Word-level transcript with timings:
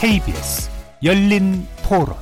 KBS 0.00 0.70
열린 1.02 1.66
토론. 1.82 2.14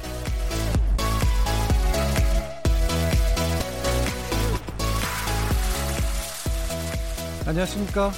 안녕하십니까? 7.46 8.12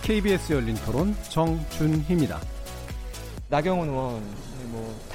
KBS 0.00 0.54
열린 0.54 0.76
토론 0.76 1.14
정준희입니다. 1.28 2.40
나경원 3.50 3.88
의원. 3.90 4.12
뭐 4.12 4.45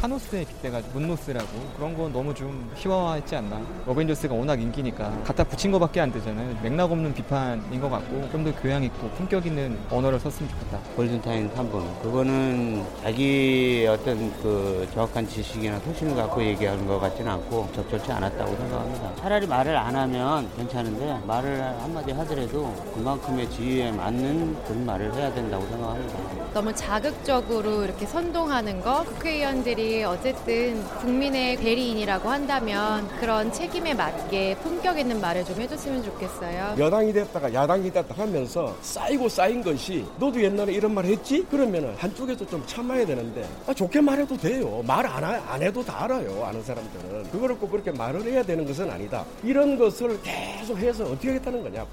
타노스에 0.02 0.44
빗대가지고 0.46 1.00
문노스라고 1.00 1.48
그런 1.78 1.96
건 1.96 2.12
너무 2.12 2.34
좀 2.34 2.72
희화화했지 2.76 3.36
않나. 3.36 3.62
어벤져스가 3.86 4.34
워낙 4.34 4.60
인기니까 4.60 5.12
갖다 5.24 5.44
붙인 5.44 5.70
거밖에 5.72 6.02
안 6.02 6.12
되잖아요. 6.12 6.58
맥락 6.64 6.92
없는 6.92 7.14
비판인 7.14 7.80
것 7.80 7.88
같고 7.90 8.30
좀 8.32 8.42
더 8.42 8.52
교양 8.60 8.84
있고 8.84 9.08
품격 9.12 9.46
있는 9.46 9.78
언어를 9.92 10.20
썼으면 10.20 10.50
좋겠다. 10.50 10.80
골든타임 10.96 11.52
3번. 11.52 12.02
그거는 12.02 12.84
자기 13.04 13.86
어떤 13.88 14.32
그 14.42 14.88
정확한 14.96 15.28
지식이나 15.28 15.78
소신을 15.82 16.16
갖고 16.16 16.44
얘기하는 16.44 16.88
것 16.88 17.00
같지는 17.00 17.32
않고 17.34 17.70
적절치 17.76 18.12
않았다고 18.12 18.56
생각합니다. 18.56 19.16
차라리 19.18 19.46
말을 19.46 19.78
안 19.78 19.96
하면 19.96 20.50
괜찮은데 20.58 21.20
말을 21.28 21.62
한마디 21.80 22.12
하더라도 22.14 22.74
그만큼의 22.96 23.48
지위에 23.52 23.92
맞는 23.92 24.64
그런 24.66 24.84
말을 24.88 25.14
해야 25.14 25.32
된다고 25.32 25.64
생각합니다 25.68 26.41
너무 26.54 26.76
자극적으로 26.76 27.86
이렇게 27.86 28.06
선동하는 28.06 28.82
거 28.82 29.06
국회의원들이 29.06 30.04
어쨌든 30.04 30.84
국민의 31.00 31.56
대리인이라고 31.56 32.30
한다면 32.30 33.08
그런 33.22 33.54
책임에 33.54 33.94
맞게 33.94 34.58
품격 34.58 35.00
있는 35.00 35.22
말을 35.22 35.46
좀 35.46 35.62
해줬으면 35.62 36.04
좋겠어요. 36.04 36.76
여당이 36.78 37.14
됐다가 37.14 37.54
야당이 37.54 37.92
됐다 37.94 38.14
하면서 38.16 38.76
쌓이고 38.82 39.30
쌓인 39.30 39.64
것이 39.64 40.06
너도 40.20 40.44
옛날에 40.44 40.74
이런 40.74 40.94
말 40.94 41.06
했지? 41.06 41.46
그러면 41.50 41.96
한쪽에서 41.98 42.46
좀 42.46 42.62
참아야 42.66 43.06
되는데 43.06 43.48
아, 43.66 43.74
좋게 43.74 44.02
말해도 44.02 44.36
돼요. 44.36 44.84
말안 44.86 45.24
안 45.24 45.62
해도 45.62 45.86
다 45.86 46.04
알아요. 46.04 46.44
아는 46.44 46.62
사람들은. 46.64 47.32
그거를 47.32 47.58
꼭 47.58 47.72
그렇게 47.72 47.92
말을 47.92 48.24
해야 48.24 48.44
되는 48.44 48.66
것은 48.66 48.92
아니다. 48.92 49.24
이런 49.42 49.78
것을 49.78 50.20
계속 50.22 50.78
해서 50.78 51.06
어떻게 51.06 51.30
하겠다는 51.30 51.64
거냐. 51.64 51.86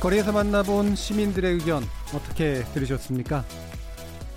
거리에서 0.00 0.30
만나본 0.30 0.94
시민들의 0.94 1.54
의견 1.54 1.82
어떻게 2.14 2.62
들으셨습니까? 2.72 3.44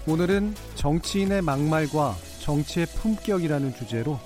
오늘은 0.08 0.56
정치인의 0.74 1.44
막말과 1.44 2.16
정치의 2.40 2.88
품격이라는 2.88 3.76
주제로 3.76 4.20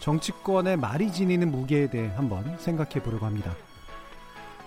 정치권의 0.00 0.76
말이 0.76 1.10
지니는 1.10 1.50
무게에 1.50 1.88
대해 1.88 2.08
한번 2.08 2.58
생각해 2.58 3.02
보려고 3.02 3.24
합니다. 3.24 3.56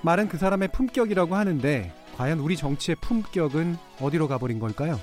말은 0.01 0.27
그 0.27 0.39
사람의 0.39 0.69
품격이라고 0.69 1.35
하는데 1.35 1.93
과연 2.15 2.39
우리 2.39 2.57
정치의 2.57 2.95
품격은 2.99 3.77
어디로 4.01 4.27
가버린 4.27 4.57
걸까요? 4.57 4.99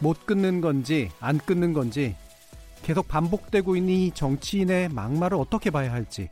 못 0.00 0.26
끊는 0.26 0.60
건지 0.60 1.10
안 1.20 1.38
끊는 1.38 1.72
건지 1.72 2.14
계속 2.82 3.08
반복되고 3.08 3.74
있는 3.74 3.94
이 3.94 4.10
정치인의 4.10 4.90
막말을 4.90 5.38
어떻게 5.38 5.70
봐야 5.70 5.90
할지 5.90 6.28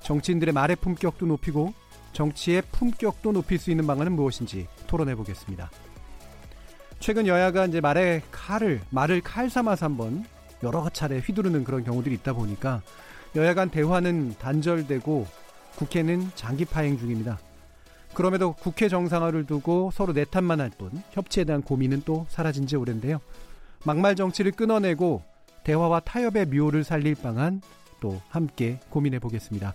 정치인들의 0.00 0.52
말의 0.52 0.76
품격도 0.76 1.24
높이고 1.24 1.72
정치의 2.16 2.62
품격도 2.72 3.30
높일 3.32 3.58
수 3.58 3.70
있는 3.70 3.86
방안은 3.86 4.12
무엇인지 4.12 4.66
토론해 4.86 5.14
보겠습니다. 5.16 5.70
최근 6.98 7.26
여야가 7.26 7.66
이제 7.66 7.82
말에 7.82 8.22
칼을 8.30 8.80
말을 8.88 9.20
칼 9.20 9.50
삼아서 9.50 9.84
한번 9.84 10.24
여러 10.62 10.88
차례 10.88 11.18
휘두르는 11.18 11.62
그런 11.62 11.84
경우들이 11.84 12.14
있다 12.14 12.32
보니까 12.32 12.80
여야 13.36 13.52
간 13.52 13.68
대화는 13.68 14.36
단절되고 14.38 15.26
국회는 15.76 16.30
장기 16.34 16.64
파행 16.64 16.96
중입니다. 16.96 17.38
그럼에도 18.14 18.54
국회 18.54 18.88
정상화를 18.88 19.44
두고 19.44 19.90
서로 19.92 20.14
내탓만 20.14 20.58
할 20.58 20.70
뿐 20.70 20.90
협치에 21.10 21.44
대한 21.44 21.60
고민은 21.60 22.04
또 22.06 22.24
사라진 22.30 22.66
지 22.66 22.76
오랜데요. 22.76 23.20
막말 23.84 24.16
정치를 24.16 24.52
끊어내고 24.52 25.22
대화와 25.64 26.00
타협의 26.00 26.46
묘를 26.46 26.82
살릴 26.82 27.14
방안 27.14 27.60
또 28.00 28.22
함께 28.30 28.80
고민해 28.88 29.18
보겠습니다. 29.18 29.74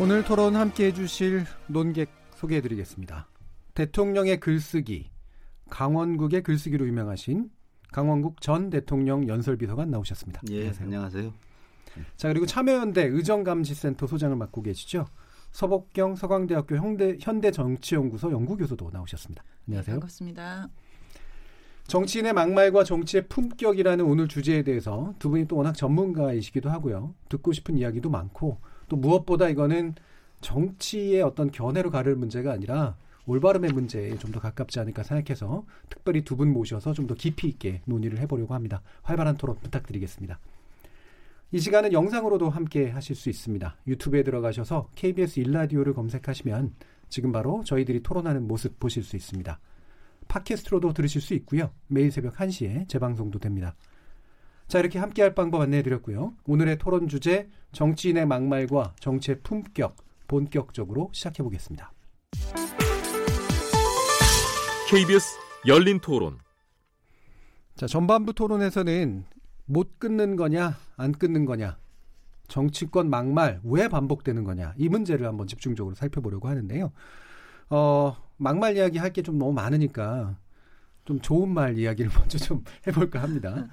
오늘 0.00 0.24
토론 0.24 0.56
함께 0.56 0.86
해주실 0.86 1.44
논객 1.68 2.08
소개해드리겠습니다. 2.36 3.28
대통령의 3.74 4.40
글쓰기, 4.40 5.10
강원국의 5.68 6.42
글쓰기로 6.42 6.86
유명하신 6.86 7.50
강원국 7.92 8.40
전 8.40 8.70
대통령 8.70 9.28
연설비서관 9.28 9.90
나오셨습니다. 9.90 10.40
예, 10.50 10.60
안녕하세요. 10.60 10.84
안녕하세요. 10.86 11.32
자 12.16 12.28
그리고 12.28 12.46
참여연대 12.46 13.04
의정감시센터 13.04 14.06
소장을 14.06 14.34
맡고 14.34 14.62
계시죠. 14.62 15.06
서복경 15.52 16.16
서강대학교 16.16 16.76
현대, 16.76 17.18
현대정치연구소 17.20 18.32
연구교수도 18.32 18.90
나오셨습니다. 18.90 19.44
안녕하세요. 19.68 19.94
네, 19.94 20.00
반갑습니다. 20.00 20.68
정치인의 21.86 22.32
막말과 22.32 22.84
정치의 22.84 23.28
품격이라는 23.28 24.04
오늘 24.04 24.26
주제에 24.26 24.62
대해서 24.62 25.14
두 25.18 25.28
분이 25.28 25.48
또 25.48 25.56
워낙 25.56 25.74
전문가이시기도 25.74 26.70
하고요. 26.70 27.14
듣고 27.28 27.52
싶은 27.52 27.76
이야기도 27.76 28.08
많고 28.08 28.58
또 28.92 28.96
무엇보다 28.96 29.48
이거는 29.48 29.94
정치의 30.42 31.22
어떤 31.22 31.50
견해로 31.50 31.90
가를 31.90 32.14
문제가 32.14 32.52
아니라 32.52 32.94
올바름의 33.24 33.72
문제에 33.72 34.18
좀 34.18 34.32
더 34.32 34.40
가깝지 34.40 34.80
않을까 34.80 35.02
생각해서 35.02 35.64
특별히 35.88 36.22
두 36.22 36.36
분 36.36 36.52
모셔서 36.52 36.92
좀 36.92 37.06
더 37.06 37.14
깊이 37.14 37.48
있게 37.48 37.80
논의를 37.86 38.18
해보려고 38.18 38.52
합니다. 38.52 38.82
활발한 39.02 39.38
토론 39.38 39.56
부탁드리겠습니다. 39.60 40.38
이 41.52 41.58
시간은 41.58 41.92
영상으로도 41.94 42.50
함께 42.50 42.90
하실 42.90 43.16
수 43.16 43.30
있습니다. 43.30 43.76
유튜브에 43.86 44.22
들어가셔서 44.24 44.88
KBS 44.94 45.40
일라디오를 45.40 45.94
검색하시면 45.94 46.74
지금 47.08 47.32
바로 47.32 47.62
저희들이 47.64 48.02
토론하는 48.02 48.46
모습 48.46 48.78
보실 48.78 49.02
수 49.04 49.16
있습니다. 49.16 49.58
팟캐스트로도 50.28 50.92
들으실 50.92 51.22
수 51.22 51.32
있고요. 51.34 51.70
매일 51.88 52.10
새벽 52.10 52.34
1시에 52.36 52.88
재방송도 52.88 53.38
됩니다. 53.38 53.74
자, 54.72 54.78
이렇게 54.78 54.98
함께 54.98 55.20
할 55.20 55.34
방법 55.34 55.60
안내해 55.60 55.82
드렸고요. 55.82 56.32
오늘의 56.46 56.78
토론 56.78 57.06
주제 57.06 57.46
정치인의 57.72 58.24
막말과 58.24 58.94
정치의 58.98 59.40
품격 59.42 59.94
본격적으로 60.28 61.10
시작해 61.12 61.42
보겠습니다. 61.42 61.92
KBS 64.88 65.36
열린 65.66 66.00
토론. 66.00 66.38
자, 67.74 67.86
전반부 67.86 68.32
토론에서는 68.32 69.26
못 69.66 69.98
끊는 69.98 70.36
거냐, 70.36 70.78
안 70.96 71.12
끊는 71.12 71.44
거냐, 71.44 71.76
정치권 72.48 73.10
막말 73.10 73.60
왜 73.64 73.88
반복되는 73.88 74.42
거냐, 74.42 74.72
이 74.78 74.88
문제를 74.88 75.26
한번 75.26 75.48
집중적으로 75.48 75.94
살펴보려고 75.94 76.48
하는데요. 76.48 76.92
어, 77.68 78.16
막말 78.38 78.78
이야기 78.78 78.96
할 78.96 79.12
게 79.12 79.20
좀 79.20 79.36
너무 79.36 79.52
많으니까 79.52 80.38
좀 81.04 81.20
좋은 81.20 81.50
말 81.50 81.76
이야기를 81.76 82.10
먼저 82.16 82.38
좀 82.38 82.64
해볼까 82.88 83.20
합니다. 83.22 83.68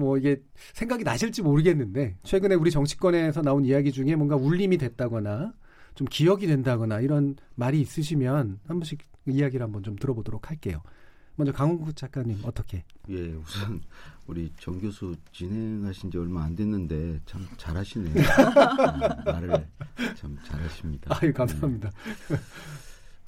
뭐 0.00 0.16
이게 0.18 0.42
생각이 0.72 1.04
나실지 1.04 1.42
모르겠는데 1.42 2.16
최근에 2.24 2.54
우리 2.56 2.70
정치권에서 2.70 3.42
나온 3.42 3.64
이야기 3.64 3.92
중에 3.92 4.16
뭔가 4.16 4.34
울림이 4.34 4.78
됐다거나 4.78 5.52
좀 5.94 6.06
기억이 6.10 6.46
된다거나 6.46 7.00
이런 7.00 7.36
말이 7.54 7.80
있으시면 7.80 8.60
한 8.66 8.78
번씩 8.78 8.98
이야기를 9.26 9.62
한번 9.62 9.82
좀 9.82 9.96
들어보도록 9.96 10.48
할게요. 10.50 10.82
먼저 11.36 11.52
강훈구 11.52 11.92
작가님 11.94 12.38
어떻게? 12.42 12.84
예, 13.08 13.32
우선 13.32 13.80
우리 14.26 14.50
정 14.58 14.78
교수 14.80 15.14
진행하신 15.32 16.10
지 16.10 16.18
얼마 16.18 16.44
안 16.44 16.56
됐는데 16.56 17.20
참 17.26 17.46
잘하시네요. 17.56 18.14
네, 18.14 18.22
말을 19.24 19.68
참 20.16 20.36
잘하십니다. 20.44 21.16
아유 21.20 21.32
감사합니다. 21.32 21.90
네. 22.28 22.36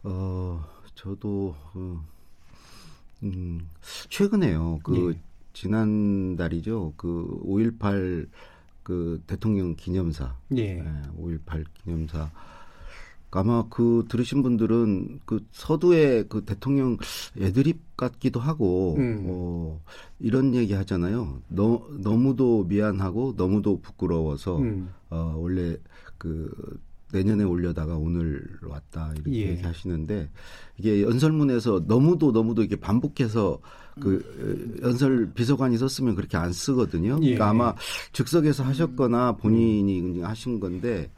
어, 0.04 0.64
저도 0.94 1.54
어, 1.74 2.04
음, 3.22 3.68
최근에요. 4.08 4.80
그 4.82 5.14
예. 5.14 5.31
지난달이죠. 5.52 6.94
그 6.96 7.40
5.18 7.44 8.28
그 8.82 9.22
대통령 9.26 9.76
기념사. 9.76 10.34
예. 10.56 10.74
네, 10.74 11.02
5.18 11.18 11.64
기념사. 11.74 12.30
아마 13.34 13.64
그 13.70 14.04
들으신 14.10 14.42
분들은 14.42 15.20
그 15.24 15.44
서두에 15.52 16.24
그 16.24 16.44
대통령 16.44 16.98
애드립 17.40 17.96
같기도 17.96 18.40
하고 18.40 18.96
음. 18.98 19.24
어 19.26 19.80
이런 20.18 20.54
얘기 20.54 20.74
하잖아요. 20.74 21.40
너 21.48 21.88
너무도 21.98 22.64
미안하고 22.64 23.34
너무도 23.36 23.80
부끄러워서 23.80 24.58
음. 24.58 24.90
어 25.08 25.34
원래 25.38 25.76
그 26.18 26.78
내년에 27.12 27.44
올려다가 27.44 27.96
오늘 27.96 28.46
왔다 28.62 29.12
이렇게 29.14 29.32
예. 29.32 29.48
얘기하시는데 29.50 30.30
이게 30.76 31.02
연설문에서 31.02 31.84
너무도 31.86 32.32
너무도 32.32 32.62
이렇게 32.62 32.76
반복해서 32.76 33.60
그 34.00 34.78
어, 34.82 34.86
연설 34.86 35.32
비서관이 35.32 35.76
썼으면 35.78 36.14
그렇게 36.14 36.36
안 36.36 36.52
쓰거든요. 36.52 37.18
예. 37.22 37.34
그러니까 37.34 37.50
아마 37.50 37.74
즉석에서 38.12 38.64
하셨거나 38.64 39.36
본인이 39.36 40.20
하신 40.20 40.60
건데 40.60 41.10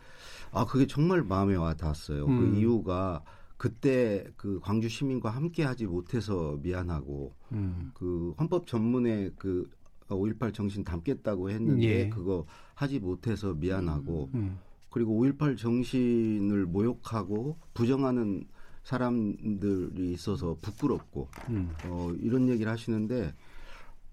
아 0.51 0.65
그게 0.65 0.87
정말 0.87 1.23
마음에 1.23 1.55
와 1.57 1.75
닿았어요. 1.75 2.27
음. 2.27 2.53
그 2.53 2.59
이유가 2.59 3.23
그때 3.57 4.25
그 4.37 4.61
광주 4.63 4.89
시민과 4.89 5.31
함께 5.31 5.65
하지 5.65 5.87
못해서 5.87 6.59
미안하고 6.63 7.35
음. 7.53 7.93
그 7.95 8.35
헌법 8.39 8.67
전문에 8.67 9.31
그 9.37 9.69
5.18 10.09 10.53
정신 10.53 10.85
담겠다고 10.85 11.51
했는데 11.51 11.83
예. 11.83 12.09
그거 12.09 12.45
하지 12.75 12.99
못해서 12.99 13.55
미안하고 13.55 14.31
음. 14.35 14.59
그리고 14.91 15.25
5.18 15.25 15.57
정신을 15.57 16.67
모욕하고 16.67 17.59
부정하는 17.73 18.47
사람들이 18.85 20.13
있어서 20.13 20.57
부끄럽고 20.63 21.29
음. 21.49 21.75
어, 21.87 22.13
이런 22.21 22.49
얘기를 22.49 22.71
하시는데 22.71 23.35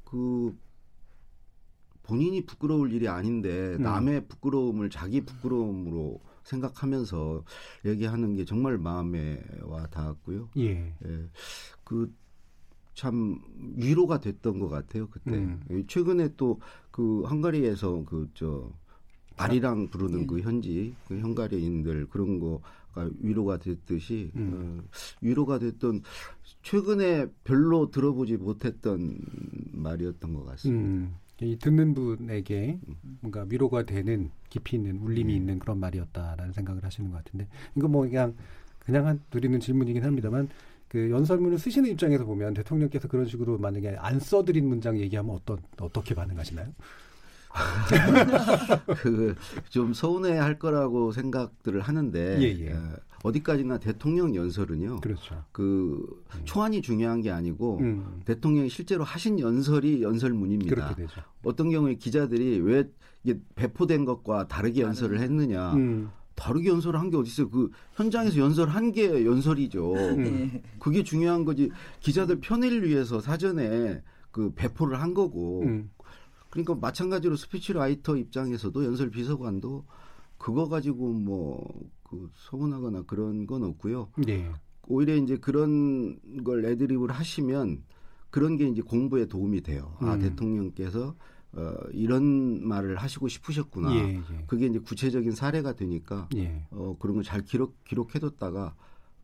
그 0.05 0.57
본인이 2.03 2.45
부끄러울 2.45 2.91
일이 2.93 3.07
아닌데 3.07 3.75
음. 3.75 3.83
남의 3.83 4.27
부끄러움을 4.27 4.89
자기 4.89 5.21
부끄러움으로 5.21 6.19
생각하면서 6.43 7.43
얘기하는 7.85 8.35
게 8.35 8.45
정말 8.45 8.77
마음에 8.77 9.41
와 9.61 9.85
닿았고요. 9.87 10.49
예. 10.57 10.95
예. 11.05 11.29
그 11.83 12.11
참 12.93 13.39
위로가 13.77 14.19
됐던 14.19 14.59
것 14.59 14.67
같아요 14.67 15.07
그때. 15.09 15.31
음. 15.31 15.61
예, 15.71 15.85
최근에 15.87 16.35
또 16.35 16.59
그 16.91 17.23
헝가리에서 17.23 18.03
그 18.05 18.29
저 18.33 18.69
아리랑 19.37 19.87
부르는 19.89 20.23
예. 20.23 20.25
그 20.25 20.41
현지 20.41 20.93
그 21.07 21.19
헝가리인들 21.19 22.07
그런 22.09 22.39
거 22.39 22.61
가 22.93 23.09
위로가 23.19 23.57
됐듯이 23.57 24.31
음. 24.35 24.81
어, 24.83 24.97
위로가 25.21 25.59
됐던 25.59 26.01
최근에 26.63 27.27
별로 27.43 27.89
들어보지 27.89 28.37
못했던 28.37 29.17
말이었던 29.71 30.33
것 30.33 30.45
같습니다. 30.45 30.83
음. 30.83 31.15
이 31.41 31.57
듣는 31.57 31.95
분에게 31.95 32.79
뭔가 33.19 33.45
위로가 33.49 33.83
되는 33.83 34.29
깊이 34.49 34.75
있는 34.75 34.97
울림이 34.97 35.35
있는 35.35 35.57
그런 35.57 35.79
말이었다라는 35.79 36.53
생각을 36.53 36.83
하시는 36.83 37.09
것 37.09 37.23
같은데 37.23 37.47
이거 37.75 37.87
뭐 37.87 38.03
그냥 38.03 38.35
그냥 38.77 39.07
한 39.07 39.19
드리는 39.31 39.59
질문이긴 39.59 40.03
합니다만 40.03 40.49
그 40.87 41.09
연설문을 41.09 41.57
쓰시는 41.57 41.89
입장에서 41.91 42.25
보면 42.25 42.53
대통령께서 42.53 43.07
그런 43.07 43.25
식으로 43.25 43.57
만약에 43.57 43.95
안 43.97 44.19
써드린 44.19 44.67
문장 44.67 44.99
얘기하면 44.99 45.33
어떤 45.33 45.59
어떻게 45.79 46.13
반응하시나요? 46.13 46.67
그 49.01 49.35
좀 49.69 49.93
서운해할 49.93 50.59
거라고 50.59 51.11
생각들을 51.11 51.81
하는데 51.81 52.37
예, 52.41 52.65
예. 52.65 52.73
어, 52.73 52.79
어디까지나 53.23 53.77
대통령 53.79 54.35
연설은요. 54.35 55.01
그렇죠. 55.01 55.43
그 55.51 56.23
초안이 56.45 56.81
중요한 56.81 57.21
게 57.21 57.29
아니고 57.31 57.77
음. 57.79 58.21
대통령이 58.25 58.69
실제로 58.69 59.03
하신 59.03 59.39
연설이 59.39 60.01
연설문입니다. 60.01 60.73
그렇게 60.75 60.95
되죠. 60.95 61.21
어떤 61.43 61.69
경우에 61.69 61.95
기자들이 61.95 62.59
왜 62.61 62.89
이게 63.23 63.39
배포된 63.55 64.05
것과 64.05 64.47
다르게 64.47 64.81
연설을 64.81 65.19
했느냐. 65.19 65.73
음. 65.73 66.09
다르게 66.35 66.69
연설을 66.69 66.99
한 66.99 67.11
게 67.11 67.17
어디 67.17 67.29
있어요? 67.29 67.49
그 67.49 67.69
현장에서 67.93 68.37
연설한 68.39 68.91
게 68.93 69.25
연설이죠. 69.25 69.93
음. 69.93 70.61
그게 70.79 71.03
중요한 71.03 71.45
거지. 71.45 71.69
기자들 71.99 72.39
편의를 72.39 72.87
위해서 72.87 73.19
사전에 73.19 74.01
그 74.31 74.51
배포를 74.55 74.99
한 74.99 75.13
거고. 75.13 75.61
음. 75.63 75.89
그러니까 76.51 76.75
마찬가지로 76.75 77.35
speech 77.35 77.73
writer 77.73 78.15
입장에서도 78.15 78.85
연설 78.85 79.09
비서관도 79.09 79.85
그거 80.37 80.67
가지고 80.69 81.13
뭐그 81.13 82.29
서운하거나 82.35 83.03
그런 83.03 83.47
건 83.47 83.63
없고요. 83.63 84.09
예. 84.27 84.51
오히려 84.87 85.15
이제 85.15 85.37
그런 85.37 86.19
걸 86.43 86.65
애드립을 86.65 87.09
하시면 87.11 87.83
그런 88.29 88.57
게 88.57 88.67
이제 88.67 88.81
공부에 88.81 89.25
도움이 89.27 89.61
돼요. 89.61 89.95
아 89.99 90.15
음. 90.15 90.19
대통령께서 90.19 91.15
어, 91.53 91.73
이런 91.91 92.65
말을 92.67 92.95
하시고 92.97 93.27
싶으셨구나. 93.27 93.93
예, 93.95 94.15
예. 94.17 94.43
그게 94.47 94.67
이제 94.67 94.79
구체적인 94.79 95.31
사례가 95.31 95.73
되니까 95.73 96.27
예. 96.35 96.65
어, 96.71 96.95
그런 96.99 97.15
걸 97.15 97.23
잘 97.23 97.43
기록 97.43 97.81
기록해뒀다가 97.85 98.75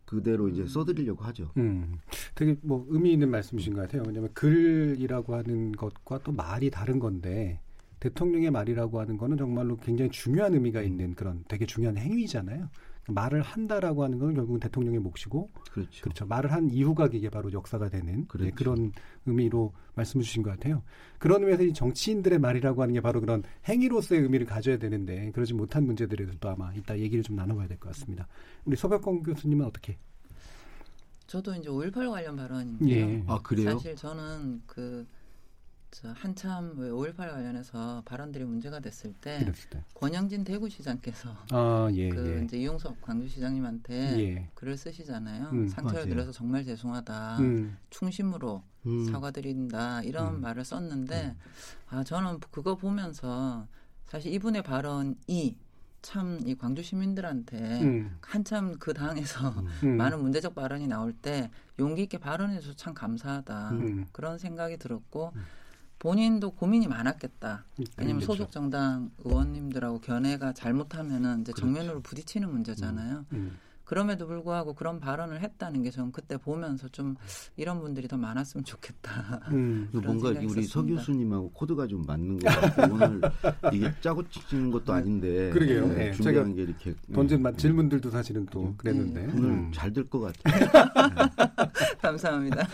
그대로 0.08 0.48
이제 0.48 0.66
써드리려고 0.66 1.24
하죠. 1.26 1.52
음, 1.58 2.00
되게 2.34 2.56
뭐 2.62 2.86
의미 2.90 3.12
있는 3.12 3.30
말씀이신 3.30 3.74
것 3.74 3.82
같아요. 3.82 4.04
왜냐하면 4.08 4.32
글이라고 4.34 5.36
하는 5.36 5.74
것과 5.74 6.20
또 6.24 6.32
말이 6.32 6.72
다른 6.72 6.98
건데 6.98 7.60
대통령의 8.00 8.50
말이라고 8.52 9.00
하는 9.02 9.18
거는 9.18 9.38
정말로 9.38 9.76
굉장히 9.76 10.10
중요한 10.10 10.54
의미가 10.54 10.82
있는 10.82 11.14
그런 11.14 11.44
되게 11.50 11.66
중요한 11.66 11.98
행위잖아요. 11.98 12.70
말을 13.08 13.42
한다라고 13.42 14.04
하는 14.04 14.20
건 14.20 14.34
결국은 14.34 14.60
대통령의 14.60 15.00
몫이고 15.00 15.50
그렇죠. 15.72 16.02
그렇죠. 16.04 16.26
말을 16.26 16.52
한 16.52 16.70
이후가 16.70 17.10
이게 17.14 17.30
바로 17.30 17.52
역사가 17.52 17.90
되는 17.90 18.22
네, 18.22 18.26
그렇죠. 18.28 18.56
그런 18.56 18.92
의미로 19.26 19.74
말씀을 19.96 20.24
주신 20.24 20.44
것 20.44 20.50
같아요. 20.52 20.84
그런 21.18 21.42
의미에서 21.42 21.64
이 21.64 21.74
정치인들의 21.74 22.40
말이라고 22.40 22.82
하는 22.82 22.94
게 22.94 23.02
바로 23.02 23.20
그런 23.22 23.44
행위로서의 23.68 24.22
의미를 24.22 24.46
가져야 24.46 24.78
되는데 24.78 25.32
그러지 25.32 25.54
못한 25.54 25.86
문제들에 25.86 26.26
대해서도 26.26 26.50
아마 26.50 26.74
이따 26.74 26.98
얘기를 26.98 27.24
좀 27.24 27.36
나눠봐야 27.36 27.68
될 27.68 27.78
것 27.80 27.90
같습니다. 27.90 28.28
우리 28.66 28.76
소백권 28.76 29.24
교수님은 29.24 29.66
어떻게? 29.66 29.98
저도 31.28 31.54
이제 31.56 31.70
5.18 31.70 32.10
관련 32.10 32.36
발언인데요. 32.38 32.90
예. 33.10 33.24
아 33.28 33.40
그래요? 33.44 33.72
사실 33.72 33.96
저는 33.96 34.62
그, 34.66 35.06
저 35.12 35.17
한참 36.16 36.74
왜 36.78 36.90
5.18 36.90 37.16
관련해서 37.16 38.04
발언들이 38.06 38.44
문제가 38.46 38.80
됐을 38.80 39.14
때 39.14 39.52
때. 39.70 39.84
권영진 39.96 40.44
대구시장께서 40.44 41.30
아, 41.52 41.90
예, 41.94 42.10
그 42.10 42.38
예. 42.40 42.44
이제 42.44 42.58
이용석 42.58 43.02
광주시장님한테 43.02 44.20
예. 44.20 44.50
글을 44.54 44.78
쓰시잖아요. 44.78 45.50
음, 45.54 45.68
상처를 45.68 46.02
맞아요. 46.02 46.10
드려서 46.10 46.32
정말 46.32 46.64
죄송하다. 46.66 47.38
음, 47.40 47.78
충심으로 47.90 48.64
음. 48.86 49.06
사과드린다 49.12 50.04
이런 50.04 50.36
음. 50.36 50.42
말을 50.42 50.64
썼는데 50.66 51.36
아 51.90 52.04
저는 52.04 52.40
그거 52.52 52.76
보면서 52.76 53.68
사실 54.06 54.34
이분의 54.34 54.64
발언이 54.64 55.58
참 56.02 56.40
이 56.46 56.56
광주 56.56 56.84
시민들한테 56.84 57.82
음, 57.82 58.18
한참 58.22 58.78
그 58.80 58.94
당에서 58.94 59.50
음. 59.84 59.98
많은 59.98 60.22
문제적 60.22 60.54
발언이 60.56 60.88
나올 60.88 61.12
때 61.12 61.50
용기 61.80 62.04
있게 62.04 62.18
발언해서 62.18 62.74
참 62.76 62.94
감사하다 62.94 63.72
음. 63.72 64.06
그런 64.12 64.38
생각이 64.38 64.78
들었고 64.78 65.34
본인도 66.00 66.52
고민이 66.52 66.88
많았겠다. 66.88 67.66
왜냐하면 67.98 68.22
그렇죠. 68.22 68.34
소속 68.34 68.52
정당 68.52 69.12
의원님들하고 69.24 70.00
견해가 70.02 70.54
잘못하면은 70.54 71.42
이제 71.42 71.54
정면으로 71.58 72.02
부딪히는 72.02 72.50
문제잖아요. 72.52 73.26
음. 73.34 73.58
그럼에도 73.88 74.28
불구하고 74.28 74.74
그런 74.74 75.00
발언을 75.00 75.42
했다는 75.42 75.82
게 75.82 75.92
저는 75.92 76.12
그때 76.12 76.36
보면서 76.36 76.90
좀 76.90 77.16
이런 77.56 77.80
분들이 77.80 78.06
더 78.10 78.18
많았으면 78.18 78.66
좋겠다. 78.66 79.48
음. 79.54 79.88
뭔가 79.94 80.28
우리 80.28 80.50
서 80.50 80.60
있었습니다. 80.60 81.00
교수님하고 81.00 81.52
코드가 81.52 81.88
좀 81.88 82.02
맞는 82.06 82.38
것 82.40 82.48
같고 82.50 82.94
오늘 82.94 83.22
이게 83.72 83.90
짜고 84.02 84.28
치는 84.28 84.72
것도 84.72 84.92
아닌데 84.92 85.52
그러게요. 85.52 85.88
네, 85.88 85.96
네, 85.96 86.12
준비한 86.12 86.48
제가 86.48 86.56
게 86.56 86.62
이렇게 86.64 86.96
던진 87.14 87.38
네. 87.38 87.44
마- 87.44 87.52
질문들도 87.54 88.10
사실은 88.10 88.46
또 88.48 88.74
그랬는데 88.76 89.26
네. 89.26 89.34
오늘 89.34 89.50
음. 89.52 89.72
잘될 89.74 90.10
것 90.10 90.20
같아요. 90.20 90.68
감사합니다. 92.02 92.68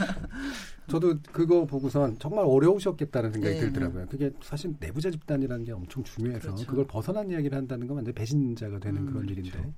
저도 0.88 1.20
그거 1.32 1.66
보고선 1.68 2.18
정말 2.18 2.44
어려우셨겠다는 2.48 3.34
생각이 3.34 3.54
네. 3.54 3.62
들더라고요. 3.62 4.08
그게 4.08 4.32
사실 4.42 4.74
내부자 4.80 5.12
집단이라는 5.12 5.64
게 5.64 5.74
엄청 5.74 6.04
중요해서 6.04 6.48
그렇죠. 6.48 6.66
그걸 6.66 6.88
벗어난 6.88 7.30
이야기를 7.30 7.56
한다는 7.56 7.86
건 7.86 7.98
완전 7.98 8.16
배신자가 8.16 8.80
되는 8.80 9.04
음, 9.04 9.06
그런 9.06 9.30
일인데 9.30 9.72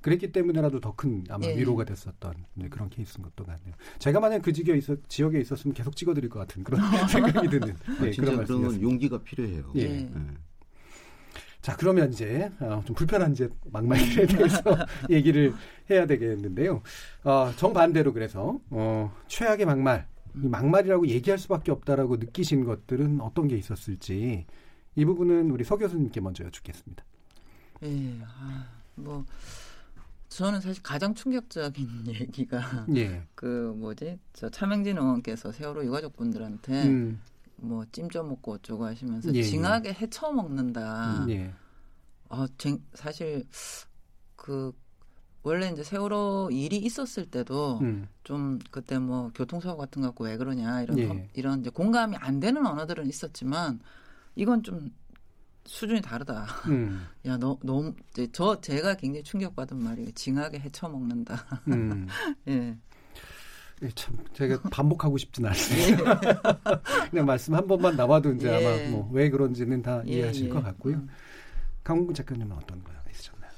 그랬기 0.00 0.32
때문에라도 0.32 0.80
더 0.80 0.92
큰 0.98 1.24
아마 1.28 1.46
예. 1.46 1.56
위로가 1.56 1.84
됐었던 1.84 2.34
네, 2.54 2.68
그런 2.68 2.88
케이스인 2.90 3.22
것도 3.22 3.44
같네요. 3.44 3.74
제가 3.98 4.18
만약 4.20 4.42
그 4.42 4.52
지역에, 4.52 4.76
있었, 4.76 4.98
지역에 5.08 5.40
있었으면 5.40 5.74
계속 5.74 5.94
찍어드릴 5.94 6.28
것 6.28 6.40
같은 6.40 6.64
그런 6.64 6.80
생각이 7.08 7.48
드는 7.48 7.70
아, 7.70 8.02
네, 8.02 8.10
진짜 8.10 8.22
그런 8.22 8.36
말씀이었습니다. 8.38 8.82
용기가 8.82 9.22
필요해요. 9.22 9.72
예. 9.76 9.80
예. 9.82 9.86
네. 9.88 10.10
자 11.60 11.76
그러면 11.76 12.12
이제 12.12 12.50
어, 12.60 12.82
좀 12.84 12.94
불편한 12.94 13.32
이제 13.32 13.48
막말에 13.70 13.98
대해서 14.26 14.62
얘기를 15.10 15.54
해야 15.90 16.06
되겠는데요. 16.06 16.82
어, 17.24 17.52
정반대로 17.56 18.12
그래서 18.12 18.60
어, 18.70 19.12
최악의 19.28 19.66
막말, 19.66 20.06
이 20.36 20.48
막말이라고 20.48 21.08
얘기할 21.08 21.38
수밖에 21.38 21.70
없다라고 21.72 22.16
느끼신 22.16 22.64
것들은 22.64 23.20
어떤 23.20 23.48
게 23.48 23.56
있었을지 23.56 24.46
이 24.96 25.04
부분은 25.04 25.50
우리 25.50 25.64
서 25.64 25.76
교수님께 25.76 26.20
먼저 26.20 26.44
여쭙겠습니다. 26.44 27.04
예, 27.84 28.18
아, 28.24 28.66
뭐 28.96 29.24
저는 30.28 30.60
사실 30.60 30.82
가장 30.82 31.14
충격적인 31.14 32.04
얘기가 32.08 32.86
예. 32.94 33.22
그 33.34 33.74
뭐지 33.76 34.18
저 34.34 34.48
차명진 34.50 34.98
의원께서 34.98 35.52
세월호 35.52 35.84
유가족분들한테 35.86 36.84
음, 36.86 37.20
뭐찜좀 37.56 38.28
먹고 38.28 38.52
어쩌고 38.54 38.84
하시면서 38.84 39.32
예, 39.34 39.38
예. 39.38 39.42
징하게 39.42 39.94
헤쳐 39.94 40.32
먹는다. 40.32 41.24
예. 41.30 41.52
아, 42.28 42.46
쟁- 42.58 42.82
사실 42.94 43.46
그 44.36 44.72
원래 45.42 45.70
이제 45.70 45.82
세월호 45.82 46.50
일이 46.52 46.76
있었을 46.76 47.26
때도 47.26 47.78
음, 47.80 48.06
좀 48.22 48.58
그때 48.70 48.98
뭐 48.98 49.30
교통사고 49.34 49.78
같은 49.78 50.02
거 50.02 50.08
갖고 50.08 50.24
왜 50.24 50.36
그러냐 50.36 50.82
이런 50.82 50.98
예. 50.98 51.06
험- 51.06 51.28
이런 51.32 51.60
이제 51.60 51.70
공감이 51.70 52.16
안 52.16 52.38
되는 52.38 52.66
언어들은 52.66 53.06
있었지만 53.08 53.80
이건 54.36 54.62
좀 54.62 54.90
수준이 55.68 56.00
다르다. 56.00 56.46
음. 56.68 57.06
야, 57.26 57.36
너, 57.36 57.58
너무, 57.62 57.94
저, 58.32 58.60
제가 58.60 58.94
굉장히 58.96 59.22
충격받은 59.22 59.76
말이 59.76 60.10
징하게 60.12 60.60
헤쳐먹는다. 60.60 61.62
음. 61.68 62.08
예. 62.48 62.76
예, 63.82 63.88
참 63.94 64.16
제가 64.32 64.60
반복하고 64.70 65.16
싶진 65.18 65.46
않습니다. 65.46 66.18
예. 66.26 67.08
그냥 67.10 67.26
말씀 67.26 67.54
한 67.54 67.64
번만 67.66 67.94
나와도 67.94 68.32
이제 68.32 68.48
예. 68.48 68.66
아마 68.66 68.90
뭐 68.90 69.08
왜 69.12 69.30
그런지는 69.30 69.80
다 69.82 70.02
예, 70.06 70.12
이해하실 70.14 70.46
예. 70.46 70.48
것 70.48 70.62
같고요. 70.64 70.96
음. 70.96 71.08
강훈 71.84 72.12
작가님은 72.12 72.50
어떤 72.56 72.82
거요 72.82 72.96
있으셨나요? 73.10 73.50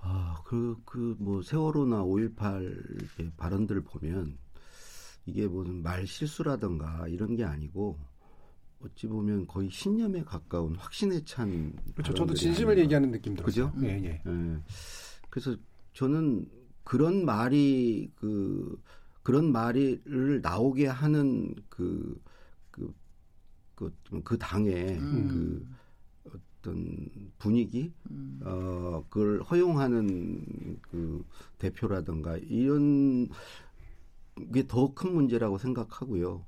아, 0.00 0.40
그, 0.46 0.76
그, 0.86 1.16
뭐, 1.18 1.42
세월호나 1.42 2.02
5.18 2.02 3.36
발언들을 3.36 3.82
보면 3.82 4.38
이게 5.26 5.46
무슨 5.46 5.82
말 5.82 6.06
실수라든가 6.06 7.06
이런 7.08 7.36
게 7.36 7.44
아니고 7.44 7.98
어찌 8.80 9.06
보면 9.08 9.46
거의 9.46 9.70
신념에 9.70 10.22
가까운 10.22 10.76
확신에 10.76 11.24
찬 11.24 11.72
그렇죠. 11.94 12.14
저도 12.14 12.34
진심을 12.34 12.72
아닌가. 12.72 12.82
얘기하는 12.84 13.10
느낌 13.10 13.34
들었어요. 13.34 13.72
그죠? 13.72 13.86
예, 13.86 13.88
예. 14.04 14.22
예. 14.26 14.62
그래서 15.30 15.56
저는 15.94 16.46
그런 16.84 17.24
말이 17.24 18.10
그 18.16 18.80
그런 19.22 19.50
말을 19.52 20.40
나오게 20.42 20.86
하는 20.86 21.54
그 21.68 22.20
그 22.70 22.94
그, 23.74 23.94
그, 24.08 24.22
그 24.22 24.38
당의 24.38 24.98
음. 24.98 25.28
그 25.28 25.68
어떤 26.60 27.08
분위기 27.38 27.92
음. 28.10 28.40
어 28.44 29.04
그걸 29.10 29.42
허용하는 29.42 30.78
그 30.82 31.24
대표라든가 31.58 32.36
이런 32.38 33.28
게 34.52 34.62
더 34.66 34.94
큰 34.94 35.14
문제라고 35.14 35.58
생각하고요. 35.58 36.46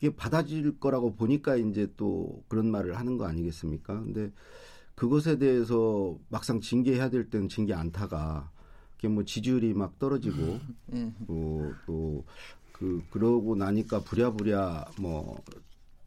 그게 0.00 0.16
받아질 0.16 0.80
거라고 0.80 1.14
보니까 1.14 1.56
이제 1.56 1.86
또 1.96 2.42
그런 2.48 2.70
말을 2.70 2.98
하는 2.98 3.18
거 3.18 3.26
아니겠습니까? 3.26 4.02
근데 4.02 4.32
그것에 4.94 5.38
대해서 5.38 6.18
막상 6.30 6.60
징계해야 6.60 7.10
될 7.10 7.28
때는 7.28 7.48
징계 7.48 7.74
안타가 7.74 8.50
그게 8.96 9.08
뭐 9.08 9.24
지지율이 9.24 9.74
막 9.74 9.98
떨어지고 9.98 10.58
네. 10.86 11.12
또그 11.26 13.04
그러고 13.10 13.56
나니까 13.56 14.00
부랴부랴 14.00 14.92
뭐, 14.98 15.42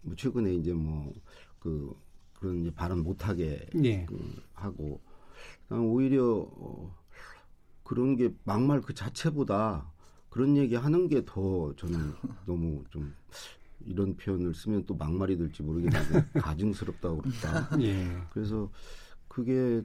뭐 0.01 0.15
최근에 0.15 0.55
이제 0.55 0.73
뭐 0.73 1.13
그 1.63 1.95
그런 2.33 2.59
이제 2.61 2.73
발언 2.73 2.99
못하게 3.03 3.65
네. 3.73 4.05
그 4.05 4.19
하고 4.53 4.99
오히려 5.69 6.45
어, 6.51 6.93
그런 7.83 8.17
게 8.17 8.33
막말 8.43 8.81
그 8.81 8.93
자체보다 8.93 9.89
그런 10.29 10.57
얘기 10.57 10.75
하는 10.75 11.07
게 11.07 11.23
더 11.25 11.73
저는 11.77 12.13
너무 12.45 12.83
좀 12.89 13.15
이런 13.85 14.15
표현을 14.15 14.53
쓰면 14.53 14.85
또 14.85 14.95
막말이 14.95 15.37
될지 15.37 15.63
모르겠는데 15.63 16.25
가증스럽다고 16.39 17.17
그럴까. 17.21 17.81
예. 17.81 18.05
그래서 18.31 18.69
그게 19.27 19.81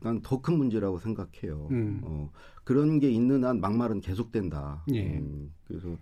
난 0.00 0.20
더 0.22 0.40
큰 0.42 0.58
문제라고 0.58 0.98
생각해요. 0.98 1.68
음. 1.70 2.00
어, 2.02 2.30
그런 2.64 2.98
게 2.98 3.08
있는 3.10 3.44
한 3.44 3.60
막말은 3.60 4.00
계속된다. 4.00 4.84
예. 4.92 5.18
음, 5.18 5.52
그래서 5.64 5.96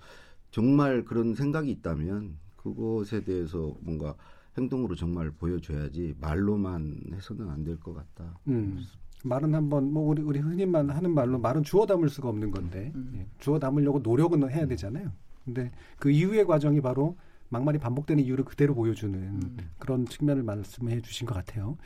정말 0.51 1.05
그런 1.05 1.35
생각이 1.35 1.71
있다면 1.71 2.37
그것에 2.57 3.23
대해서 3.25 3.75
뭔가 3.81 4.15
행동으로 4.57 4.95
정말 4.95 5.31
보여줘야지 5.31 6.15
말로만 6.21 7.01
해서는 7.13 7.49
안 7.49 7.63
될 7.65 7.77
것 7.79 7.95
같다. 7.95 8.39
음. 8.49 8.81
말은 9.23 9.55
한번 9.55 9.93
뭐 9.93 10.09
우리 10.09 10.23
우리 10.23 10.39
흔히만 10.39 10.89
하는 10.89 11.13
말로 11.13 11.39
말은 11.39 11.63
주워 11.63 11.85
담을 11.85 12.09
수가 12.09 12.31
없는 12.31 12.51
건데 12.51 12.91
음. 12.95 13.13
예. 13.17 13.27
주워 13.39 13.59
담으려고 13.59 13.99
노력은 13.99 14.51
해야 14.51 14.67
되잖아요. 14.67 15.13
근데 15.45 15.71
그 15.99 16.11
이후의 16.11 16.47
과정이 16.47 16.81
바로 16.81 17.17
막말이 17.51 17.79
반복되는 17.79 18.25
이유를 18.25 18.45
그대로 18.45 18.75
보여주는 18.75 19.15
음. 19.15 19.57
그런 19.79 20.07
측면을 20.07 20.43
말씀해 20.43 21.03
주신 21.03 21.27
것 21.27 21.35
같아요. 21.35 21.77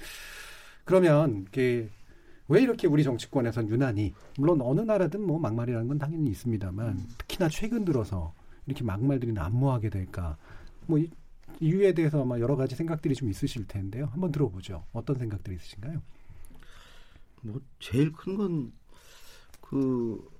그러면 0.84 1.46
왜 2.48 2.62
이렇게 2.62 2.86
우리 2.86 3.02
정치권에선 3.02 3.68
유난히 3.70 4.14
물론 4.38 4.60
어느 4.60 4.80
나라든 4.82 5.26
뭐 5.26 5.38
막말이라는 5.38 5.88
건 5.88 5.98
당연히 5.98 6.30
있습니다만 6.30 6.88
음. 6.88 7.08
특히나 7.18 7.48
최근 7.48 7.84
들어서 7.84 8.32
이렇게 8.66 8.84
막말들이 8.84 9.32
난무하게 9.32 9.90
될까 9.90 10.36
뭐 10.86 10.98
이유에 11.60 11.92
대해서 11.92 12.22
아마 12.22 12.38
여러 12.38 12.56
가지 12.56 12.74
생각들이 12.76 13.14
좀 13.14 13.28
있으실 13.30 13.66
텐데요. 13.66 14.06
한번 14.12 14.30
들어보죠. 14.32 14.84
어떤 14.92 15.18
생각들이 15.18 15.56
있으신가요? 15.56 16.02
뭐 17.42 17.60
제일 17.80 18.12
큰 18.12 18.36
건 18.36 18.72
그 19.60 20.34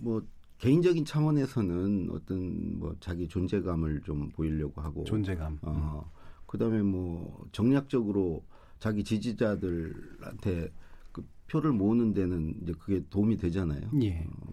뭐 0.00 0.22
개인적인 0.62 1.04
차원에서는 1.04 2.10
어떤 2.12 2.78
뭐 2.78 2.94
자기 3.00 3.26
존재감을 3.26 4.00
좀 4.02 4.28
보이려고 4.28 4.80
하고 4.80 5.02
존재감. 5.02 5.58
어, 5.62 6.04
음. 6.06 6.10
그다음에 6.46 6.82
뭐 6.82 7.44
정략적으로 7.50 8.44
자기 8.78 9.02
지지자들한테 9.02 10.72
그 11.10 11.26
표를 11.48 11.72
모으는 11.72 12.14
데는 12.14 12.54
이제 12.62 12.72
그게 12.78 13.02
도움이 13.10 13.38
되잖아요. 13.38 13.90
예. 14.04 14.20
어, 14.20 14.52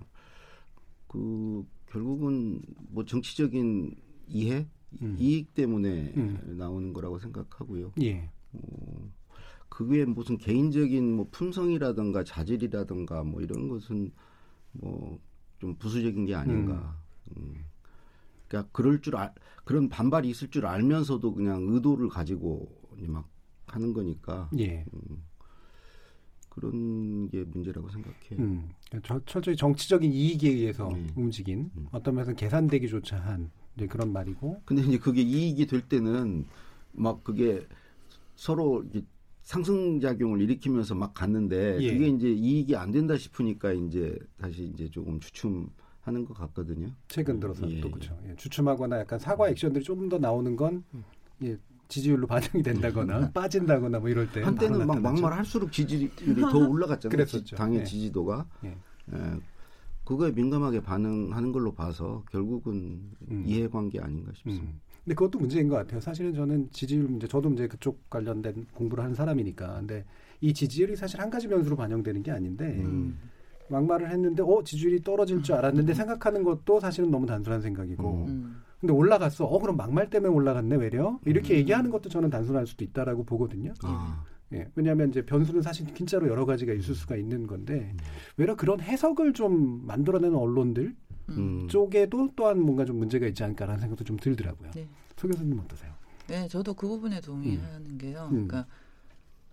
그 1.08 1.64
결국은 1.86 2.60
뭐 2.90 3.06
정치적인 3.06 3.96
이해, 4.30 4.68
음. 5.04 5.16
이익 5.20 5.54
때문에 5.54 6.14
음. 6.18 6.56
나오는 6.58 6.92
거라고 6.92 7.20
생각하고요. 7.20 7.92
예. 8.02 8.32
어, 8.54 9.12
그게 9.70 10.06
무슨 10.06 10.40
개인적인 10.40 11.16
뭐 11.16 11.28
품성이라든가 11.30 12.24
자질이라든가 12.24 13.24
뭐 13.24 13.42
이런 13.42 13.68
것은 13.68 14.12
뭐 14.72 15.20
좀 15.60 15.76
부수적인 15.76 16.26
게 16.26 16.36
아닌가. 16.36 16.98
음. 17.38 17.42
음. 17.42 17.66
그러니까 18.48 18.70
그럴 18.72 19.02
줄 19.02 19.16
알, 19.16 19.34
그런 19.64 19.90
반발이 19.90 20.30
있을 20.30 20.50
줄 20.50 20.66
알면서도 20.66 21.34
그냥 21.34 21.68
의도를 21.70 22.10
가지고 22.10 22.68
막 22.98 23.30
하는 23.68 23.94
거니까. 23.94 24.50
예. 24.58 24.86
음. 24.94 25.24
그런 26.50 27.30
게 27.30 27.44
문제라고 27.44 27.90
생각해요. 27.90 28.40
음. 28.40 28.70
그러니까 28.90 29.22
철저히 29.26 29.56
정치적인 29.56 30.12
이익에 30.12 30.50
의해서 30.50 30.90
네. 30.92 31.08
움직인 31.16 31.70
음. 31.78 31.88
어떤 31.92 32.16
면에서 32.16 32.34
계산되기조차 32.34 33.18
한 33.18 33.52
그런 33.88 34.12
말이고. 34.12 34.64
근데 34.66 34.82
이제 34.82 34.98
그게 34.98 35.22
이익이 35.22 35.68
될 35.68 35.82
때는 35.88 36.46
막 36.92 37.24
그게 37.24 37.66
서로 38.36 38.84
상승작용을 39.50 40.42
일으키면서 40.42 40.94
막 40.94 41.16
갔는데 41.16 41.80
예. 41.82 41.92
그게 41.92 42.08
이제 42.08 42.30
이익이 42.30 42.76
안 42.76 42.92
된다 42.92 43.18
싶으니까 43.18 43.74
이제 43.74 44.16
다시 44.40 44.66
이제 44.66 44.88
조금 44.92 45.20
주춤 45.20 45.68
하는 46.02 46.24
것 46.24 46.36
같거든요. 46.36 46.92
최근 47.08 47.40
들어서 47.40 47.68
예. 47.68 47.82
또 47.82 47.90
그렇죠. 47.90 48.16
예. 48.28 48.36
주춤하거나 48.36 49.00
약간 49.00 49.18
사과 49.18 49.50
액션들이 49.50 49.84
좀더 49.84 50.20
나오는 50.20 50.56
건 50.56 50.84
예, 51.42 51.58
지지율로 51.88 52.28
반영이 52.28 52.62
된다거나 52.62 53.20
음. 53.22 53.34
빠진다거나 53.34 54.00
뭐 54.00 54.10
이럴 54.10 54.32
때 54.32 54.44
한때는 54.44 54.86
막 54.86 55.02
막말 55.02 55.34
할수록 55.34 55.72
지지율이 55.72 56.42
더 56.42 56.70
올라갔잖아요. 56.70 57.10
그랬었죠. 57.10 57.56
당의 57.56 57.80
예. 57.80 57.84
지지도가. 57.86 58.46
예. 58.66 58.78
예. 59.14 59.40
그거에 60.06 60.32
민감하게 60.32 60.82
반응하는 60.82 61.52
걸로 61.52 61.74
봐서 61.74 62.24
결국은 62.32 63.02
음. 63.32 63.44
이해관계 63.48 64.00
아닌가 64.00 64.32
싶습니다. 64.36 64.66
음. 64.66 64.80
근데 65.10 65.16
그것도 65.16 65.40
문제인 65.40 65.68
것 65.68 65.76
같아요. 65.76 66.00
사실은 66.00 66.36
저는 66.36 66.70
지지율 66.72 67.06
문제, 67.06 67.28
저도 67.28 67.50
이제 67.50 67.68
그쪽 67.68 68.08
관련된 68.12 68.68
공부를 68.76 69.04
하는 69.04 69.16
사람이니까. 69.16 69.78
근데 69.80 70.06
이 70.40 70.54
지지율이 70.54 70.96
사실 70.96 71.20
한 71.20 71.32
가지 71.32 71.48
변수로 71.48 71.76
반영되는 71.78 72.22
게 72.22 72.30
아닌데, 72.30 72.80
음. 72.84 73.18
막말을 73.70 74.12
했는데, 74.12 74.44
어, 74.44 74.62
지지율이 74.64 75.02
떨어질 75.02 75.42
줄 75.42 75.56
알았는데 75.56 75.96
생각하는 75.96 76.44
것도 76.44 76.80
사실은 76.80 77.10
너무 77.10 77.26
단순한 77.26 77.60
생각이고, 77.60 78.26
음. 78.28 78.62
근데 78.80 78.94
올라갔어. 78.94 79.46
어, 79.46 79.58
그럼 79.58 79.78
막말 79.78 80.12
때문에 80.12 80.32
올라갔네, 80.32 80.76
외려? 80.76 81.20
이렇게 81.26 81.56
음. 81.56 81.58
얘기하는 81.58 81.90
것도 81.90 82.08
저는 82.10 82.30
단순할 82.30 82.68
수도 82.68 82.86
있다라고 82.86 83.24
보거든요. 83.24 83.74
아. 83.82 84.24
예, 84.54 84.68
왜냐하면 84.76 85.10
이제 85.10 85.26
변수는 85.26 85.64
사실 85.64 85.92
진짜로 85.96 86.28
여러 86.28 86.46
가지가 86.46 86.72
있을 86.74 86.94
수가 86.94 87.16
있는 87.16 87.48
건데, 87.48 87.96
외려 88.38 88.56
그런 88.56 88.80
해석을 88.80 89.34
좀 89.34 89.88
만들어내는 89.88 90.38
언론들, 90.38 90.96
음. 91.30 91.68
쪽에도 91.68 92.30
또한 92.36 92.60
뭔가 92.60 92.86
좀 92.86 92.98
문제가 92.98 93.26
있지 93.26 93.44
않을까라는 93.44 93.80
생각도 93.80 94.04
좀 94.04 94.18
들더라고요. 94.18 94.70
네. 94.72 94.88
소 95.20 95.28
교수님 95.28 95.60
어떠세요? 95.60 95.92
네, 96.28 96.48
저도 96.48 96.74
그 96.74 96.88
부분에 96.88 97.20
동의하는 97.20 97.86
음. 97.86 97.98
게요. 98.00 98.30
음. 98.32 98.48
그러니까 98.48 98.66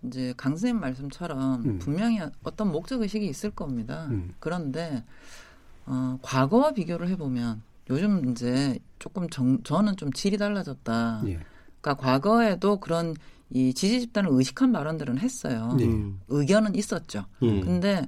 이제 0.03 0.33
강 0.37 0.53
선생님 0.53 0.79
말씀처럼 0.79 1.65
음. 1.65 1.79
분명히 1.79 2.21
어떤 2.43 2.71
목적 2.71 3.01
의식이 3.01 3.27
있을 3.27 3.51
겁니다. 3.51 4.07
음. 4.09 4.33
그런데 4.39 5.03
어, 5.85 6.19
과거와 6.21 6.71
비교를 6.71 7.09
해보면 7.09 7.61
요즘 7.89 8.29
이제 8.29 8.79
조금 8.99 9.29
정, 9.29 9.61
저는 9.63 9.97
좀 9.97 10.11
질이 10.13 10.37
달라졌다. 10.37 11.23
예. 11.25 11.39
그러니까 11.81 11.93
과거에도 11.95 12.79
그런 12.79 13.15
이 13.49 13.73
지지 13.73 14.01
집단을 14.01 14.29
의식한 14.31 14.71
발언들은 14.71 15.17
했어요. 15.19 15.77
예. 15.79 15.85
의견은 16.27 16.75
있었죠. 16.75 17.25
예. 17.41 17.61
근데 17.61 18.07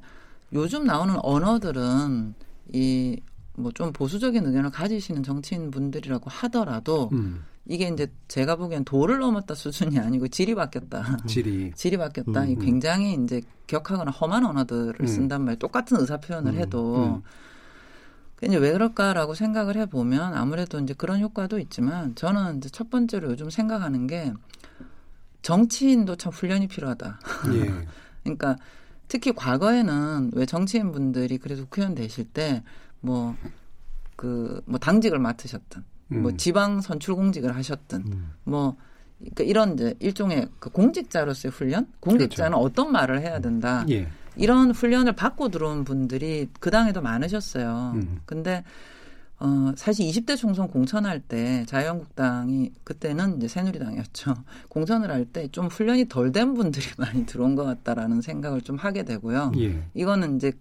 요즘 0.54 0.86
나오는 0.86 1.16
언어들은 1.22 2.36
이 2.74 3.22
뭐 3.62 3.72
좀 3.74 3.94
보수적인 3.94 4.46
의견을 4.46 4.72
가지시는 4.72 5.24
정치인 5.24 5.72
분들이라고 5.72 6.30
하더라도 6.30 7.10
음. 7.14 7.44
이게 7.66 7.88
이제 7.88 8.12
제가 8.28 8.56
보기엔 8.56 8.84
도를 8.84 9.20
넘었다 9.20 9.54
수준이 9.54 10.00
아니고 10.00 10.28
질이 10.28 10.56
바뀌었다. 10.56 11.18
질이. 11.28 11.72
질이 11.76 11.98
바뀌었다. 11.98 12.44
음, 12.44 12.50
음. 12.50 12.60
굉장히 12.60 13.14
이제 13.24 13.42
격하거나 13.68 14.12
험한 14.12 14.46
언어들을 14.46 14.96
음. 15.00 15.08
쓴단 15.08 15.42
말이에요. 15.42 15.60
똑같은 15.60 16.00
의사 16.00 16.18
표현을 16.18 16.54
음, 16.54 16.58
해도. 16.58 17.22
음. 17.22 17.22
이제 18.42 18.56
왜 18.58 18.72
그럴까라고 18.72 19.36
생각을 19.36 19.76
해보면 19.76 20.34
아무래도 20.34 20.80
이제 20.80 20.94
그런 20.94 21.20
효과도 21.20 21.60
있지만 21.60 22.16
저는 22.16 22.58
이제 22.58 22.70
첫 22.70 22.90
번째로 22.90 23.30
요즘 23.32 23.50
생각하는 23.50 24.08
게 24.08 24.34
정치인도 25.42 26.16
참 26.16 26.32
훈련이 26.32 26.68
필요하다. 26.68 27.20
예. 27.54 27.72
그러니까 28.24 28.56
특히 29.08 29.34
과거에는 29.34 30.32
왜 30.34 30.46
정치인 30.46 30.92
분들이 30.92 31.38
그래도 31.38 31.64
국회의원 31.64 31.96
되실 31.96 32.26
때 32.26 32.64
뭐 33.02 33.36
그 34.20 34.62
뭐 34.66 34.78
당직을 34.78 35.18
맡으셨던 35.18 35.84
음. 36.12 36.22
뭐 36.22 36.36
지방 36.36 36.82
선출 36.82 37.16
공직을 37.16 37.56
하셨든 37.56 38.04
음. 38.06 38.34
뭐 38.44 38.76
그러니까 39.20 39.44
이런 39.46 39.74
이제 39.76 39.96
일종의 40.00 40.50
그 40.60 40.70
공직자로서의 40.70 41.52
훈련, 41.52 41.88
공직자는 42.02 42.52
그렇죠. 42.52 42.66
어떤 42.66 42.92
말을 42.92 43.22
해야 43.22 43.40
된다. 43.40 43.86
예. 43.90 44.08
이런 44.36 44.72
훈련을 44.72 45.14
받고 45.14 45.50
들어온 45.50 45.84
분들이 45.84 46.50
그 46.60 46.70
당에도 46.72 47.02
많으셨어요. 47.02 47.94
음. 47.96 48.20
근데 48.26 48.64
어, 49.42 49.72
사실 49.78 50.06
20대 50.08 50.36
총선 50.36 50.68
공천할 50.68 51.22
때 51.22 51.64
자유한국당이 51.66 52.74
그때는 52.84 53.38
이제 53.38 53.48
새누리당이었죠. 53.48 54.34
공천을 54.68 55.10
할 55.12 55.26
때 55.32 55.48
좀 55.52 55.68
훈련이 55.68 56.10
덜 56.10 56.32
된 56.34 56.54
분들이 56.56 56.86
많이 56.98 57.26
들어온 57.26 57.56
것 57.56 57.64
같다라는 57.64 58.22
생각을 58.22 58.62
좀 58.62 58.76
하게 58.76 59.04
되고요. 59.04 59.54
예. 59.58 59.82
이거는 59.94 60.36
이제 60.36 60.52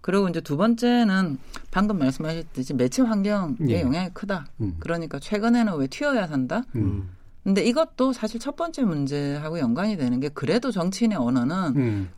그리고 0.00 0.28
이제 0.28 0.40
두 0.40 0.56
번째는 0.56 1.38
방금 1.70 1.98
말씀하셨듯이 1.98 2.74
매체 2.74 3.02
환경의 3.02 3.56
예. 3.68 3.82
영향이 3.82 4.10
크다. 4.14 4.46
음. 4.60 4.74
그러니까 4.80 5.20
최근에는 5.20 5.76
왜 5.76 5.86
튀어야 5.86 6.26
산다? 6.26 6.62
음. 6.74 7.10
근데 7.44 7.62
이것도 7.62 8.12
사실 8.14 8.40
첫 8.40 8.56
번째 8.56 8.82
문제하고 8.82 9.58
연관이 9.60 9.96
되는 9.96 10.18
게 10.18 10.28
그래도 10.30 10.72
정치인의 10.72 11.18
언어는 11.18 11.76
음. 11.76 12.08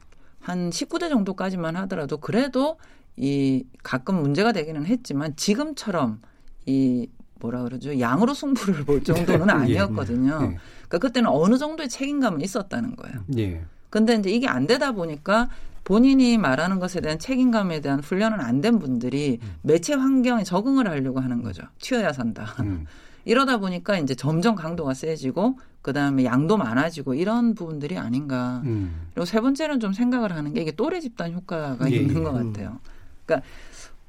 한 0.41 0.71
19대 0.71 1.09
정도까지만 1.11 1.77
하더라도 1.77 2.17
그래도 2.19 2.79
이 3.17 3.65
가끔 3.83 4.21
문제가 4.23 4.53
되기는 4.53 4.87
했지만 4.87 5.35
지금처럼 5.37 6.21
이 6.67 7.09
뭐라 7.41 7.63
그러죠 7.63 7.99
양으로 8.01 8.35
승부를 8.35 8.85
볼 8.85 9.03
정도는 9.05 9.47
예. 9.49 9.53
아니었거든요. 9.53 10.33
예. 10.43 10.59
그러니까 10.89 10.99
그때는 10.99 11.31
어느 11.31 11.59
정도의 11.59 11.89
책임감은 11.89 12.41
있었다는 12.41 12.97
거예요. 12.97 13.25
예. 13.39 13.63
근데 13.91 14.15
이제 14.15 14.31
이게 14.31 14.47
안 14.49 14.67
되다 14.67 14.93
보니까 14.93 15.49
본인이 15.85 16.37
말하는 16.37 16.79
것에 16.81 17.01
대한 17.01 17.19
책임감에 17.19 17.81
대한 17.81 18.01
훈련은 18.01 18.41
안 18.41 18.61
된 18.61 18.79
분들이 18.79 19.39
음. 19.43 19.49
매체 19.63 19.95
환경에 19.95 20.43
적응을 20.43 20.89
하려고 20.89 21.21
하는 21.21 21.43
거죠. 21.43 21.63
튀어야 21.79 22.13
산다. 22.13 22.55
음. 22.61 22.87
이러다 23.25 23.59
보니까 23.59 23.99
이제 23.99 24.15
점점 24.15 24.55
강도가 24.55 24.95
세지고 24.95 25.59
그다음에 25.83 26.25
양도 26.25 26.57
많아지고 26.57 27.15
이런 27.15 27.55
부분들이 27.55 27.99
아닌가. 27.99 28.63
음. 28.65 29.09
그리고 29.15 29.25
세 29.27 29.41
번째는 29.41 29.79
좀 29.81 29.93
생각을 29.93 30.33
하는 30.33 30.53
게 30.55 30.63
이게 30.63 30.73
또래 30.73 31.01
집단 31.01 31.33
효과가 31.33 31.91
예, 31.91 31.97
있는 31.97 32.19
예. 32.19 32.23
것 32.23 32.33
같아요. 32.33 32.79
그러니까 33.27 33.47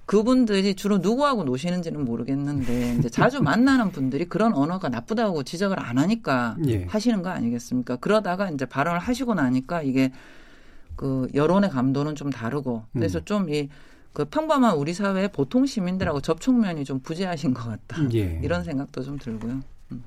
그분들이 0.06 0.74
주로 0.76 1.00
누구하고 1.00 1.44
노시는지는 1.44 2.06
모르겠는데 2.06 2.96
이제 2.98 3.10
자주 3.10 3.42
만나는 3.42 3.92
분들이 3.92 4.24
그런 4.24 4.54
언어가 4.54 4.88
나쁘다고 4.88 5.44
지적을 5.44 5.78
안 5.82 5.98
하니까 5.98 6.56
예. 6.68 6.86
하시는 6.86 7.22
거 7.22 7.30
아니겠습니까? 7.30 7.98
그러다가 7.98 8.50
이제 8.50 8.66
발언을 8.66 9.00
하시고 9.00 9.34
나니까 9.34 9.82
이게 9.82 10.14
그 10.96 11.28
여론의 11.34 11.70
감도는 11.72 12.16
좀 12.16 12.30
다르고 12.30 12.86
그래서 12.94 13.20
음. 13.20 13.26
좀이 13.26 13.70
그 14.14 14.24
평범한 14.26 14.78
우리 14.78 14.94
사회의 14.94 15.30
보통 15.30 15.66
시민들하고 15.66 16.22
접촉면이 16.22 16.86
좀 16.86 17.02
부재하신 17.02 17.54
것 17.54 17.68
같다. 17.68 18.02
예. 18.14 18.40
이런 18.42 18.64
생각도 18.64 19.04
좀 19.04 19.20
들고요. 19.20 19.60
음. 19.92 20.04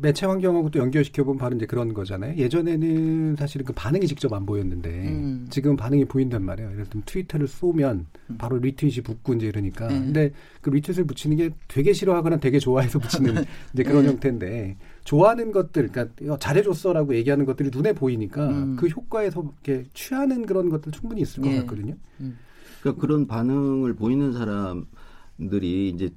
매체 0.00 0.26
환경하고 0.26 0.70
또 0.70 0.78
연결시켜 0.78 1.24
보면 1.24 1.38
바로 1.38 1.56
이제 1.56 1.66
그런 1.66 1.94
거잖아요. 1.94 2.36
예전에는 2.36 3.36
사실은 3.36 3.66
그 3.66 3.72
반응이 3.72 4.06
직접 4.06 4.32
안 4.32 4.46
보였는데 4.46 4.88
음. 4.88 5.46
지금 5.50 5.76
반응이 5.76 6.04
보인단 6.04 6.44
말이에요. 6.44 6.70
예를 6.72 6.84
들면 6.84 7.02
트위터를 7.06 7.48
쏘면 7.48 7.96
음. 7.96 8.06
바로 8.38 8.58
리트윗이 8.58 9.02
붙고 9.02 9.34
이제 9.34 9.46
이러니까. 9.46 9.88
네. 9.88 9.98
근데 10.00 10.32
그 10.60 10.70
리트윗을 10.70 11.04
붙이는 11.04 11.36
게 11.36 11.50
되게 11.68 11.92
싫어하거나 11.92 12.38
되게 12.38 12.58
좋아해서 12.58 12.98
붙이는 12.98 13.44
이제 13.72 13.82
그런 13.82 14.02
네. 14.02 14.08
형태인데 14.10 14.76
좋아하는 15.04 15.52
것들, 15.52 15.88
그러니까 15.88 16.38
잘해줬어라고 16.38 17.14
얘기하는 17.16 17.44
것들이 17.44 17.70
눈에 17.72 17.92
보이니까 17.92 18.48
음. 18.48 18.76
그 18.76 18.86
효과에서 18.88 19.42
이렇게 19.42 19.88
취하는 19.94 20.46
그런 20.46 20.68
것들 20.68 20.92
충분히 20.92 21.22
있을 21.22 21.42
것 21.42 21.48
네. 21.48 21.58
같거든요. 21.60 21.96
음. 22.20 22.38
그러니까 22.80 23.00
그런 23.00 23.26
반응을 23.26 23.94
보이는 23.94 24.32
사람들이 24.32 25.90
이제 25.90 26.10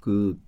그 0.00 0.38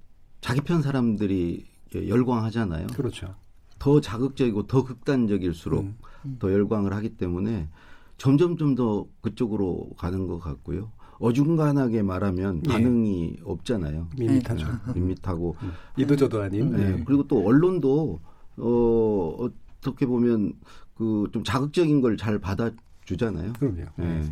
자기 0.40 0.60
편 0.60 0.82
사람들이 0.82 1.64
열광하잖아요. 1.94 2.88
그렇죠. 2.88 3.34
더 3.78 4.00
자극적이고 4.00 4.66
더 4.66 4.84
극단적일수록 4.84 5.84
음. 5.84 5.96
음. 6.24 6.36
더 6.38 6.52
열광을 6.52 6.92
하기 6.94 7.16
때문에 7.16 7.68
점점 8.16 8.56
좀 8.56 8.74
더 8.74 9.06
그쪽으로 9.20 9.90
가는 9.96 10.26
것 10.26 10.38
같고요. 10.38 10.90
어중간하게 11.18 12.02
말하면 12.02 12.62
예. 12.66 12.70
반응이 12.72 13.36
예. 13.38 13.42
없잖아요. 13.44 14.08
밋밋하죠. 14.18 14.66
네. 14.66 14.92
밋밋하고 14.94 15.56
음. 15.62 15.72
이도저도 15.96 16.42
아닌. 16.42 16.70
네. 16.70 16.90
네. 16.96 17.02
그리고 17.04 17.26
또 17.28 17.44
언론도 17.46 18.20
어 18.58 19.36
어떻게 19.80 20.06
보면 20.06 20.52
그 20.96 21.28
좀 21.32 21.42
자극적인 21.44 22.00
걸 22.00 22.16
잘 22.16 22.38
받아주잖아요. 22.38 23.52
그럼요. 23.54 23.84
네. 23.96 24.22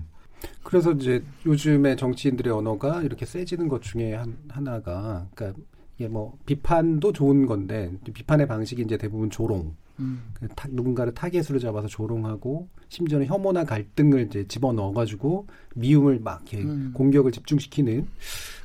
그래서 0.64 0.92
이제 0.92 1.22
요즘에 1.46 1.96
정치인들의 1.96 2.52
언어가 2.52 3.02
이렇게 3.02 3.24
세지는 3.26 3.68
것 3.68 3.82
중에 3.82 4.14
한, 4.14 4.36
하나가 4.48 5.26
그러니까 5.34 5.60
이게 5.96 6.08
뭐 6.08 6.36
비판도 6.46 7.12
좋은 7.12 7.46
건데 7.46 7.92
비판의 8.12 8.46
방식이 8.48 8.82
이제 8.82 8.96
대부분 8.96 9.30
조롱. 9.30 9.74
음. 10.02 10.22
그 10.34 10.48
타, 10.48 10.68
누군가를 10.70 11.14
타겟으로 11.14 11.58
잡아서 11.58 11.88
조롱하고 11.88 12.68
심지어는 12.88 13.26
혐오나 13.26 13.64
갈등을 13.64 14.26
이제 14.26 14.46
집어 14.48 14.72
넣어가지고 14.72 15.46
미움을 15.74 16.20
막 16.20 16.42
이렇게 16.52 16.66
음. 16.66 16.90
공격을 16.94 17.32
집중시키는 17.32 18.06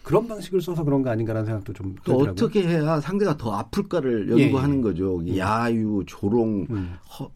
그런 0.04 0.28
방식을 0.28 0.62
써서 0.62 0.84
그런 0.84 1.02
거 1.04 1.10
아닌가라는 1.10 1.46
생각도 1.46 1.74
좀 1.74 1.96
들더라고요. 1.96 2.32
어떻게 2.32 2.68
해야 2.68 3.00
상대가 3.00 3.38
더 3.38 3.54
아플까를 3.54 4.30
연구하는 4.30 4.78
예. 4.78 4.82
거죠. 4.82 5.20
음. 5.20 5.38
야유, 5.38 6.04
조롱, 6.08 6.68
음. 6.70 6.96
허, 7.20 7.30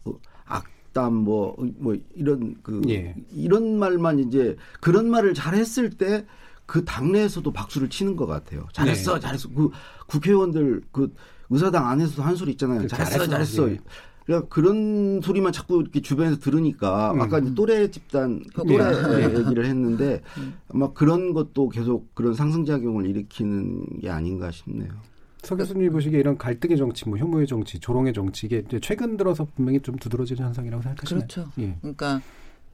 악 0.44 0.66
담 0.92 1.14
뭐, 1.14 1.56
뭐 1.78 1.96
이런 2.14 2.54
그 2.62 2.82
예. 2.86 3.14
이런 3.32 3.78
말만 3.78 4.18
이제 4.18 4.56
그런 4.80 5.08
말을 5.08 5.32
잘했을 5.32 5.88
때 5.88 6.26
그 6.72 6.84
당내에서도 6.84 7.52
박수를 7.52 7.90
치는 7.90 8.16
것 8.16 8.26
같아요. 8.26 8.66
잘했어, 8.72 9.16
네. 9.16 9.20
잘했어. 9.20 9.48
그 9.50 9.70
국회의원들 10.06 10.82
그 10.90 11.12
의사당 11.52 11.86
안에서도 11.86 12.22
한 12.22 12.34
소리 12.34 12.52
있잖아요. 12.52 12.86
잘했어, 12.86 13.26
잘했어. 13.26 13.70
예. 13.70 13.78
그러니까 14.24 14.48
그런 14.48 15.20
소리만 15.20 15.52
자꾸 15.52 15.80
이렇게 15.80 16.00
주변에서 16.00 16.38
들으니까 16.38 17.12
음. 17.12 17.20
아까 17.20 17.38
이제 17.38 17.52
또래 17.54 17.90
집단 17.90 18.42
또래 18.54 18.78
네. 18.78 19.36
얘기를 19.38 19.66
했는데 19.66 20.22
음. 20.38 20.54
아마 20.68 20.92
그런 20.92 21.34
것도 21.34 21.68
계속 21.68 22.14
그런 22.14 22.34
상승작용을 22.34 23.06
일으키는 23.06 24.00
게 24.00 24.08
아닌가 24.08 24.50
싶네요. 24.50 24.90
서 25.42 25.56
교수님이 25.56 25.90
보시기에 25.90 26.20
이런 26.20 26.38
갈등의 26.38 26.78
정치, 26.78 27.08
뭐 27.08 27.18
혐오의 27.18 27.48
정치, 27.48 27.80
조롱의 27.80 28.12
정치 28.12 28.46
이게 28.46 28.62
최근 28.80 29.16
들어서 29.16 29.44
분명히 29.56 29.80
좀 29.80 29.96
두드러지는 29.96 30.44
현상이라고 30.44 30.82
생각하시나요? 30.82 31.26
그렇죠. 31.26 31.50
예. 31.58 31.76
그러니까 31.80 32.22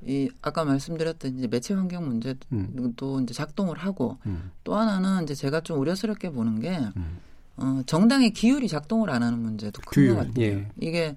이 0.07 0.29
아까 0.43 0.65
말씀드렸던 0.65 1.39
이제 1.39 1.49
매체 1.49 1.73
환경 1.75 2.07
문제도 2.07 2.39
음. 2.53 2.93
이제 3.23 3.33
작동을 3.33 3.79
하고 3.79 4.19
음. 4.27 4.51
또 4.65 4.77
하나는 4.77 5.25
이제 5.25 5.35
제가 5.35 5.63
좀 5.63 5.81
우려스럽게 5.81 6.31
보는 6.31 6.61
게 6.61 6.79
음. 6.97 7.19
어, 7.59 7.83
정당의 7.87 8.31
기율이 8.33 8.69
작동을 8.69 9.11
안 9.11 9.23
하는 9.23 9.39
문제도 9.41 9.81
큰 9.83 10.09
것 10.09 10.17
같아요. 10.29 10.45
예. 10.45 10.69
이게 10.81 11.17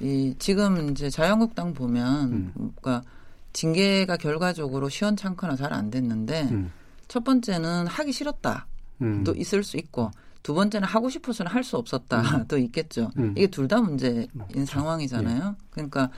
이 0.00 0.34
지금 0.38 0.90
이제 0.90 1.10
자유한국당 1.10 1.74
보면 1.74 2.32
음. 2.32 2.52
그러니까 2.54 3.02
징계가 3.52 4.16
결과적으로 4.16 4.88
시원찮거나 4.88 5.56
잘 5.56 5.72
안 5.72 5.90
됐는데 5.90 6.48
음. 6.50 6.72
첫 7.08 7.24
번째는 7.24 7.86
하기 7.86 8.12
싫었다. 8.12 8.66
음. 9.02 9.24
또 9.24 9.34
있을 9.34 9.62
수 9.64 9.76
있고 9.76 10.10
두 10.42 10.54
번째는 10.54 10.88
하고 10.88 11.08
싶어서는 11.10 11.50
할 11.52 11.62
수 11.62 11.76
없었다. 11.76 12.22
또 12.48 12.56
있겠죠. 12.58 13.10
이게 13.36 13.46
둘 13.48 13.68
다 13.68 13.80
문제인 13.80 14.26
그렇죠. 14.48 14.66
상황이잖아요. 14.66 15.56
예. 15.58 15.64
그러니까 15.70 16.10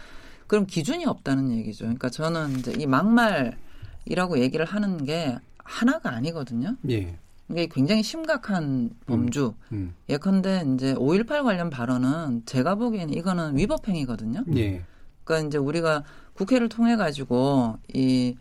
그럼 0.46 0.66
기준이 0.66 1.05
없다는 1.07 1.50
얘기죠. 1.53 1.85
그러니까 1.85 2.09
저는 2.11 2.59
이제 2.59 2.72
이 2.79 2.87
막말이라고 2.87 4.38
얘기를 4.38 4.64
하는 4.64 5.05
게 5.05 5.37
하나가 5.59 6.11
아니거든요. 6.14 6.77
예. 6.90 7.18
이게 7.50 7.66
굉장히 7.66 8.02
심각한 8.02 8.90
범주. 9.07 9.54
음, 9.72 9.76
음. 9.76 9.94
예컨대 10.09 10.64
이제 10.74 10.94
5.18 10.94 11.44
관련 11.44 11.70
발언은 11.70 12.42
제가 12.46 12.74
보기에는 12.76 13.12
이거는 13.14 13.57
위법행위거든요. 13.57 14.44
예. 14.57 14.83
그러니까 15.24 15.48
이제 15.48 15.59
우리가 15.59 16.04
국회를 16.35 16.68
통해 16.68 16.96
가지고 16.96 17.78
이 17.92 18.35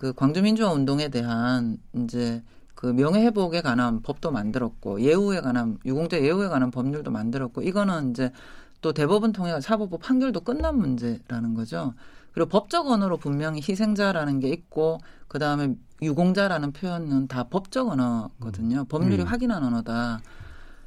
그 0.00 0.14
광주민주화 0.14 0.72
운동에 0.72 1.08
대한 1.08 1.76
이제 1.92 2.42
그 2.74 2.86
명예회복에 2.86 3.60
관한 3.60 4.00
법도 4.00 4.30
만들었고 4.30 5.02
예우에 5.02 5.42
관한 5.42 5.76
유공자 5.84 6.18
예우에 6.18 6.48
관한 6.48 6.70
법률도 6.70 7.10
만들었고 7.10 7.60
이거는 7.60 8.12
이제 8.12 8.32
또 8.80 8.94
대법원 8.94 9.32
통해 9.32 9.60
사법부 9.60 9.98
판결도 9.98 10.40
끝난 10.40 10.78
문제라는 10.78 11.52
거죠. 11.52 11.92
그리고 12.32 12.48
법적 12.48 12.88
언어로 12.88 13.16
분명히 13.16 13.60
희생자라는 13.66 14.40
게 14.40 14.48
있고 14.48 14.98
그 15.28 15.38
다음에 15.38 15.74
유공자라는 16.02 16.72
표현은 16.72 17.28
다 17.28 17.44
법적 17.44 17.88
언어거든요. 17.88 18.84
법률이 18.84 19.22
음. 19.22 19.26
확인한 19.26 19.62
언어다. 19.62 20.20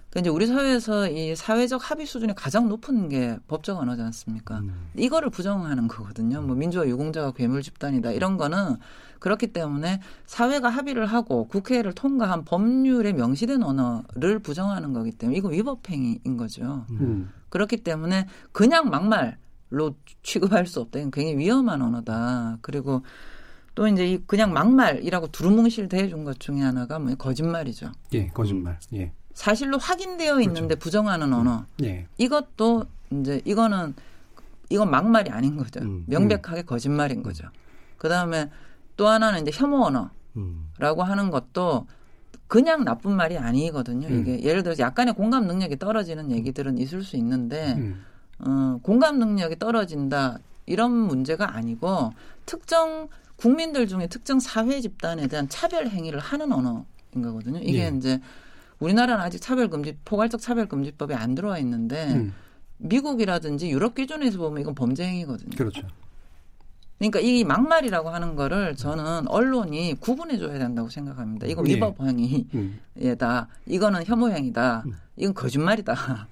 그 0.10 0.19
이제 0.19 0.29
우리 0.29 0.45
사회에서 0.45 1.10
이 1.10 1.36
사회적 1.36 1.89
합의 1.89 2.06
수준이 2.06 2.36
가장 2.36 2.69
높은 2.69 3.10
게 3.10 3.38
법적 3.47 3.79
언어지 3.79 4.03
않습니까? 4.03 4.60
음. 4.60 4.89
이거를 4.95 5.32
부정하는 5.32 5.88
거거든요. 5.88 6.41
뭐 6.41 6.56
민주화 6.56 6.88
유공자가 6.88 7.32
괴물 7.32 7.63
집단이다 7.63 8.12
이런 8.12 8.38
거는 8.38 8.77
그렇기 9.17 9.47
때문에 9.47 10.01
사회가 10.27 10.69
합의를 10.69 11.08
하고 11.08 11.47
국회를 11.47 11.93
통과한 11.93 12.45
법률에 12.45 13.13
명시된 13.13 13.63
언어를 13.63 14.38
부정하는 14.38 14.93
거기 14.93 15.12
때문에 15.12 15.38
이거 15.38 15.47
위법행위인 15.47 16.38
거죠. 16.38 16.86
음. 16.91 17.32
그렇기 17.49 17.77
때문에 17.77 18.27
그냥 18.51 18.89
막말 18.89 19.38
로 19.74 19.96
취급할 20.22 20.68
수 20.68 20.82
없다. 20.82 21.00
이건 21.00 21.10
굉장히 21.10 21.38
위험한 21.40 21.82
언어다. 21.82 22.60
그리고 22.62 23.02
또 23.74 23.88
이제 23.88 24.08
이 24.08 24.18
그냥 24.28 24.54
막말이라고 24.54 25.28
두루뭉실 25.32 25.90
대해준 25.90 26.24
것 26.24 26.40
중에 26.40 26.62
하나가 26.62 27.00
뭐 27.00 27.16
거짓말이죠. 27.16 27.92
예, 28.14 28.28
거짓말. 28.28 28.78
예. 28.94 29.12
사실로 29.34 29.80
확인되어 29.80 30.42
있는데 30.42 30.76
그렇죠. 30.76 30.80
부정하는 30.80 31.34
언어. 31.34 31.66
예. 31.82 32.06
이것도 32.20 32.86
이제 33.10 33.42
이거는 33.46 33.96
이건 34.70 34.92
막말이 34.92 35.32
아닌 35.32 35.58
거죠. 35.58 35.80
음. 35.82 36.06
명백하게 36.08 36.62
음. 36.62 36.66
거짓말인 36.68 37.24
거죠. 37.24 37.48
그 37.98 38.08
다음에 38.08 38.52
또 38.96 39.08
하나는 39.08 39.42
이제 39.42 39.50
혐오 39.52 39.86
언어라고 39.86 40.12
음. 40.38 41.10
하는 41.10 41.32
것도 41.32 41.88
그냥 42.48 42.84
나쁜 42.84 43.16
말이 43.16 43.40
아니거든요. 43.40 44.08
음. 44.08 44.22
이게 44.22 44.44
예를 44.44 44.62
들어서 44.62 44.84
약간의 44.84 45.16
공감 45.16 45.48
능력이 45.48 45.80
떨어지는 45.80 46.30
얘기들은 46.32 46.78
있을 46.78 47.02
수 47.02 47.18
있는데 47.18 47.96
음. 48.41 48.46
어, 48.46 48.80
공감 48.82 49.19
능력이 49.19 49.60
떨어진다 49.60 50.39
이런 50.65 50.91
문제가 50.91 51.56
아니고 51.56 52.13
특정 52.46 53.10
국민들 53.36 53.88
중에 53.88 54.08
특정 54.08 54.39
사회 54.39 54.80
집단에 54.80 55.28
대한 55.28 55.50
차별 55.50 55.88
행위를 55.88 56.19
하는 56.19 56.52
언어인 56.52 56.86
거거든요. 57.13 57.60
이게 57.60 57.86
예. 57.86 57.98
이제 57.98 58.19
우리나라는 58.80 59.24
아직 59.24 59.41
차별 59.41 59.69
금지 59.69 59.98
포괄적 60.06 60.39
차별 60.41 60.67
금지법이 60.67 61.13
안 61.13 61.36
들어와 61.36 61.58
있는데 61.60 62.13
음. 62.13 62.34
미국이라든지 62.78 63.69
유럽 63.69 63.96
기준에서 63.96 64.38
보면 64.38 64.62
이건 64.62 64.76
범죄 64.76 65.06
행위거든요. 65.06 65.56
그렇죠. 65.58 65.88
그러니까 67.00 67.19
이 67.19 67.43
막말이라고 67.43 68.10
하는 68.10 68.36
거를 68.36 68.76
저는 68.76 69.28
언론이 69.28 69.96
구분해 70.00 70.38
줘야 70.38 70.58
된다고 70.58 70.89
생각합니다. 70.89 71.48
이건 71.48 71.67
예. 71.67 71.76
위법 71.76 72.00
행위다. 72.02 72.48
음. 72.56 73.48
이거는 73.65 74.06
혐오 74.06 74.30
행위다. 74.30 74.84
음. 74.86 74.93
이건 75.17 75.34
거짓말이다. 75.34 76.28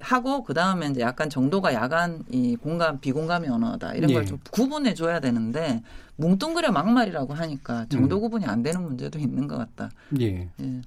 하고 0.00 0.44
그 0.44 0.54
다음에 0.54 0.88
이제 0.88 1.00
약간 1.00 1.28
정도가 1.28 1.74
야간 1.74 2.22
이 2.30 2.56
공감 2.56 3.00
비공감의 3.00 3.50
언어다 3.50 3.94
이런 3.94 4.12
걸좀 4.12 4.36
예. 4.36 4.50
구분해 4.50 4.94
줘야 4.94 5.20
되는데 5.20 5.82
뭉뚱그려 6.16 6.70
막말이라고 6.72 7.34
하니까 7.34 7.86
정도 7.88 8.16
음. 8.16 8.20
구분이 8.22 8.44
안 8.46 8.62
되는 8.62 8.82
문제도 8.82 9.18
있는 9.18 9.48
것 9.48 9.56
같다. 9.56 9.90
예. 10.20 10.48
예. 10.60 10.80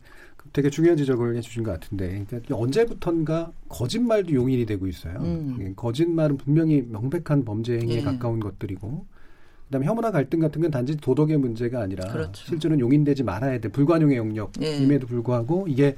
되게 0.53 0.69
중요한 0.69 0.97
지적을 0.97 1.35
해주신 1.37 1.63
것 1.63 1.71
같은데 1.71 2.25
그러니까 2.27 2.55
언제부턴가 2.55 3.51
거짓말도 3.69 4.33
용인이 4.33 4.65
되고 4.65 4.87
있어요. 4.87 5.19
음. 5.19 5.57
예, 5.61 5.73
거짓말은 5.75 6.37
분명히 6.37 6.81
명백한 6.81 7.45
범죄 7.45 7.79
행위에 7.79 7.97
예. 7.97 8.01
가까운 8.01 8.39
것들이고 8.39 9.05
그다음에 9.65 9.85
혐오나 9.85 10.11
갈등 10.11 10.39
같은 10.39 10.61
건 10.61 10.71
단지 10.71 10.97
도덕의 10.97 11.37
문제가 11.37 11.81
아니라 11.81 12.11
그렇죠. 12.11 12.45
실제로는 12.45 12.81
용인되지 12.81 13.23
말아야 13.23 13.59
돼 13.59 13.69
불관용의 13.69 14.17
영역임에도 14.17 15.05
예. 15.05 15.07
불구하고 15.07 15.67
이게 15.69 15.95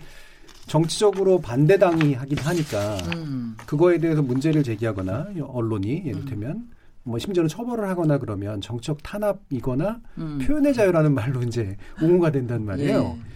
정치적으로 0.67 1.39
반대당이 1.39 2.13
하긴 2.13 2.37
하니까 2.37 2.97
음. 3.15 3.55
그거에 3.65 3.97
대해서 3.97 4.21
문제를 4.21 4.63
제기하거나 4.63 5.29
언론이 5.41 6.03
예를 6.05 6.25
들면 6.25 6.51
음. 6.51 6.71
뭐 7.03 7.19
심지어는 7.19 7.49
처벌을 7.49 7.87
하거나 7.89 8.17
그러면 8.17 8.61
정치적 8.61 9.03
탄압이거나 9.03 10.01
음. 10.17 10.39
표현의 10.41 10.73
자유라는 10.73 11.13
말로 11.13 11.41
이제 11.43 11.77
옹호가 12.01 12.31
된단 12.31 12.65
말이에요. 12.65 13.17
예. 13.17 13.33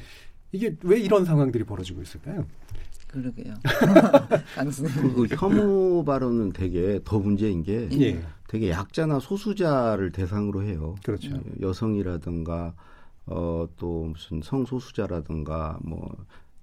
이게 0.53 0.75
왜 0.83 0.99
이런 0.99 1.25
상황들이 1.25 1.65
벌어지고 1.65 2.01
있을까요? 2.01 2.45
그러게요. 3.07 3.53
그 5.15 5.27
혐오 5.35 6.03
발언은 6.03 6.53
되게 6.53 6.99
더 7.03 7.19
문제인 7.19 7.63
게 7.63 7.89
예. 7.91 8.21
되게 8.47 8.69
약자나 8.69 9.19
소수자를 9.19 10.11
대상으로 10.11 10.63
해요. 10.63 10.95
그렇죠. 11.03 11.39
여성이라든가 11.61 12.73
어, 13.25 13.67
또 13.75 14.05
무슨 14.13 14.41
성소수자라든가 14.41 15.79
뭐 15.81 16.09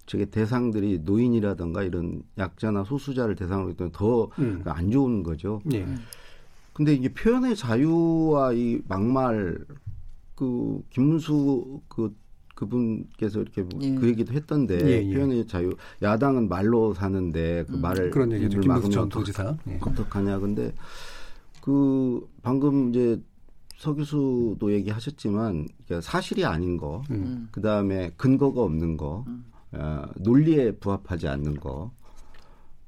저게 0.06 0.26
대상들이 0.26 1.00
노인이라든가 1.04 1.82
이런 1.82 2.22
약자나 2.38 2.84
소수자를 2.84 3.34
대상으로 3.34 3.70
했더니 3.70 3.92
더안 3.92 4.84
음. 4.84 4.90
좋은 4.90 5.22
거죠. 5.22 5.60
예. 5.72 5.86
근데 6.72 6.92
이게 6.92 7.12
표현의 7.12 7.56
자유와 7.56 8.52
이 8.52 8.80
막말 8.88 9.58
그 10.34 10.82
김문수 10.90 11.80
그 11.88 12.14
그분께서 12.54 13.40
이렇게 13.40 13.62
뭐 13.62 13.80
예. 13.82 13.94
그 13.94 14.08
얘기도 14.08 14.32
했던데 14.32 14.78
예, 14.86 15.08
예. 15.08 15.14
표현의 15.14 15.46
자유 15.46 15.72
야당은 16.02 16.48
말로 16.48 16.94
사는데 16.94 17.64
그 17.68 17.74
음, 17.74 17.80
말을 17.80 18.10
그런 18.10 18.32
얘기죠. 18.32 18.60
막으면 18.66 19.08
도지사 19.08 19.56
예. 19.68 19.78
어떡하냐 19.80 20.38
근데 20.38 20.72
그 21.60 22.28
방금 22.42 22.90
이제 22.90 23.20
서 23.76 23.92
교수도 23.92 24.72
얘기하셨지만 24.72 25.66
사실이 26.00 26.44
아닌 26.44 26.76
거, 26.76 27.02
음. 27.10 27.48
그 27.50 27.60
다음에 27.60 28.12
근거가 28.16 28.62
없는 28.62 28.96
거, 28.96 29.24
음. 29.26 29.44
어, 29.74 30.06
논리에 30.16 30.72
부합하지 30.72 31.28
않는 31.28 31.56
거, 31.56 31.92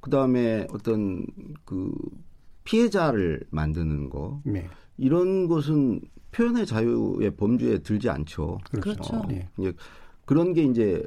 그 0.01 0.11
다음에 0.11 0.67
어떤 0.73 1.27
그 1.65 1.93
피해자를 2.65 3.43
만드는 3.51 4.11
거, 4.11 4.41
네. 4.45 4.69
이런 4.97 5.49
것은 5.49 6.01
표현의 6.33 6.67
자유의 6.67 7.37
범주에 7.37 7.79
들지 7.79 8.11
않죠. 8.11 8.59
그렇죠. 8.71 9.25
네. 9.29 9.49
이제 9.59 9.73
그런 10.25 10.53
게 10.53 10.65
이제 10.65 11.03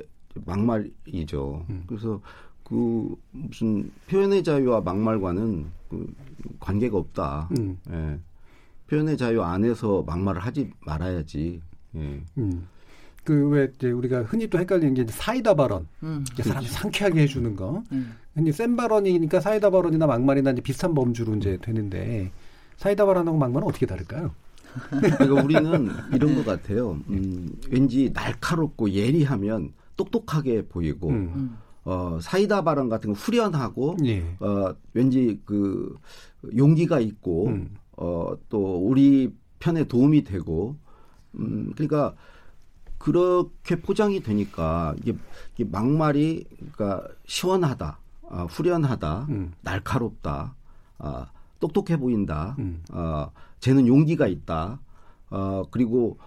막말이죠. 0.46 1.66
음. 1.70 1.84
그래서 1.88 2.22
그 2.64 3.16
무슨 3.32 3.92
표현의 4.08 4.44
자유와 4.44 4.82
막말과는 4.82 5.68
그 5.90 6.14
관계가 6.60 6.98
없다. 6.98 7.50
음. 7.58 7.78
예. 7.90 8.20
표현의 8.88 9.18
자유 9.18 9.42
안에서 9.42 10.04
막말을 10.04 10.42
하지 10.42 10.72
말아야지. 10.86 11.62
예. 11.96 12.24
음. 12.38 12.68
그왜 13.24 13.72
이제 13.76 13.92
우리가 13.92 14.24
흔히 14.24 14.48
또 14.48 14.60
헷갈리는 14.60 14.94
게 14.94 15.06
사이다 15.08 15.54
발언, 15.54 15.88
음. 16.04 16.24
사람 16.42 16.64
그렇죠. 16.64 16.74
상쾌하게 16.74 17.22
해주는 17.24 17.56
거. 17.56 17.84
음. 17.92 18.14
흔히 18.36 18.52
센 18.52 18.76
발언이니까 18.76 19.40
사이다 19.40 19.70
발언이나 19.70 20.08
막말이나 20.08 20.52
이제 20.52 20.62
비슷한 20.62 20.94
범주로 20.94 21.36
이제 21.36 21.58
되는데 21.62 22.32
사이다 22.78 23.06
발언하고 23.06 23.38
막말은 23.38 23.68
어떻게 23.68 23.86
다를까요? 23.86 24.34
그러니까 24.90 25.44
우리는 25.44 25.90
이런 26.14 26.36
것 26.36 26.46
같아요. 26.46 27.00
음, 27.10 27.50
왠지 27.70 28.12
날카롭고 28.14 28.92
예리하면 28.92 29.74
똑똑하게 29.98 30.64
보이고 30.68 31.10
음. 31.10 31.32
음. 31.36 31.58
어, 31.86 32.20
사이다 32.22 32.64
발언 32.64 32.88
같은 32.88 33.14
거 33.14 33.20
후련하고 33.20 33.98
예. 34.06 34.24
어, 34.40 34.74
왠지 34.94 35.40
그 35.46 35.96
용기가 36.56 37.00
있고 37.00 37.48
음. 37.48 37.76
어, 37.98 38.34
또 38.48 38.78
우리 38.78 39.34
편에 39.60 39.86
도움이 39.86 40.24
되고 40.24 40.76
음, 41.36 41.72
그러니까 41.76 42.16
그렇게 43.00 43.78
포장이 43.78 44.22
되니까 44.22 44.94
이게, 45.00 45.16
이게 45.56 45.64
막말이 45.64 46.46
그러니까 46.58 47.08
시원하다, 47.26 47.98
아, 48.30 48.44
후련하다, 48.44 49.28
음. 49.30 49.54
날카롭다, 49.62 50.54
아, 51.00 51.32
똑똑해 51.60 51.98
보인다, 51.98 52.56
음. 52.60 52.84
아, 52.92 53.32
쟤는 53.62 53.88
용기가 53.88 54.28
있다, 54.28 54.80
어, 55.32 55.64
그리고 55.72 56.20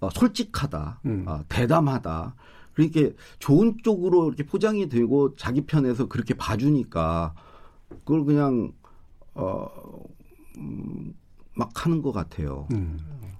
어, 0.00 0.08
솔직하다, 0.10 1.00
음. 1.04 1.24
어, 1.26 1.44
대담하다. 1.48 2.34
그렇게 2.74 3.14
좋은 3.38 3.76
쪽으로 3.82 4.28
이렇게 4.28 4.44
포장이 4.44 4.88
되고 4.88 5.34
자기 5.36 5.66
편에서 5.66 6.08
그렇게 6.08 6.34
봐주니까 6.34 7.34
그걸 7.88 8.24
그냥 8.24 8.72
어, 9.34 9.68
음, 10.56 11.14
막 11.54 11.84
하는 11.84 12.00
것 12.00 12.12
같아요. 12.12 12.66
음. 12.72 12.98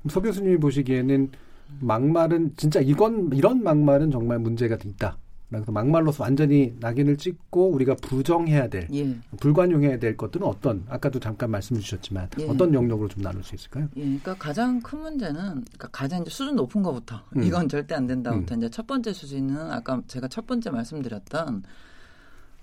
서 0.08 0.20
교수님이 0.20 0.58
보시기에는 0.58 1.30
막말은 1.80 2.54
진짜 2.56 2.80
이건 2.80 3.30
이런 3.32 3.62
막말은 3.62 4.10
정말 4.10 4.38
문제가 4.38 4.76
있다. 4.84 5.18
그래서 5.52 5.70
막말로서 5.70 6.22
완전히 6.22 6.74
낙인을 6.80 7.18
찍고 7.18 7.72
우리가 7.72 7.94
부정해야 7.96 8.68
될, 8.68 8.88
예. 8.94 9.18
불관용해야 9.38 9.98
될 9.98 10.16
것들은 10.16 10.46
어떤 10.46 10.84
아까도 10.88 11.20
잠깐 11.20 11.50
말씀 11.50 11.78
주셨지만 11.78 12.30
예. 12.40 12.48
어떤 12.48 12.72
영역으로 12.72 13.08
좀 13.08 13.22
나눌 13.22 13.44
수 13.44 13.54
있을까요? 13.54 13.88
예, 13.96 14.02
그러니까 14.02 14.34
가장 14.34 14.80
큰 14.80 15.00
문제는 15.00 15.34
그러니까 15.34 15.88
가장 15.92 16.22
이제 16.22 16.30
수준 16.30 16.56
높은 16.56 16.82
것부터 16.82 17.20
음. 17.36 17.42
이건 17.42 17.68
절대 17.68 17.94
안 17.94 18.06
된다부터 18.06 18.54
음. 18.54 18.58
이제 18.58 18.70
첫 18.70 18.86
번째 18.86 19.12
수준은 19.12 19.70
아까 19.70 20.00
제가 20.06 20.28
첫 20.28 20.46
번째 20.46 20.70
말씀드렸던 20.70 21.62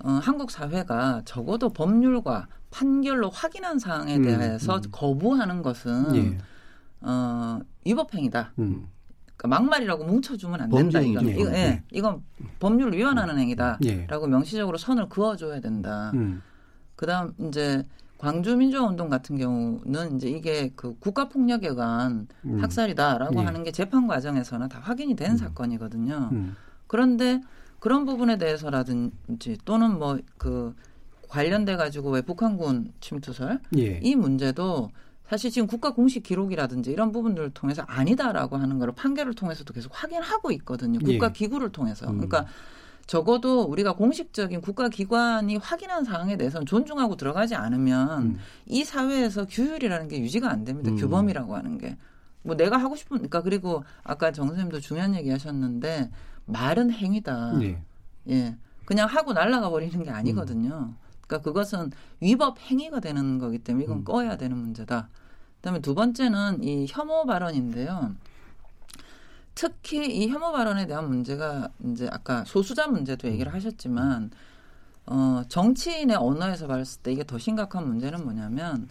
어, 0.04 0.10
한국 0.10 0.50
사회가 0.50 1.22
적어도 1.26 1.70
법률과 1.70 2.48
판결로 2.72 3.30
확인한 3.30 3.78
사항에 3.78 4.18
음, 4.18 4.24
대해서 4.24 4.78
음. 4.78 4.82
거부하는 4.92 5.62
것은 5.62 6.16
예. 6.16 6.38
어, 7.02 7.60
위법행위다. 7.86 8.54
음. 9.40 9.48
그러니까 9.48 9.48
막말이라고 9.48 10.04
뭉쳐주면 10.06 10.62
안 10.62 10.70
된다. 10.70 11.00
이건, 11.00 11.28
예. 11.28 11.32
이거, 11.32 11.46
예. 11.48 11.52
네. 11.52 11.84
이건 11.92 12.24
법률을 12.60 12.98
위반하는 12.98 13.36
음. 13.36 13.40
행위다라고 13.40 13.80
예. 13.86 14.28
명시적으로 14.28 14.78
선을 14.78 15.10
그어줘야 15.10 15.62
된다. 15.62 16.12
음. 16.14 16.42
그다음 16.96 17.34
이제 17.48 17.84
광주 18.18 18.58
민주화운동 18.58 19.08
같은 19.08 19.38
경우는 19.38 20.18
이제 20.18 20.30
이게 20.30 20.74
그 20.76 20.98
국가 21.00 21.30
폭력에 21.30 21.74
관한 21.74 22.28
음. 22.44 22.62
학살이다라고 22.62 23.40
예. 23.40 23.46
하는 23.46 23.64
게 23.64 23.72
재판 23.72 24.08
과정에서는 24.08 24.68
다 24.68 24.80
확인이 24.82 25.16
된 25.16 25.32
음. 25.32 25.38
사건이거든요. 25.38 26.30
음. 26.34 26.56
그런데 26.88 27.42
그런 27.80 28.06
부분에 28.06 28.38
대해서라든지 28.38 29.58
또는 29.64 29.98
뭐 29.98 30.18
그 30.38 30.76
관련돼 31.30 31.78
가지고 31.78 32.10
왜 32.10 32.22
북한군 32.22 32.92
침투설 33.00 33.60
예. 33.78 34.00
이 34.04 34.16
문제도 34.16 34.90
사실 35.30 35.52
지금 35.52 35.68
국가 35.68 35.94
공식 35.94 36.24
기록이라든지 36.24 36.92
이런 36.92 37.12
부분들을 37.12 37.52
통해서 37.52 37.84
아니다라고 37.84 38.58
하는 38.58 38.80
걸 38.80 38.92
판결을 38.92 39.36
통해서도 39.36 39.76
계속 39.76 39.92
확인하고 39.94 40.52
있거든요. 40.54 40.98
국가 40.98 41.28
예. 41.28 41.32
기구를 41.32 41.72
통해서. 41.72 42.08
음. 42.08 42.14
그러니까 42.14 42.48
적어도 43.06 43.62
우리가 43.62 43.94
공식적인 43.94 44.62
국가기관이 44.62 45.58
확인한 45.58 46.04
사항에 46.04 46.36
대해서는 46.36 46.66
존중하고 46.66 47.16
들어가지 47.16 47.54
않으면 47.54 48.22
음. 48.24 48.40
이 48.66 48.84
사회에서 48.84 49.46
규율이라는 49.46 50.08
게 50.08 50.20
유지가 50.20 50.50
안 50.50 50.66
됩니다. 50.66 50.90
음. 50.90 50.96
규범이라고 50.96 51.56
하는 51.56 51.78
게. 51.78 51.96
뭐 52.42 52.56
내가 52.56 52.78
하고 52.78 52.96
싶은, 52.96 53.18
그러니까 53.18 53.44
그리고 53.44 53.84
아까 54.04 54.32
정 54.32 54.48
선생님도 54.48 54.80
중요한 54.80 55.14
얘기 55.14 55.30
하셨는데 55.30 56.10
말은 56.46 56.90
행위다. 56.90 57.58
네. 57.60 57.84
예. 58.30 58.58
그냥 58.86 59.08
하고 59.08 59.34
날아가 59.34 59.70
버리는 59.70 60.04
게 60.04 60.10
아니거든요. 60.10 60.96
그러니까 61.28 61.44
그것은 61.44 61.92
위법 62.20 62.60
행위가 62.60 63.00
되는 63.00 63.38
거기 63.38 63.60
때문에 63.60 63.86
이건 63.86 63.98
음. 63.98 64.04
꺼야 64.04 64.38
되는 64.38 64.58
문제다. 64.58 65.10
그다음에 65.60 65.80
두 65.80 65.94
번째는 65.94 66.64
이 66.64 66.86
혐오 66.90 67.26
발언인데요. 67.26 68.16
특히 69.56 70.08
이 70.08 70.30
혐오 70.30 70.52
발언에 70.52 70.88
대한 70.88 71.10
문제가 71.10 71.70
이제 71.84 72.08
아까 72.12 72.46
소수자 72.46 72.88
문제도 72.88 73.28
얘기를 73.28 73.54
하셨지만 73.54 74.32
어 75.06 75.44
정치인의 75.50 76.16
언어에서 76.16 76.68
봤을 76.68 77.02
때 77.02 77.12
이게 77.12 77.24
더 77.26 77.38
심각한 77.38 77.88
문제는 77.88 78.24
뭐냐면 78.24 78.88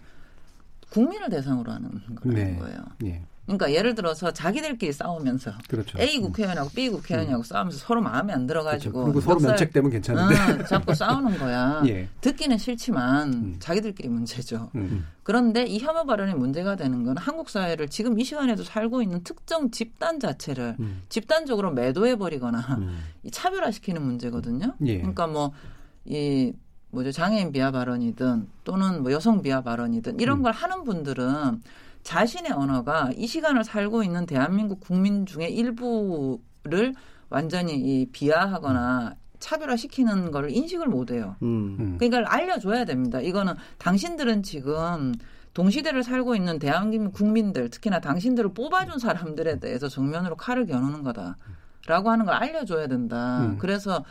국민을 0.91 1.29
대상으로 1.29 1.71
하는 1.71 1.89
거라는 2.15 2.53
네. 2.53 2.59
거예요. 2.59 2.77
네. 2.99 3.25
그러니까 3.49 3.73
예를 3.73 3.95
들어서 3.95 4.31
자기들끼리 4.31 4.93
싸우면서 4.93 5.51
그렇죠. 5.67 5.99
A 5.99 6.19
국회의원하고 6.19 6.69
B 6.69 6.89
국회의원하고 6.89 7.41
음. 7.41 7.43
싸우면서 7.43 7.79
서로 7.79 7.99
마음에 7.99 8.31
안 8.31 8.45
들어가지고 8.45 9.05
그렇죠. 9.05 9.21
서로 9.21 9.39
면책되면 9.39 9.89
괜찮은데 9.89 10.61
어, 10.61 10.65
자꾸 10.65 10.93
싸우는 10.93 11.39
거야. 11.39 11.81
예. 11.89 12.07
듣기는 12.21 12.59
싫지만 12.59 13.33
음. 13.33 13.55
자기들끼리 13.59 14.07
문제죠. 14.07 14.69
음. 14.75 15.07
그런데 15.23 15.63
이 15.63 15.79
혐오 15.79 16.05
발언이 16.05 16.35
문제가 16.35 16.75
되는 16.75 17.03
건 17.03 17.17
한국 17.17 17.49
사회를 17.49 17.89
지금 17.89 18.19
이 18.19 18.23
시간에도 18.23 18.63
살고 18.63 19.01
있는 19.01 19.23
특정 19.23 19.71
집단 19.71 20.19
자체를 20.19 20.75
음. 20.79 21.01
집단적으로 21.09 21.71
매도해 21.71 22.17
버리거나 22.17 22.59
음. 22.77 22.99
차별화시키는 23.31 23.99
문제거든요. 23.99 24.75
예. 24.85 24.97
그러니까 24.97 25.25
뭐이 25.25 26.53
뭐죠 26.91 27.11
장애인 27.11 27.51
비하 27.51 27.71
발언이든 27.71 28.47
또는 28.63 29.01
뭐 29.01 29.11
여성 29.11 29.41
비하 29.41 29.61
발언이든 29.61 30.19
이런 30.19 30.39
음. 30.39 30.43
걸 30.43 30.51
하는 30.51 30.83
분들은 30.83 31.61
자신의 32.03 32.51
언어가 32.51 33.11
이 33.15 33.27
시간을 33.27 33.63
살고 33.63 34.03
있는 34.03 34.25
대한민국 34.25 34.79
국민 34.79 35.25
중에 35.25 35.47
일부를 35.47 36.93
완전히 37.29 37.75
이 37.75 38.05
비하하거나 38.11 39.15
차별화시키는 39.39 40.31
걸 40.31 40.51
인식을 40.51 40.87
못해요. 40.87 41.35
음. 41.41 41.77
음. 41.79 41.97
그러니까 41.97 42.31
알려줘야 42.33 42.85
됩니다. 42.85 43.21
이거는 43.21 43.53
당신들은 43.77 44.43
지금 44.43 45.13
동시대를 45.53 46.03
살고 46.03 46.35
있는 46.35 46.59
대한민국 46.59 47.13
국민들, 47.13 47.69
특히나 47.69 47.99
당신들을 47.99 48.53
뽑아준 48.53 48.99
사람들에 48.99 49.59
대해서 49.59 49.87
정면으로 49.87 50.35
칼을 50.35 50.65
겨누는 50.65 51.03
거다라고 51.03 52.09
하는 52.11 52.25
걸 52.25 52.35
알려줘야 52.35 52.87
된다. 52.87 53.41
음. 53.41 53.57
그래서 53.57 54.03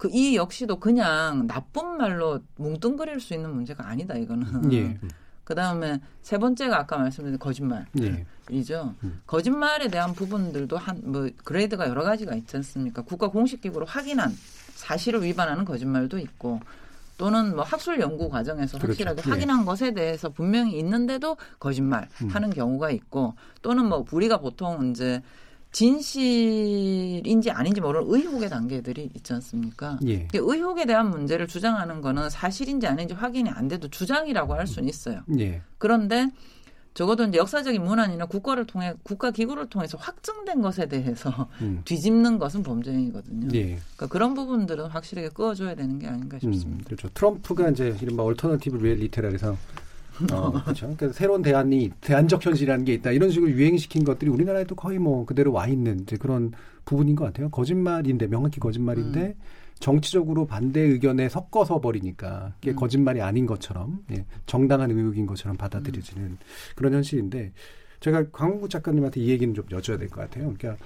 그 0.00 0.08
이 0.12 0.34
역시도 0.34 0.80
그냥 0.80 1.46
나쁜 1.46 1.98
말로 1.98 2.40
뭉뚱그릴 2.56 3.20
수 3.20 3.34
있는 3.34 3.54
문제가 3.54 3.86
아니다. 3.86 4.14
이거는. 4.16 4.72
예. 4.72 4.98
그 5.50 5.54
다음에 5.56 5.98
세 6.22 6.38
번째가 6.38 6.78
아까 6.78 6.96
말씀드린 6.96 7.36
거짓말이죠. 7.36 7.88
네. 7.94 8.24
음. 9.02 9.20
거짓말에 9.26 9.88
대한 9.88 10.14
부분들도 10.14 10.76
한 10.78 11.00
뭐 11.02 11.28
그레이드가 11.42 11.88
여러 11.88 12.04
가지가 12.04 12.36
있지 12.36 12.56
않습니까? 12.58 13.02
국가 13.02 13.26
공식 13.26 13.60
기구로 13.60 13.84
확인한 13.84 14.30
사실을 14.76 15.24
위반하는 15.24 15.64
거짓말도 15.64 16.18
있고 16.18 16.60
또는 17.18 17.56
뭐 17.56 17.64
학술 17.64 17.98
연구 17.98 18.28
과정에서 18.28 18.78
그렇죠. 18.78 18.92
확실하게 18.92 19.22
예. 19.26 19.30
확인한 19.30 19.64
것에 19.64 19.92
대해서 19.92 20.28
분명히 20.28 20.78
있는데도 20.78 21.36
거짓말 21.58 22.08
음. 22.22 22.28
하는 22.28 22.50
경우가 22.50 22.92
있고 22.92 23.34
또는 23.60 23.86
뭐 23.86 24.04
우리가 24.08 24.38
보통 24.38 24.90
이제 24.92 25.20
진실인지 25.72 27.50
아닌지 27.50 27.80
모르는 27.80 28.06
의혹의 28.12 28.48
단계들이 28.48 29.10
있지 29.14 29.32
않습니까? 29.34 29.98
예. 30.06 30.26
의혹에 30.34 30.84
대한 30.84 31.10
문제를 31.10 31.46
주장하는 31.46 32.00
거는 32.00 32.28
사실인지 32.28 32.86
아닌지 32.86 33.14
확인이 33.14 33.50
안 33.50 33.68
돼도 33.68 33.88
주장이라고 33.88 34.54
할 34.54 34.66
수는 34.66 34.88
있어요. 34.88 35.22
예. 35.38 35.62
그런데 35.78 36.28
적어도 36.92 37.24
이제 37.24 37.38
역사적인 37.38 37.82
문안이나 37.82 38.26
국가를 38.26 38.66
통해 38.66 38.94
국가 39.04 39.30
기구를 39.30 39.68
통해서 39.68 39.96
확증된 39.96 40.60
것에 40.60 40.86
대해서 40.86 41.48
음. 41.60 41.82
뒤집는 41.86 42.38
것은 42.38 42.64
범죄행위거든요. 42.64 43.48
예. 43.54 43.64
그러니까 43.76 44.06
그런 44.08 44.34
부분들은 44.34 44.86
확실하게 44.86 45.28
그어줘야 45.28 45.76
되는 45.76 45.98
게 46.00 46.08
아닌가 46.08 46.38
음, 46.42 46.52
싶습니다. 46.52 46.82
음, 46.82 46.84
그렇죠. 46.84 47.08
트럼프가 47.14 47.70
이제 47.70 47.96
이른바 48.02 48.24
alternative 48.24 48.76
reality라 48.76 49.28
그래서 49.28 49.56
어, 50.32 50.52
그렇죠. 50.64 50.94
그러니까 50.96 51.12
새로운 51.12 51.42
대안이 51.42 51.90
대안적 52.00 52.44
현실이라는 52.44 52.84
게 52.84 52.94
있다. 52.94 53.12
이런 53.12 53.30
식으로 53.30 53.50
유행시킨 53.50 54.04
것들이 54.04 54.30
우리나라에도 54.30 54.74
거의 54.74 54.98
뭐 54.98 55.24
그대로 55.24 55.52
와 55.52 55.66
있는 55.66 56.00
이제 56.00 56.16
그런 56.16 56.52
부분인 56.84 57.16
것 57.16 57.24
같아요. 57.26 57.48
거짓말인데 57.50 58.26
명확히 58.26 58.60
거짓말인데 58.60 59.20
음. 59.20 59.34
정치적으로 59.78 60.46
반대 60.46 60.80
의견에 60.80 61.28
섞어서 61.28 61.80
버리니까 61.80 62.52
이게 62.60 62.72
음. 62.72 62.76
거짓말이 62.76 63.22
아닌 63.22 63.46
것처럼 63.46 64.00
예, 64.12 64.24
정당한 64.46 64.90
의혹인 64.90 65.26
것처럼 65.26 65.56
받아들여지는 65.56 66.22
음. 66.22 66.38
그런 66.76 66.92
현실인데 66.92 67.52
제가 68.00 68.30
강훈구 68.30 68.68
작가님한테 68.68 69.20
이 69.20 69.28
얘기는 69.28 69.54
좀 69.54 69.64
여쭤야 69.66 69.98
될 69.98 70.08
것 70.08 70.20
같아요. 70.22 70.52
그러니까 70.54 70.82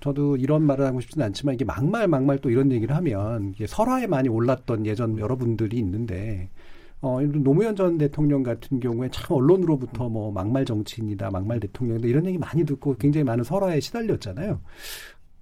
저도 0.00 0.36
이런 0.36 0.62
말을 0.62 0.84
하고 0.84 1.00
싶지는 1.00 1.26
않지만 1.26 1.54
이게 1.54 1.64
막말 1.64 2.08
막말 2.08 2.38
또 2.38 2.50
이런 2.50 2.72
얘기를 2.72 2.94
하면 2.96 3.52
이게 3.54 3.66
설화에 3.68 4.08
많이 4.08 4.28
올랐던 4.28 4.86
예전 4.86 5.18
여러분들이 5.18 5.78
있는데 5.78 6.48
어, 7.02 7.20
노무현 7.20 7.74
전 7.74 7.98
대통령 7.98 8.44
같은 8.44 8.78
경우에 8.78 9.10
참 9.10 9.36
언론으로부터 9.36 10.08
뭐 10.08 10.30
막말 10.30 10.64
정치인이다, 10.64 11.30
막말 11.30 11.58
대통령이다 11.58 12.06
이런 12.06 12.26
얘기 12.26 12.38
많이 12.38 12.64
듣고 12.64 12.96
굉장히 12.96 13.24
많은 13.24 13.42
설화에 13.42 13.80
시달렸잖아요. 13.80 14.60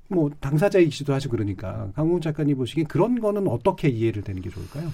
뭐 0.09 0.31
당사자이시도 0.41 1.13
하시고 1.13 1.33
그러니까 1.33 1.93
강훈 1.95 2.21
작가님 2.21 2.57
보시기엔 2.57 2.87
그런 2.87 3.21
거는 3.21 3.47
어떻게 3.47 3.89
이해를 3.89 4.23
되는 4.23 4.41
게 4.41 4.49
좋을까요? 4.49 4.89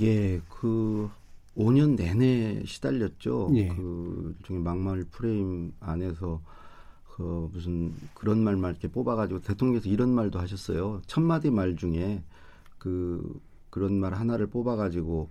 예, 0.00 0.40
그 0.48 1.10
5년 1.56 1.94
내내 1.94 2.62
시달렸죠. 2.64 3.50
예. 3.54 3.68
그 3.68 4.34
일종의 4.38 4.62
막말 4.62 5.04
프레임 5.10 5.72
안에서 5.78 6.40
그 7.06 7.50
무슨 7.52 7.92
그런 8.14 8.42
말만 8.42 8.70
이렇게 8.70 8.88
뽑아가지고 8.88 9.42
대통령께서 9.42 9.90
이런 9.90 10.08
말도 10.08 10.38
하셨어요. 10.38 11.02
첫 11.06 11.20
마디 11.20 11.50
말 11.50 11.76
중에 11.76 12.22
그 12.78 13.38
그런 13.68 14.00
말 14.00 14.14
하나를 14.14 14.46
뽑아가지고 14.46 15.28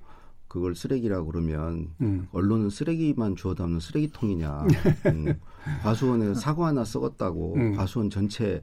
그걸 0.50 0.76
쓰레기라고 0.76 1.28
그러면 1.32 1.92
음. 2.02 2.28
언론은 2.34 2.70
쓰레기만 2.70 3.36
주워 3.38 3.54
담는 3.56 3.80
쓰레기통이냐. 3.80 4.66
음. 5.14 5.40
과수원에 5.84 6.34
사고 6.34 6.66
하나 6.66 6.84
썩었다고 6.84 7.54
음. 7.56 7.76
과수원 7.78 8.10
전체 8.10 8.62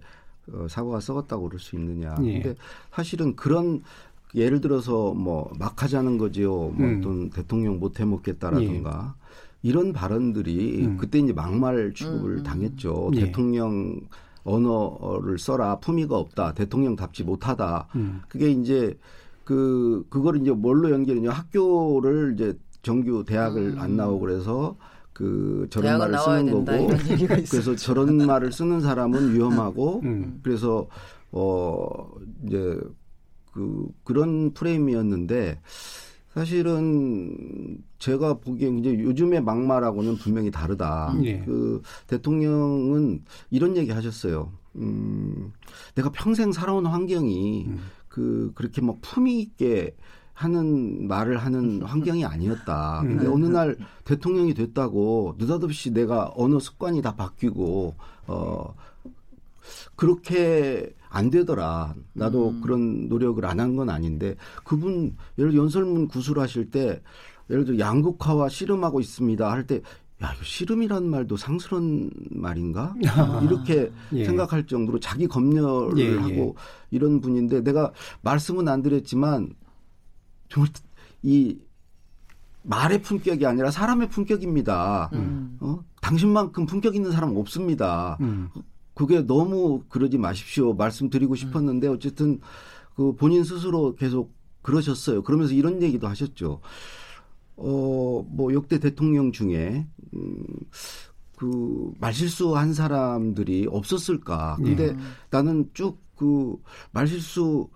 어, 0.53 0.67
사고가 0.69 1.01
썩었다고 1.01 1.45
그럴 1.49 1.59
수 1.61 1.77
있느냐. 1.77 2.17
예. 2.25 2.41
근데 2.43 2.59
사실은 2.93 3.35
그런 3.37 3.83
예를 4.35 4.61
들어서 4.61 5.15
뭐 5.15 5.51
막 5.59 5.83
하자는 5.83 6.19
거지요. 6.19 6.51
뭐 6.51 6.75
음. 6.87 6.99
어떤 6.99 7.31
대통령 7.31 7.79
못 7.79 8.01
해먹겠다라든가 8.01 9.15
예. 9.17 9.69
이런 9.69 9.93
발언들이 9.93 10.85
음. 10.87 10.97
그때 10.97 11.21
이제 11.21 11.33
막말 11.33 11.93
취급을 11.95 12.39
음. 12.39 12.43
당했죠. 12.43 13.13
예. 13.15 13.21
대통령 13.27 14.01
언어를 14.43 15.39
써라 15.39 15.79
품위가 15.79 16.17
없다. 16.17 16.55
대통령답지 16.55 17.25
못하다. 17.25 17.89
그게 18.29 18.51
이제 18.51 18.97
그 19.47 20.05
그거를 20.11 20.43
이제 20.43 20.51
뭘로 20.51 20.91
연결했냐 20.91 21.31
학교를 21.31 22.35
이제 22.35 22.59
정규 22.83 23.25
대학을 23.25 23.75
음. 23.75 23.79
안 23.79 23.97
나오고 23.97 24.19
그래서 24.19 24.77
그 25.13 25.69
저런 25.71 25.99
말을 25.99 26.19
쓰는 26.19 26.53
거고 26.53 26.89
그래서 27.49 27.77
저런 27.77 28.17
말을 28.27 28.53
쓰는 28.53 28.81
사람은 28.81 29.35
위험하고 29.35 30.01
음. 30.03 30.41
그래서 30.43 30.89
어 31.31 31.87
이제 32.45 32.79
그 33.53 33.87
그런 34.03 34.53
프레임이었는데 34.53 35.61
사실은 36.35 37.79
제가 38.01 38.35
보기엔 38.35 38.81
이제 38.81 38.99
요즘의 38.99 39.43
막말하고는 39.43 40.17
분명히 40.17 40.51
다르다. 40.51 41.17
예. 41.23 41.39
그 41.47 41.81
대통령은 42.09 43.23
이런 43.51 43.77
얘기 43.77 43.93
하셨어요. 43.93 44.53
음, 44.75 45.53
내가 45.95 46.11
평생 46.11 46.53
살아온 46.53 46.85
환경이 46.85 47.67
음. 47.69 47.81
그 48.17 48.51
그렇게 48.55 48.81
뭐 48.81 48.97
품위 49.03 49.41
있게 49.41 49.95
하는 50.33 51.07
말을 51.07 51.37
하는 51.37 51.83
환경이 51.85 52.25
아니었다. 52.25 53.03
음. 53.03 53.09
근데 53.19 53.27
어느 53.27 53.45
날 53.45 53.77
대통령이 54.05 54.55
됐다고 54.55 55.35
느닷없이 55.39 55.93
내가 55.93 56.33
언어 56.35 56.59
습관이 56.59 57.03
다 57.03 57.15
바뀌고 57.15 57.95
어 58.27 58.75
그렇게 59.97 60.95
안 61.11 61.29
되더라. 61.31 61.95
나도 62.15 62.49
음. 62.51 62.61
그런 62.63 63.09
노력을 63.09 63.45
안 63.45 63.61
한 63.61 63.77
건 63.77 63.91
아닌데 63.91 64.37
그분 64.65 65.15
예를 65.39 65.51
들어 65.53 65.63
연설문 65.65 66.09
구술하실 66.09 66.71
때 66.71 67.03
예를 67.51 67.65
들어 67.67 67.79
양극화와 67.79 68.49
씨름하고 68.49 69.01
있습니다 69.01 69.51
할 69.51 69.67
때 69.67 69.83
야, 70.23 70.33
이거 70.35 70.45
씨름이라는 70.45 71.11
말도 71.11 71.37
상스러운 71.37 72.11
말인가? 72.31 72.95
아, 73.09 73.41
이렇게 73.45 73.93
예. 74.13 74.25
생각할 74.25 74.67
정도로 74.67 74.99
자기 74.99 75.27
검열을 75.27 75.99
예, 75.99 76.05
예. 76.05 76.17
하고 76.17 76.57
예. 76.59 76.97
이런 76.97 77.21
분인데 77.21 77.63
내가 77.63 77.93
말씀은 78.23 78.67
안 78.69 78.83
드렸지만 78.83 79.55
정말 80.49 80.71
이 81.23 81.59
말의 82.63 83.03
품격이 83.03 83.45
아니라 83.47 83.71
사람의 83.71 84.09
품격입니다. 84.09 85.11
음. 85.13 85.59
어? 85.61 85.85
당신만큼 86.01 86.67
품격 86.67 86.97
있는 86.97 87.13
사람 87.13 87.37
없습니다. 87.37 88.17
음. 88.21 88.49
그게 88.95 89.21
너무 89.21 89.83
그러지 89.89 90.17
마십시오 90.17 90.73
말씀드리고 90.73 91.35
음. 91.35 91.37
싶었는데 91.37 91.89
어쨌든 91.89 92.41
그 92.95 93.15
본인 93.15 93.45
스스로 93.45 93.95
계속 93.95 94.35
그러셨어요. 94.63 95.23
그러면서 95.23 95.53
이런 95.53 95.83
얘기도 95.83 96.09
하셨죠. 96.09 96.61
어, 97.57 98.27
뭐 98.29 98.53
역대 98.53 98.79
대통령 98.79 99.33
중에 99.33 99.87
음, 99.87 99.96
그 101.37 101.93
말실수한 102.01 102.73
사람들이 102.75 103.67
없었을까? 103.71 104.57
근데 104.63 104.91
음. 104.91 105.13
나는 105.31 105.71
쭉 105.75 106.07
그 106.17 106.57
말실수 106.93 107.69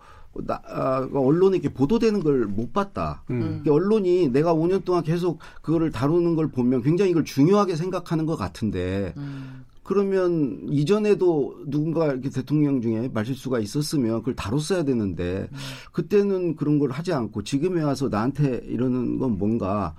나, 0.46 0.60
아, 0.64 1.08
언론에 1.12 1.56
이렇게 1.56 1.72
보도되는 1.72 2.22
걸 2.22 2.46
못 2.46 2.72
봤다. 2.72 3.24
음. 3.30 3.62
언론이 3.68 4.28
내가 4.28 4.54
5년 4.54 4.84
동안 4.84 5.02
계속 5.02 5.38
그거를 5.62 5.90
다루는 5.90 6.36
걸 6.36 6.48
보면 6.48 6.82
굉장히 6.82 7.10
이걸 7.10 7.24
중요하게 7.24 7.76
생각하는 7.76 8.26
것 8.26 8.36
같은데 8.36 9.12
음. 9.16 9.64
그러면 9.82 10.66
이전에도 10.68 11.64
누군가 11.66 12.06
이렇게 12.06 12.30
대통령 12.30 12.80
중에 12.80 13.08
말실수가 13.12 13.58
있었으면 13.58 14.20
그걸 14.20 14.36
다뤘어야 14.36 14.84
되는데 14.84 15.48
음. 15.50 15.56
그때는 15.92 16.54
그런 16.54 16.78
걸 16.78 16.90
하지 16.92 17.12
않고 17.12 17.42
지금에 17.42 17.82
와서 17.82 18.08
나한테 18.08 18.62
이러는 18.66 19.18
건 19.18 19.36
뭔가 19.36 19.94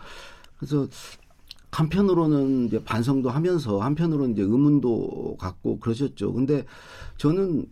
그래서 0.58 0.88
한편으로는 1.72 2.68
이제 2.68 2.84
반성도 2.84 3.30
하면서 3.30 3.80
한편으로는 3.80 4.34
이제 4.34 4.42
의문도 4.42 5.38
갖고 5.40 5.80
그러셨죠. 5.80 6.34
근데 6.34 6.66
저는 7.18 7.66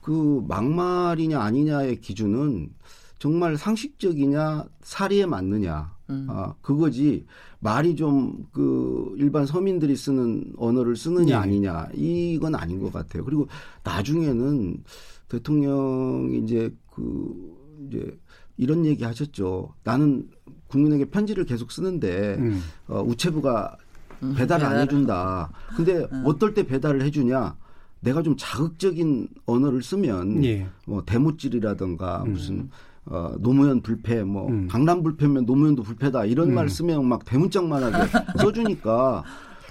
그 0.00 0.44
막말이냐 0.48 1.40
아니냐의 1.40 2.00
기준은 2.00 2.70
정말 3.18 3.56
상식적이냐 3.56 4.64
사리에 4.82 5.26
맞느냐 5.26 5.94
음. 6.10 6.26
아 6.28 6.54
그거지 6.60 7.24
말이 7.60 7.96
좀 7.96 8.44
그 8.52 9.14
일반 9.18 9.46
서민들이 9.46 9.96
쓰는 9.96 10.52
언어를 10.56 10.96
쓰느냐 10.96 11.26
네. 11.26 11.34
아니냐 11.34 11.88
이건 11.94 12.54
아닌 12.54 12.80
것 12.80 12.92
같아요. 12.92 13.24
그리고 13.24 13.48
나중에는 13.82 14.82
대통령이 15.28 16.38
이제 16.38 16.72
그 16.94 17.56
이제 17.88 18.16
이런 18.56 18.86
얘기 18.86 19.02
하셨죠. 19.04 19.74
나는 19.82 20.28
국민에게 20.74 21.04
편지를 21.06 21.44
계속 21.44 21.70
쓰는데 21.70 22.36
음. 22.38 22.62
어, 22.88 23.00
우체부가 23.02 23.76
음, 24.22 24.34
배달을 24.36 24.66
안 24.66 24.80
해준다. 24.80 25.50
근데 25.76 26.06
음. 26.12 26.22
어떨 26.26 26.54
때 26.54 26.66
배달을 26.66 27.02
해주냐? 27.02 27.56
내가 28.00 28.22
좀 28.22 28.34
자극적인 28.36 29.28
언어를 29.46 29.82
쓰면 29.82 30.44
예. 30.44 30.66
뭐 30.86 31.04
대못질이라든가 31.04 32.24
음. 32.24 32.32
무슨 32.32 32.70
어, 33.06 33.34
노무현 33.38 33.82
불패, 33.82 34.24
뭐, 34.24 34.48
음. 34.48 34.66
강남 34.66 35.02
불패면 35.02 35.44
노무현도 35.44 35.82
불패다, 35.82 36.24
이런 36.24 36.48
음. 36.48 36.54
말 36.54 36.70
쓰면 36.70 37.06
막 37.06 37.22
대문짝만하게 37.26 37.98
써주니까, 38.40 39.22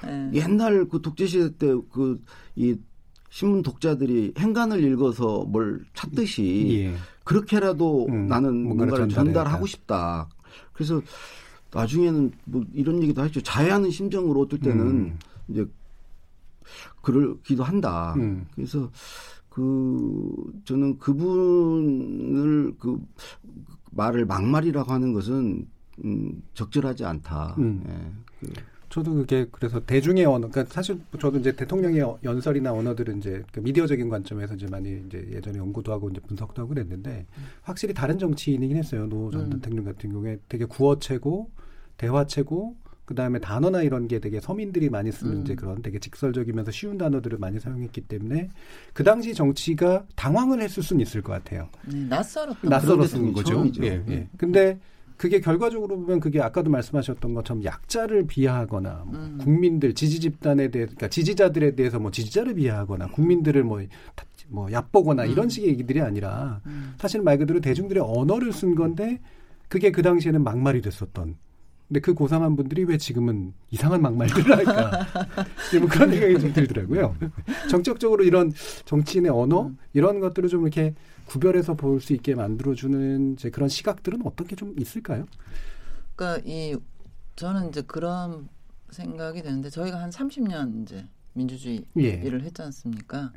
네. 0.03 0.29
옛날 0.33 0.87
그 0.87 1.01
독재시대 1.01 1.57
때 1.57 1.73
그, 1.91 2.21
이, 2.55 2.75
신문 3.31 3.63
독자들이 3.63 4.35
행간을 4.37 4.83
읽어서 4.83 5.45
뭘 5.45 5.83
찾듯이, 5.95 6.91
예. 6.91 6.93
그렇게라도 7.23 8.05
음, 8.07 8.27
나는 8.27 8.65
뭔가를 8.65 9.09
전달하고 9.09 9.65
싶다. 9.65 10.29
그래서 10.73 11.01
나중에는 11.71 12.31
뭐 12.45 12.63
이런 12.73 13.01
얘기도 13.01 13.21
하죠. 13.23 13.41
자해하는 13.41 13.89
심정으로 13.89 14.41
어떨 14.41 14.59
때는 14.59 14.87
음. 14.87 15.19
이제 15.47 15.65
그러기도 17.01 17.63
한다. 17.63 18.13
음. 18.17 18.45
그래서 18.53 18.91
그 19.49 20.51
저는 20.65 20.97
그분을 20.99 22.75
그 22.79 22.99
말을 23.91 24.25
막말이라고 24.25 24.91
하는 24.91 25.13
것은 25.13 25.67
음, 26.03 26.41
적절하지 26.53 27.05
않다. 27.05 27.55
음. 27.59 27.83
예. 27.87 28.47
그. 28.47 28.53
저도 28.93 29.15
그게 29.15 29.47
그래서 29.49 29.79
대중의 29.79 30.23
언어, 30.23 30.47
그러니까 30.49 30.71
사실 30.71 30.99
저도 31.19 31.39
이제 31.39 31.51
대통령의 31.51 32.05
연설이나 32.23 32.73
언어들은 32.73 33.17
이제 33.17 33.41
그 33.51 33.59
미디어적인 33.59 34.07
관점에서 34.07 34.53
이제 34.53 34.67
많이 34.67 35.01
이제 35.07 35.27
예전에 35.31 35.57
연구도 35.57 35.91
하고 35.91 36.11
이제 36.11 36.21
분석도 36.21 36.61
하고 36.61 36.75
그랬는데 36.75 37.25
확실히 37.63 37.95
다른 37.95 38.19
정치인이긴 38.19 38.77
했어요. 38.77 39.07
노전 39.07 39.45
음. 39.45 39.49
대통령 39.49 39.85
같은 39.85 40.11
경우에 40.11 40.37
되게 40.47 40.65
구어체고 40.65 41.49
대화체고 41.97 42.75
그 43.05 43.15
다음에 43.15 43.39
단어나 43.39 43.81
이런 43.81 44.07
게 44.07 44.19
되게 44.19 44.39
서민들이 44.39 44.89
많이 44.89 45.11
쓰는 45.11 45.37
음. 45.37 45.41
이제 45.41 45.55
그런 45.55 45.81
되게 45.81 45.97
직설적이면서 45.97 46.69
쉬운 46.69 46.99
단어들을 46.99 47.39
많이 47.39 47.59
사용했기 47.59 48.01
때문에 48.01 48.49
그 48.93 49.03
당시 49.03 49.33
정치가 49.33 50.05
당황을 50.15 50.61
했을 50.61 50.83
수는 50.83 51.01
있을 51.01 51.23
것 51.23 51.31
같아요. 51.31 51.67
네, 51.91 52.05
낯설었던 52.09 52.69
낯설었던 52.69 53.33
거죠. 53.33 53.65
예, 53.81 53.87
예. 53.87 54.03
네. 54.05 54.29
근데 54.37 54.77
그게 55.17 55.39
결과적으로 55.39 55.97
보면 55.97 56.19
그게 56.19 56.41
아까도 56.41 56.69
말씀하셨던 56.69 57.33
것처럼 57.33 57.63
약자를 57.63 58.25
비하하거나 58.27 59.03
뭐 59.05 59.19
음. 59.19 59.37
국민들 59.41 59.93
지지 59.93 60.19
집단에 60.19 60.69
대해 60.69 60.85
그러니까 60.85 61.07
지지자들에 61.07 61.75
대해서 61.75 61.99
뭐 61.99 62.11
지지자를 62.11 62.55
비하하거나 62.55 63.07
국민들을 63.07 63.63
뭐뭐 63.63 63.83
뭐 64.47 64.71
얕보거나 64.71 65.23
음. 65.23 65.31
이런 65.31 65.49
식의 65.49 65.69
얘기들이 65.69 66.01
아니라 66.01 66.61
음. 66.65 66.93
사실 66.97 67.21
말 67.21 67.37
그대로 67.37 67.59
대중들의 67.59 68.03
언어를 68.05 68.51
쓴 68.53 68.75
건데 68.75 69.19
그게 69.67 69.91
그 69.91 70.01
당시에는 70.01 70.43
막말이 70.43 70.81
됐었던 70.81 71.35
근데 71.87 71.99
그 71.99 72.13
고상한 72.13 72.55
분들이 72.55 72.85
왜 72.85 72.97
지금은 72.97 73.53
이상한 73.69 74.01
막말들을 74.01 74.57
할까? 74.57 75.05
뭐 75.79 75.87
그런 75.87 76.09
생각이 76.09 76.39
좀 76.39 76.53
들더라고요. 76.53 77.15
정적적으로 77.69 78.23
이런 78.23 78.51
정치인의 78.85 79.29
언어 79.29 79.67
음. 79.67 79.77
이런 79.93 80.19
것들을 80.19 80.49
좀 80.49 80.61
이렇게 80.63 80.95
구별해서 81.37 81.73
볼 81.73 81.99
수 81.99 82.13
있게 82.13 82.35
만들어주는 82.35 83.33
이제 83.33 83.49
그런 83.49 83.67
시각들은 83.69 84.21
어떤 84.25 84.45
게 84.47 84.55
좀 84.55 84.75
있을까요? 84.77 85.25
그러니까 86.15 86.43
이 86.45 86.77
저는 87.35 87.69
이제 87.69 87.81
그런 87.81 88.47
생각이 88.91 89.41
되는데 89.41 89.69
저희가 89.71 89.99
한 89.99 90.11
30년 90.11 90.83
이제 90.83 91.07
민주주의 91.33 91.83
예. 91.97 92.09
일을 92.23 92.43
했지 92.43 92.61
않습니까? 92.61 93.31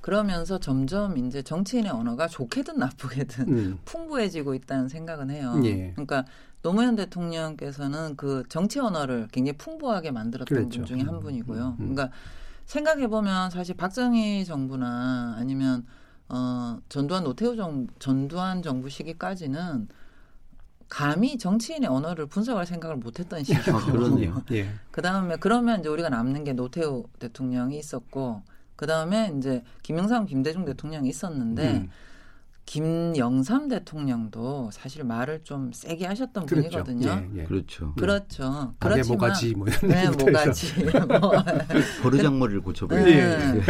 그러면서 0.00 0.58
점점 0.58 1.18
이제 1.18 1.42
정치인의 1.42 1.90
언어가 1.90 2.26
좋게든 2.26 2.78
나쁘게든 2.78 3.48
음. 3.48 3.78
풍부해지고 3.84 4.54
있다는 4.54 4.88
생각은 4.88 5.28
해요. 5.30 5.60
예. 5.64 5.90
그러니까 5.92 6.24
노무현 6.62 6.96
대통령께서는 6.96 8.16
그 8.16 8.44
정치 8.48 8.78
언어를 8.80 9.28
굉장히 9.30 9.58
풍부하게 9.58 10.10
만들었던 10.12 10.56
그랬죠. 10.56 10.78
분 10.78 10.86
중에 10.86 11.00
한 11.02 11.16
음, 11.16 11.20
분이고요. 11.20 11.76
음, 11.80 11.84
음. 11.84 11.94
그러니까 11.94 12.10
생각해 12.64 13.08
보면 13.08 13.50
사실 13.50 13.74
박정희 13.76 14.46
정부나 14.46 15.36
아니면 15.38 15.84
어 16.28 16.78
전두환 16.88 17.24
노태우 17.24 17.56
정 17.56 17.86
전두환 17.98 18.62
정부 18.62 18.88
시기까지는 18.88 19.88
감히 20.88 21.38
정치인의 21.38 21.88
언어를 21.88 22.26
분석할 22.26 22.66
생각을 22.66 22.96
못했던 22.96 23.42
시기거든요. 23.44 24.34
아, 24.36 24.42
예. 24.52 24.68
그 24.90 25.02
다음에 25.02 25.36
그러면 25.38 25.80
이제 25.80 25.88
우리가 25.88 26.08
남는 26.08 26.44
게 26.44 26.52
노태우 26.52 27.04
대통령이 27.18 27.78
있었고 27.78 28.42
그 28.76 28.86
다음에 28.86 29.32
이제 29.36 29.62
김영삼, 29.82 30.26
김대중 30.26 30.64
대통령이 30.64 31.08
있었는데. 31.08 31.72
음. 31.72 31.90
김영삼 32.66 33.68
대통령도 33.68 34.70
사실 34.72 35.04
말을 35.04 35.44
좀 35.44 35.70
세게 35.72 36.04
하셨던 36.04 36.46
그렇죠. 36.46 36.82
분이거든요. 36.82 37.28
예, 37.34 37.40
예. 37.40 37.44
그렇죠. 37.44 37.94
그렇죠. 37.94 38.74
그렇지만 38.80 39.16
모가지 39.16 39.54
뭐 39.54 39.68
이런 39.68 39.88
네, 39.88 40.10
모가지. 40.10 40.84
뭐. 41.08 41.32
버르장머리를 42.02 42.60
고쳐버리고 42.62 43.08
네, 43.08 43.60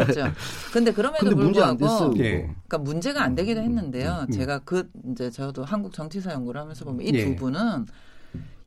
했죠. 0.00 0.24
근데 0.72 0.92
그럼에도 0.92 1.24
근데 1.24 1.36
불구하고 1.36 2.08
문제 2.08 2.24
예. 2.24 2.40
그러니까 2.66 2.78
문제가 2.78 3.22
안 3.22 3.36
되기도 3.36 3.60
음, 3.60 3.64
했는데요. 3.64 4.10
음, 4.22 4.26
음. 4.28 4.30
제가 4.32 4.58
그 4.64 4.90
이제 5.12 5.30
저도 5.30 5.62
한국 5.62 5.92
정치사 5.92 6.32
연구를 6.32 6.60
하면서 6.60 6.84
보면 6.84 7.06
이두 7.06 7.18
예. 7.18 7.36
분은 7.36 7.86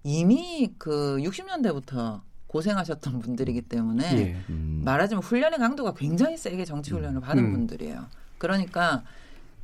이미 0.03 0.73
그 0.77 1.17
60년대부터 1.17 2.21
고생하셨던 2.47 3.19
분들이기 3.19 3.63
때문에 3.63 4.17
예. 4.17 4.38
음. 4.49 4.83
말하자면 4.85 5.21
훈련의 5.21 5.59
강도가 5.59 5.93
굉장히 5.93 6.38
세게 6.38 6.63
정치 6.63 6.91
훈련을 6.91 7.19
받은 7.19 7.43
음. 7.43 7.51
분들이에요. 7.51 8.05
그러니까 8.38 9.03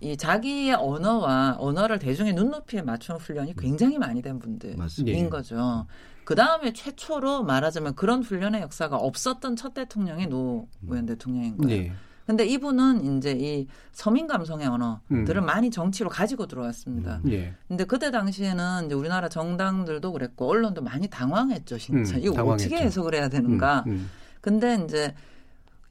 이 0.02 0.18
자기의 0.18 0.74
언어와 0.74 1.58
언어를 1.60 2.00
대중의 2.00 2.34
눈높이에 2.34 2.82
맞추는 2.82 3.20
훈련이 3.20 3.56
굉장히 3.56 4.00
많이 4.00 4.22
된 4.22 4.40
분들인 4.40 4.78
맞습니다. 4.78 5.18
예. 5.18 5.30
거죠. 5.30 5.86
그 6.24 6.36
다음에 6.36 6.74
최초로 6.74 7.44
말하자면 7.44 7.96
그런 7.96 8.24
훈련의 8.24 8.62
역사가 8.62 8.98
없었던 8.98 9.56
첫 9.56 9.74
대통령이 9.74 10.28
노무현 10.28 11.06
대통령인 11.06 11.58
거예요. 11.58 11.84
네. 11.84 11.92
근데 12.26 12.46
이분은 12.46 13.18
이제 13.18 13.32
이 13.32 13.68
서민 13.92 14.26
감성의 14.26 14.68
언어들을 14.68 15.38
음. 15.38 15.46
많이 15.46 15.70
정치로 15.70 16.10
가지고 16.10 16.48
들어왔습니다. 16.48 17.20
음. 17.26 17.32
예. 17.32 17.54
근데 17.68 17.84
그때 17.84 18.10
당시에는 18.10 18.86
이제 18.86 18.96
우리나라 18.96 19.28
정당들도 19.30 20.12
그랬고 20.12 20.50
언론도 20.50 20.82
많이 20.82 21.08
당황했죠, 21.08 21.78
진짜. 21.78 22.16
음, 22.16 22.22
이거 22.24 22.34
당황했죠. 22.34 22.68
어떻게 22.68 22.82
해석을 22.86 23.16
해야 23.16 23.30
되는가. 23.30 23.84
음, 23.88 23.92
음. 23.92 24.10
근데 24.40 24.82
이제 24.84 25.14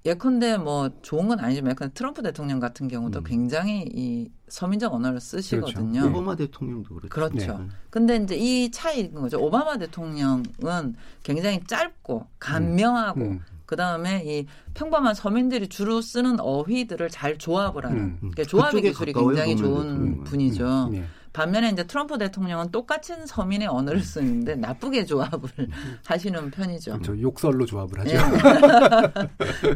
예컨대 0.06 0.56
뭐 0.56 0.90
좋은 1.02 1.28
건 1.28 1.40
아니지만 1.40 1.72
약간 1.72 1.90
트럼프 1.92 2.22
대통령 2.22 2.58
같은 2.58 2.88
경우도 2.88 3.18
음. 3.20 3.24
굉장히 3.24 3.84
이 3.92 4.30
서민적 4.48 4.94
언어를 4.94 5.20
쓰시거든요. 5.20 6.00
그렇죠. 6.00 6.08
오바마 6.08 6.36
대통령도 6.36 6.94
그렇죠. 6.94 7.08
그렇죠. 7.08 7.58
네. 7.58 7.68
근데 7.90 8.16
이제 8.16 8.36
이 8.36 8.70
차이인 8.70 9.12
거죠. 9.12 9.38
오바마 9.38 9.76
대통령은 9.78 10.94
굉장히 11.22 11.60
짧고 11.66 12.26
간명하고 12.38 13.20
음. 13.20 13.30
음. 13.32 13.40
그 13.66 13.76
다음에 13.76 14.24
이 14.26 14.46
평범한 14.74 15.14
서민들이 15.14 15.68
주로 15.68 16.00
쓰는 16.00 16.40
어휘들을 16.40 17.08
잘 17.10 17.38
조합을 17.38 17.84
하는 17.84 17.98
음. 17.98 18.16
그러니까 18.18 18.42
조합의 18.44 18.82
기술이 18.82 19.12
굉장히 19.12 19.56
좋은 19.56 20.24
분이죠. 20.24 20.86
음. 20.88 20.92
네. 20.92 21.04
반면에 21.32 21.70
이제 21.70 21.84
트럼프 21.86 22.18
대통령은 22.18 22.70
똑같은 22.70 23.26
서민의 23.26 23.68
언어를 23.68 24.00
쓰는데 24.00 24.56
나쁘게 24.56 25.04
조합을 25.04 25.68
하시는 26.04 26.50
편이죠. 26.50 26.92
그렇죠. 26.92 27.20
욕설로 27.20 27.66
조합을 27.66 28.00
하죠. 28.00 28.16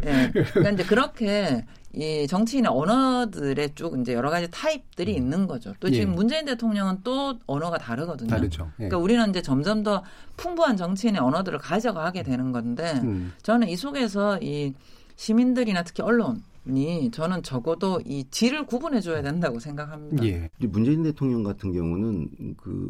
네. 0.00 0.30
그러니까 0.52 0.70
이제 0.70 0.82
그렇게 0.84 1.64
이 1.92 2.26
정치인의 2.26 2.70
언어들의 2.72 3.74
쭉 3.76 4.00
이제 4.00 4.14
여러 4.14 4.30
가지 4.30 4.50
타입들이 4.50 5.12
음. 5.12 5.16
있는 5.16 5.46
거죠. 5.46 5.74
또 5.78 5.88
지금 5.88 6.10
예. 6.10 6.14
문재인 6.14 6.44
대통령은 6.44 7.00
또 7.04 7.38
언어가 7.46 7.78
다르거든요. 7.78 8.28
다르죠. 8.30 8.64
예. 8.80 8.88
그러니까 8.88 8.98
우리는 8.98 9.30
이제 9.30 9.40
점점 9.40 9.84
더 9.84 10.02
풍부한 10.36 10.76
정치인의 10.76 11.20
언어들을 11.20 11.58
가져가게 11.60 12.24
되는 12.24 12.50
건데 12.50 13.00
음. 13.04 13.32
저는 13.42 13.68
이 13.68 13.76
속에서 13.76 14.38
이 14.42 14.74
시민들이나 15.14 15.84
특히 15.84 16.02
언론 16.02 16.42
이 16.66 17.10
저는 17.10 17.42
적어도 17.42 18.00
이 18.04 18.24
질을 18.30 18.66
구분해 18.66 19.00
줘야 19.00 19.22
된다고 19.22 19.58
생각합니다. 19.58 20.24
예. 20.24 20.48
문재인 20.60 21.02
대통령 21.02 21.42
같은 21.42 21.72
경우는 21.72 22.56
그 22.56 22.88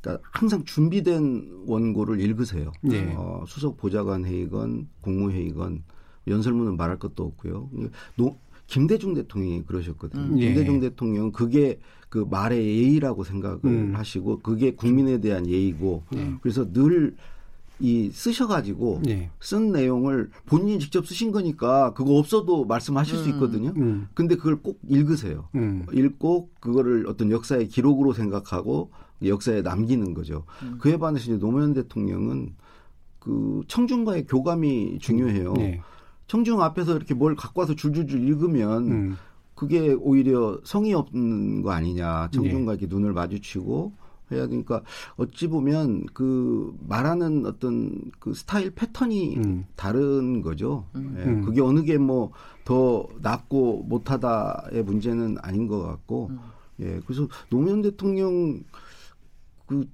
그러니까 0.00 0.28
항상 0.32 0.64
준비된 0.64 1.64
원고를 1.66 2.20
읽으세요. 2.20 2.72
예. 2.90 3.14
어, 3.16 3.44
수석 3.46 3.76
보좌관 3.76 4.24
회의건 4.24 4.88
국무회의건 5.02 5.84
연설문은 6.26 6.76
말할 6.76 6.98
것도 6.98 7.24
없고요. 7.24 7.70
노, 8.16 8.38
김대중 8.66 9.14
대통령이 9.14 9.64
그러셨거든요. 9.64 10.22
음. 10.22 10.36
김대중 10.36 10.76
예. 10.76 10.80
대통령 10.80 11.32
그게 11.32 11.78
그 12.08 12.26
말의 12.28 12.64
예의라고 12.64 13.24
생각을 13.24 13.60
음. 13.64 13.92
하시고 13.94 14.40
그게 14.40 14.74
국민에 14.74 15.20
대한 15.20 15.46
예의고 15.46 16.04
예. 16.16 16.34
그래서 16.40 16.72
늘 16.72 17.14
이 17.80 18.10
쓰셔가지고 18.10 19.02
예. 19.08 19.30
쓴 19.40 19.72
내용을 19.72 20.30
본인이 20.46 20.78
직접 20.78 21.06
쓰신 21.06 21.32
거니까 21.32 21.94
그거 21.94 22.18
없어도 22.18 22.64
말씀하실 22.66 23.16
음. 23.16 23.22
수 23.22 23.28
있거든요. 23.30 23.72
음. 23.76 24.08
근데 24.14 24.36
그걸 24.36 24.56
꼭 24.56 24.78
읽으세요. 24.88 25.48
음. 25.54 25.86
읽고 25.92 26.50
그거를 26.60 27.06
어떤 27.08 27.30
역사의 27.30 27.68
기록으로 27.68 28.12
생각하고 28.12 28.90
역사에 29.24 29.62
남기는 29.62 30.14
거죠. 30.14 30.44
음. 30.62 30.76
그에 30.78 30.98
반해서 30.98 31.24
이제 31.24 31.38
노무현 31.38 31.72
대통령은 31.72 32.54
그 33.18 33.62
청중과의 33.68 34.26
교감이 34.26 34.98
중요해요. 35.00 35.52
네. 35.54 35.80
청중 36.26 36.62
앞에서 36.62 36.96
이렇게 36.96 37.14
뭘 37.14 37.34
갖고 37.34 37.60
와서 37.60 37.74
줄줄줄 37.74 38.26
읽으면 38.28 38.90
음. 38.90 39.16
그게 39.54 39.92
오히려 39.92 40.58
성의 40.64 40.94
없는 40.94 41.62
거 41.62 41.70
아니냐. 41.72 42.30
청중과 42.32 42.72
네. 42.72 42.78
이렇게 42.78 42.94
눈을 42.94 43.12
마주치고 43.12 43.92
해야 44.32 44.46
되니까 44.46 44.82
어찌 45.16 45.48
보면 45.48 46.06
그 46.12 46.74
말하는 46.86 47.46
어떤 47.46 48.00
그 48.18 48.34
스타일 48.34 48.70
패턴이 48.70 49.36
음. 49.38 49.64
다른 49.76 50.42
거죠. 50.42 50.86
음. 50.94 51.16
예, 51.18 51.22
음. 51.24 51.44
그게 51.44 51.60
어느 51.60 51.82
게 51.82 51.96
뭐 51.96 52.30
더 52.70 53.08
낫고 53.20 53.84
못하다의 53.88 54.84
문제는 54.84 55.38
아닌 55.42 55.66
것 55.66 55.82
같고, 55.82 56.28
음. 56.30 56.38
예, 56.78 57.00
그래서 57.04 57.26
노무현 57.48 57.82
대통령 57.82 58.62
그 59.66 59.88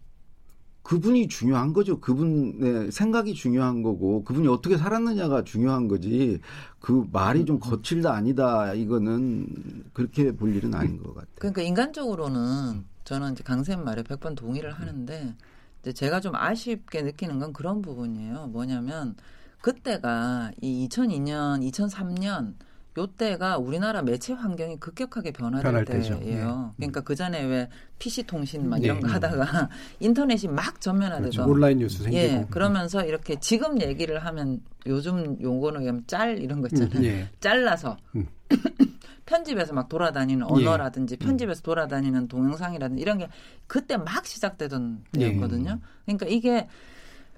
그분이 0.82 1.28
중요한 1.28 1.72
거죠. 1.72 1.98
그분의 2.00 2.92
생각이 2.92 3.32
중요한 3.34 3.82
거고 3.82 4.22
그분이 4.24 4.46
어떻게 4.46 4.76
살았느냐가 4.76 5.42
중요한 5.42 5.88
거지. 5.88 6.38
그 6.78 7.06
말이 7.12 7.44
좀 7.46 7.58
거칠다 7.58 8.12
아니다 8.12 8.72
이거는 8.74 9.46
그렇게 9.94 10.36
볼 10.36 10.54
일은 10.54 10.74
아닌 10.74 11.02
것 11.02 11.14
같아요. 11.14 11.34
그러니까 11.38 11.62
인간적으로는 11.62 12.84
저는 13.06 13.32
이제 13.32 13.44
강쌤 13.44 13.84
말에 13.84 14.02
100번 14.02 14.36
동의를 14.36 14.72
하는데 14.72 15.34
이제 15.80 15.92
제가 15.92 16.20
좀 16.20 16.34
아쉽게 16.34 17.02
느끼는 17.02 17.38
건 17.38 17.52
그런 17.52 17.80
부분이에요. 17.80 18.48
뭐냐면 18.48 19.14
그때가 19.62 20.50
이 20.60 20.88
2002년, 20.88 21.62
2003년 21.70 22.54
요때가 22.98 23.58
우리나라 23.58 24.02
매체 24.02 24.32
환경이 24.32 24.80
급격하게 24.80 25.30
변화될 25.30 25.84
때예요. 25.84 26.18
네. 26.18 26.76
그러니까 26.76 27.02
그 27.02 27.14
전에 27.14 27.44
왜 27.44 27.68
PC 27.98 28.24
통신 28.24 28.68
막 28.68 28.82
이런 28.82 28.98
네. 28.98 29.06
거 29.06 29.12
하다가 29.12 29.68
인터넷이 30.00 30.50
막 30.50 30.80
전면화돼서 30.80 31.44
그렇죠. 31.44 31.50
온라인 31.50 31.78
뉴스 31.78 32.02
생기고 32.02 32.20
예, 32.20 32.46
그러면서 32.50 33.04
이렇게 33.04 33.38
지금 33.38 33.80
얘기를 33.80 34.18
하면 34.24 34.60
요즘 34.86 35.40
용어로 35.40 35.76
하면 35.76 36.02
짤 36.08 36.38
이런 36.40 36.60
거 36.60 36.68
있잖아요. 36.72 36.98
음, 36.98 37.04
예. 37.04 37.28
잘라서 37.38 37.98
음. 38.16 38.26
편집에서 39.26 39.74
막 39.74 39.88
돌아다니는 39.88 40.46
예. 40.48 40.52
언어라든지 40.52 41.16
예. 41.20 41.24
편집에서 41.24 41.62
돌아다니는 41.62 42.28
동영상이라든지 42.28 43.02
이런 43.02 43.18
게 43.18 43.28
그때 43.66 43.96
막 43.96 44.24
시작되던 44.24 45.04
예. 45.16 45.18
때였거든요. 45.18 45.80
그러니까 46.04 46.26
이게 46.26 46.68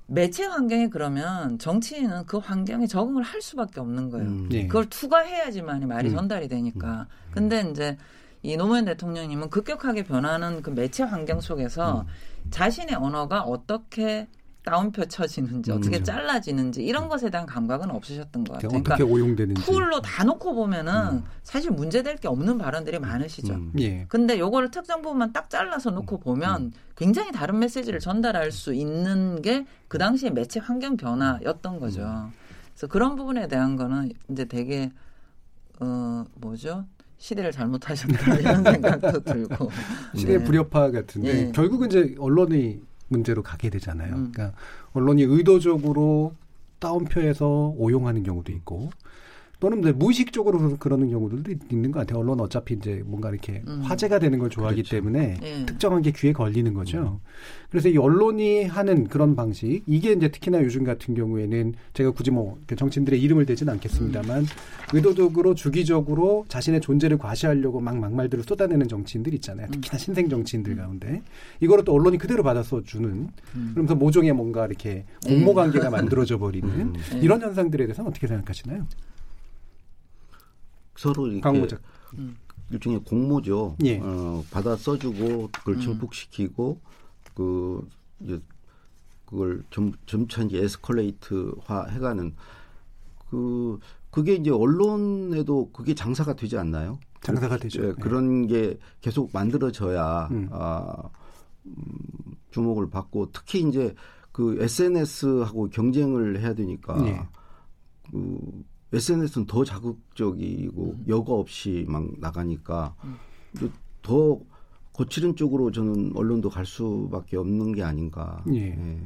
매체 0.06 0.44
환경에 0.44 0.88
그러면 0.88 1.58
정치인은 1.58 2.26
그 2.26 2.38
환경에 2.38 2.86
적응을 2.86 3.22
할 3.22 3.42
수밖에 3.42 3.80
없는 3.80 4.10
거예요. 4.10 4.26
음. 4.26 4.48
네. 4.48 4.66
그걸 4.66 4.86
투과해야지만 4.86 5.86
말이 5.86 6.08
음. 6.08 6.16
전달이 6.16 6.48
되니까. 6.48 7.06
음. 7.28 7.32
근데 7.32 7.68
이제 7.70 7.96
이 8.42 8.56
노무현 8.56 8.86
대통령님은 8.86 9.50
급격하게 9.50 10.04
변하는 10.04 10.62
그 10.62 10.70
매체 10.70 11.02
환경 11.02 11.40
속에서 11.40 12.02
음. 12.02 12.06
자신의 12.50 12.96
언어가 12.96 13.42
어떻게 13.42 14.28
따옴표 14.68 15.06
쳐지는지 15.06 15.72
어떻게 15.72 15.98
음. 15.98 16.04
잘라지는지 16.04 16.84
이런 16.84 17.08
것에 17.08 17.30
대한 17.30 17.46
감각은 17.46 17.90
없으셨던 17.90 18.44
것 18.44 18.52
같아요. 18.54 18.68
그러니까 18.68 18.94
어떻게 18.94 19.10
오용되는지. 19.10 19.62
툴로 19.62 20.00
다 20.02 20.24
놓고 20.24 20.54
보면은 20.54 20.92
음. 21.18 21.24
사실 21.42 21.70
문제될 21.70 22.16
게 22.16 22.28
없는 22.28 22.58
발언들이 22.58 22.98
많으시죠. 22.98 23.54
음. 23.54 23.72
예. 23.78 24.04
근데 24.08 24.38
요거를 24.38 24.70
특정 24.70 25.02
부분만 25.02 25.32
딱 25.32 25.48
잘라서 25.48 25.90
놓고 25.90 26.16
음. 26.16 26.20
보면 26.20 26.62
음. 26.62 26.72
굉장히 26.96 27.32
다른 27.32 27.58
메시지를 27.58 28.00
전달할 28.00 28.52
수 28.52 28.74
있는 28.74 29.40
게 29.42 29.64
그 29.88 29.96
당시에 29.96 30.30
매체 30.30 30.60
환경 30.60 30.96
변화였던 30.96 31.80
거죠. 31.80 32.02
음. 32.02 32.30
그래서 32.72 32.86
그런 32.86 33.16
부분에 33.16 33.48
대한 33.48 33.74
거는 33.76 34.12
이제 34.30 34.44
되게 34.44 34.92
어 35.80 36.24
뭐죠? 36.34 36.84
시대를 37.16 37.50
잘못하셨다 37.50 38.36
이런 38.36 38.62
생각도 38.62 39.20
들고 39.24 39.70
시대 40.14 40.38
네. 40.38 40.44
불협화 40.44 40.90
같은데 40.92 41.32
네. 41.46 41.52
결국은 41.52 41.88
이제 41.88 42.14
언론이 42.18 42.80
문제로 43.08 43.42
가게 43.42 43.70
되잖아요. 43.70 44.14
음. 44.14 44.32
그러니까 44.32 44.56
언론이 44.92 45.22
의도적으로 45.22 46.34
따옴표에서 46.78 47.74
오용하는 47.76 48.22
경우도 48.22 48.52
있고 48.52 48.90
또는 49.60 49.80
이제 49.80 49.92
무의식적으로 49.92 50.76
그러는 50.78 51.10
경우들도 51.10 51.52
있는 51.70 51.90
것 51.90 52.00
같아요. 52.00 52.20
언론 52.20 52.40
어차피 52.40 52.74
이제 52.74 53.02
뭔가 53.04 53.28
이렇게 53.30 53.62
음. 53.66 53.80
화제가 53.82 54.20
되는 54.20 54.38
걸 54.38 54.50
좋아하기 54.50 54.82
그렇죠. 54.82 54.96
때문에 54.96 55.38
예. 55.42 55.66
특정한 55.66 56.02
게 56.02 56.12
귀에 56.12 56.32
걸리는 56.32 56.72
거죠. 56.74 57.20
음. 57.20 57.28
그래서 57.68 57.88
이 57.88 57.96
언론이 57.98 58.64
하는 58.64 59.08
그런 59.08 59.34
방식, 59.34 59.82
이게 59.86 60.12
이제 60.12 60.28
특히나 60.28 60.62
요즘 60.62 60.84
같은 60.84 61.14
경우에는 61.14 61.74
제가 61.92 62.12
굳이 62.12 62.30
뭐 62.30 62.58
정치인들의 62.74 63.20
이름을 63.20 63.46
대지는 63.46 63.72
않겠습니다만 63.74 64.42
음. 64.42 64.46
의도적으로 64.92 65.54
주기적으로 65.54 66.44
자신의 66.48 66.80
존재를 66.80 67.18
과시하려고 67.18 67.80
막 67.80 67.98
막말들을 67.98 68.44
쏟아내는 68.44 68.86
정치인들 68.86 69.34
있잖아요. 69.34 69.66
음. 69.66 69.72
특히나 69.72 69.98
신생 69.98 70.28
정치인들 70.28 70.76
가운데 70.76 71.20
이거를 71.60 71.84
또 71.84 71.92
언론이 71.94 72.18
그대로 72.18 72.44
받아서 72.44 72.82
주는 72.84 73.28
음. 73.56 73.70
그러면서 73.74 73.96
모종의 73.96 74.32
뭔가 74.34 74.66
이렇게 74.66 75.04
공모 75.26 75.52
관계가 75.52 75.90
만들어져 75.90 76.38
버리는 76.38 76.68
음. 76.70 76.94
이런 77.20 77.42
현상들에 77.42 77.86
대해서는 77.86 78.08
어떻게 78.08 78.28
생각하시나요? 78.28 78.86
서로 80.98 81.28
이렇게 81.28 81.40
강모작. 81.40 81.80
음. 82.14 82.36
일종의 82.70 83.04
공모죠. 83.04 83.76
예. 83.84 83.98
어, 84.02 84.44
받아 84.50 84.76
써주고 84.76 85.48
그걸 85.52 85.74
음. 85.76 85.80
증폭시키고 85.80 86.80
그 87.34 87.88
이제 88.20 88.40
그걸 89.24 89.62
점, 89.70 89.92
점차 90.06 90.42
이제 90.42 90.58
에스컬레이트화 90.58 91.86
해가는 91.90 92.34
그 93.30 93.78
그게 94.10 94.34
이제 94.34 94.50
언론에도 94.50 95.70
그게 95.70 95.94
장사가 95.94 96.34
되지 96.34 96.58
않나요? 96.58 96.98
장사가 97.20 97.58
되죠. 97.58 97.84
예, 97.84 97.92
그런 97.92 98.46
게 98.46 98.78
계속 99.00 99.30
만들어져야 99.32 100.28
음. 100.32 100.48
아, 100.50 101.10
음, 101.66 101.76
주목을 102.50 102.90
받고 102.90 103.30
특히 103.32 103.60
이제 103.60 103.94
그 104.32 104.56
SNS하고 104.60 105.68
경쟁을 105.68 106.40
해야 106.40 106.54
되니까 106.54 107.06
예. 107.06 107.22
그 108.10 108.64
SNS는 108.92 109.46
더 109.46 109.64
자극적이고 109.64 110.82
음. 110.82 111.04
여과 111.08 111.34
없이 111.34 111.84
막 111.88 112.06
나가니까 112.18 112.94
음. 113.04 113.72
더 114.02 114.40
거칠은 114.94 115.36
쪽으로 115.36 115.70
저는 115.70 116.12
언론도 116.16 116.50
갈 116.50 116.66
수밖에 116.66 117.36
없는 117.36 117.72
게 117.72 117.82
아닌가. 117.82 118.42
예. 118.52 118.70
예. 118.70 119.00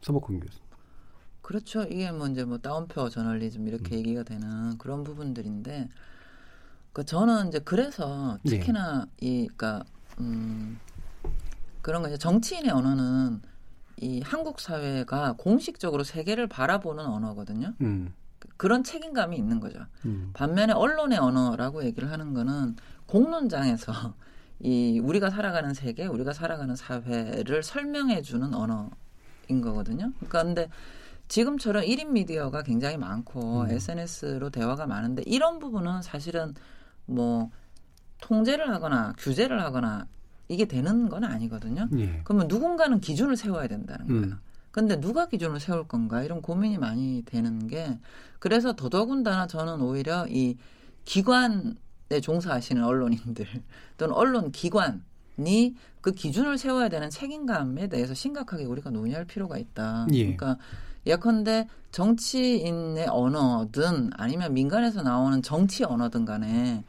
서복훈 0.00 0.40
교수. 0.40 0.60
그렇죠. 1.42 1.82
이게 1.82 2.10
뭐 2.12 2.28
이제 2.28 2.44
뭐 2.44 2.58
다운표 2.58 3.08
저널리즘 3.10 3.68
이렇게 3.68 3.96
음. 3.96 3.98
얘기가 3.98 4.22
되는 4.22 4.78
그런 4.78 5.04
부분들인데, 5.04 5.88
그 6.92 7.04
저는 7.04 7.48
이제 7.48 7.58
그래서 7.58 8.38
예. 8.46 8.50
특히나 8.50 9.06
예. 9.22 9.26
이 9.26 9.48
그러니까 9.48 9.84
음 10.20 10.78
그런 11.82 12.02
거 12.02 12.08
이제 12.08 12.16
정치인의 12.16 12.70
언어는 12.70 13.42
이 14.00 14.20
한국 14.20 14.60
사회가 14.60 15.34
공식적으로 15.36 16.04
세계를 16.04 16.46
바라보는 16.46 17.04
언어거든요. 17.04 17.74
음. 17.80 18.12
그런 18.56 18.84
책임감이 18.84 19.36
있는 19.36 19.60
거죠. 19.60 19.80
음. 20.04 20.30
반면에 20.34 20.72
언론의 20.72 21.18
언어라고 21.18 21.84
얘기를 21.84 22.10
하는 22.10 22.34
거는 22.34 22.76
공론장에서 23.06 23.92
이 24.60 24.98
우리가 24.98 25.30
살아가는 25.30 25.72
세계, 25.74 26.06
우리가 26.06 26.32
살아가는 26.32 26.74
사회를 26.74 27.62
설명해 27.62 28.22
주는 28.22 28.52
언어인 28.54 29.60
거거든요. 29.62 30.12
그러니까 30.16 30.42
근데 30.42 30.68
지금처럼 31.28 31.84
1인 31.84 32.08
미디어가 32.08 32.62
굉장히 32.62 32.96
많고 32.96 33.62
음. 33.62 33.70
SNS로 33.70 34.50
대화가 34.50 34.86
많은데 34.86 35.22
이런 35.26 35.58
부분은 35.58 36.02
사실은 36.02 36.54
뭐 37.06 37.50
통제를 38.20 38.72
하거나 38.72 39.14
규제를 39.18 39.62
하거나 39.62 40.06
이게 40.48 40.64
되는 40.64 41.08
건 41.08 41.24
아니거든요. 41.24 41.88
예. 41.98 42.20
그러면 42.24 42.48
누군가는 42.48 42.98
기준을 43.00 43.36
세워야 43.36 43.68
된다는 43.68 44.06
거예요. 44.06 44.22
음. 44.22 44.40
근데 44.80 45.00
누가 45.00 45.26
기준을 45.26 45.60
세울 45.60 45.86
건가 45.86 46.22
이런 46.22 46.42
고민이 46.42 46.78
많이 46.78 47.22
되는 47.24 47.66
게 47.66 47.98
그래서 48.38 48.74
더더군다나 48.74 49.46
저는 49.46 49.80
오히려 49.80 50.26
이 50.28 50.56
기관에 51.04 52.20
종사하시는 52.22 52.82
언론인들 52.84 53.46
또는 53.96 54.14
언론 54.14 54.52
기관 54.52 55.04
이 55.38 55.74
그 56.00 56.12
기준을 56.12 56.58
세워야 56.58 56.88
되는 56.88 57.10
책임감에 57.10 57.88
대해서 57.88 58.14
심각하게 58.14 58.64
우리가 58.64 58.90
논의할 58.90 59.24
필요가 59.24 59.58
있다. 59.58 60.06
예. 60.12 60.22
그러니까 60.22 60.56
예컨대 61.06 61.68
정치인의 61.90 63.08
언어든 63.08 64.10
아니면 64.14 64.54
민간에서 64.54 65.02
나오는 65.02 65.42
정치 65.42 65.84
언어든 65.84 66.24
간에 66.24 66.84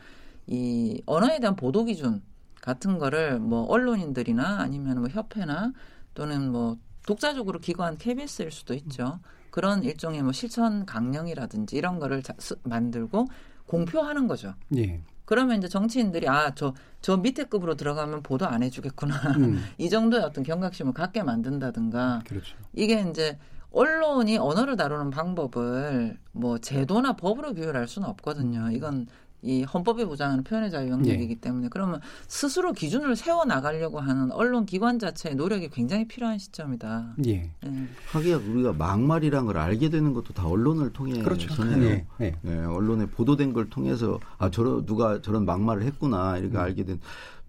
이 0.47 1.01
언어에 1.05 1.39
대한 1.39 1.55
보도 1.55 1.85
기준 1.85 2.21
같은 2.61 2.97
거를 2.97 3.39
뭐 3.39 3.63
언론인들이나 3.65 4.59
아니면 4.59 4.99
뭐 4.99 5.09
협회나 5.09 5.73
또는 6.13 6.51
뭐 6.51 6.77
독자적으로 7.09 7.59
기관 7.59 7.97
KBS일 7.97 8.51
수도 8.51 8.73
있죠. 8.75 9.19
그런 9.49 9.83
일종의 9.83 10.21
뭐 10.21 10.31
실천 10.31 10.85
강령이라든지 10.85 11.75
이런 11.75 11.97
거를 11.99 12.21
자, 12.21 12.33
수, 12.37 12.55
만들고 12.63 13.25
공표하는 13.65 14.27
거죠. 14.27 14.53
예. 14.77 15.01
그러면 15.25 15.57
이제 15.57 15.67
정치인들이 15.67 16.27
아 16.27 16.51
저 16.53 16.73
저 17.01 17.17
밑에 17.17 17.45
급으로 17.45 17.75
들어가면 17.75 18.23
보도 18.23 18.45
안 18.45 18.61
해주겠구나 18.61 19.15
음. 19.37 19.63
이 19.77 19.89
정도의 19.89 20.23
어떤 20.23 20.43
경각심을 20.43 20.93
갖게 20.93 21.23
만든다든가 21.23 22.23
그렇죠. 22.27 22.55
이게 22.73 23.05
이제 23.09 23.37
언론이 23.71 24.37
언어를 24.37 24.75
다루는 24.75 25.09
방법을 25.11 26.17
뭐 26.31 26.57
제도나 26.57 27.13
법으로 27.13 27.53
규율할 27.53 27.87
수는 27.87 28.07
없거든요. 28.09 28.69
이건 28.71 29.07
이 29.41 29.63
헌법에 29.63 30.05
보장하는 30.05 30.43
표현의 30.43 30.69
자유 30.69 30.89
영역이기 30.89 31.33
예. 31.33 31.39
때문에 31.39 31.69
그러면 31.69 32.01
스스로 32.27 32.73
기준을 32.73 33.15
세워 33.15 33.45
나가려고 33.45 33.99
하는 33.99 34.31
언론 34.31 34.65
기관 34.65 34.99
자체의 34.99 35.35
노력이 35.35 35.69
굉장히 35.69 36.07
필요한 36.07 36.37
시점이다. 36.37 37.15
예. 37.27 37.51
예. 37.65 37.87
하기야 38.11 38.37
우리가 38.37 38.73
막말이란 38.73 39.45
걸 39.45 39.57
알게 39.57 39.89
되는 39.89 40.13
것도 40.13 40.33
다 40.33 40.47
언론을 40.47 40.91
통해서네요. 40.91 41.23
그렇죠. 41.23 41.53
예. 41.81 42.05
예. 42.21 42.35
예. 42.45 42.57
언론에 42.65 43.05
보도된 43.05 43.53
걸 43.53 43.69
통해서 43.69 44.19
아 44.37 44.49
저런 44.49 44.85
누가 44.85 45.21
저런 45.21 45.45
막말을 45.45 45.83
했구나 45.83 46.37
이렇게 46.37 46.57
음. 46.57 46.61
알게 46.61 46.83
된 46.83 46.99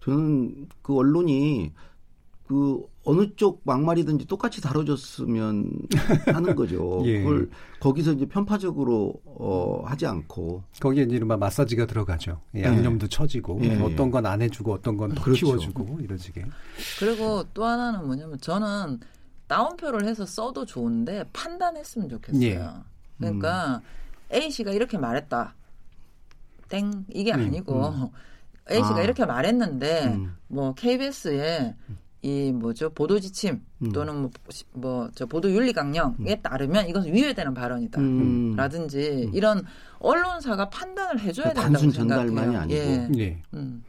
저는 0.04 0.68
그 0.82 0.96
언론이 0.96 1.72
그 2.50 2.84
어느 3.04 3.32
쪽 3.36 3.60
막말이든지 3.62 4.26
똑같이 4.26 4.60
다뤄졌으면 4.60 5.70
하는 6.34 6.56
거죠. 6.56 7.00
예. 7.04 7.20
그걸 7.22 7.48
거기서 7.78 8.14
이제 8.14 8.26
편파적으로 8.26 9.14
어 9.24 9.82
하지 9.84 10.04
않고 10.06 10.64
거기에 10.80 11.04
이제 11.04 11.20
막 11.20 11.38
마사지가 11.38 11.86
들어가죠. 11.86 12.40
예, 12.56 12.64
양념도 12.64 13.04
예. 13.04 13.08
쳐지고 13.08 13.60
예. 13.62 13.80
어떤 13.80 14.10
건 14.10 14.26
안 14.26 14.42
해주고 14.42 14.72
어떤 14.72 14.96
건더 14.96 15.22
그렇죠. 15.22 15.46
키워주고 15.46 16.00
식의. 16.18 16.44
그리고 16.98 17.44
또 17.54 17.64
하나는 17.64 18.04
뭐냐면 18.04 18.36
저는 18.40 18.98
다운표를 19.46 20.08
해서 20.08 20.26
써도 20.26 20.66
좋은데 20.66 21.22
판단했으면 21.32 22.08
좋겠어요. 22.08 22.42
예. 22.42 22.60
그러니까 23.18 23.80
음. 24.32 24.34
A 24.34 24.50
씨가 24.50 24.72
이렇게 24.72 24.98
말했다. 24.98 25.54
땡 26.68 27.04
이게 27.10 27.32
음, 27.32 27.42
아니고 27.46 27.86
음. 27.90 28.08
A 28.72 28.78
씨가 28.78 28.96
아. 28.96 29.02
이렇게 29.02 29.24
말했는데 29.24 30.06
음. 30.16 30.36
뭐 30.48 30.74
KBS에 30.74 31.76
이 32.22 32.52
뭐죠 32.52 32.90
보도 32.90 33.18
지침 33.18 33.60
음. 33.82 33.92
또는 33.92 34.30
뭐저 34.74 35.24
뭐 35.24 35.28
보도 35.28 35.50
윤리 35.50 35.72
강령에 35.72 36.14
음. 36.18 36.42
따르면 36.42 36.88
이것은 36.88 37.14
위배되는 37.14 37.54
발언이다라든지 37.54 39.28
음. 39.28 39.34
이런 39.34 39.64
언론사가 40.00 40.68
판단을 40.68 41.20
해줘야 41.20 41.52
그러니까 41.52 41.62
된다고 41.62 41.90
생각해요. 41.90 42.26
전달만이 42.26 42.56
아니고. 42.56 42.78
예. 42.78 43.08
예. 43.18 43.42
음. 43.54 43.82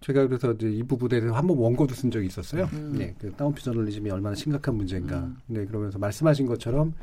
제가 0.00 0.26
그래서 0.26 0.52
이제 0.52 0.68
이 0.70 0.82
부분에 0.82 1.20
대해서 1.20 1.36
한번 1.36 1.58
원고도 1.58 1.94
쓴 1.94 2.10
적이 2.10 2.26
있었어요. 2.26 2.68
음. 2.72 2.94
네, 2.96 3.14
그 3.20 3.30
다운표 3.32 3.60
저널리즘이 3.60 4.10
얼마나 4.10 4.34
심각한 4.34 4.74
문제인가. 4.74 5.18
음. 5.18 5.36
네, 5.46 5.64
그러면서 5.66 5.98
말씀하신 5.98 6.46
것처럼 6.46 6.94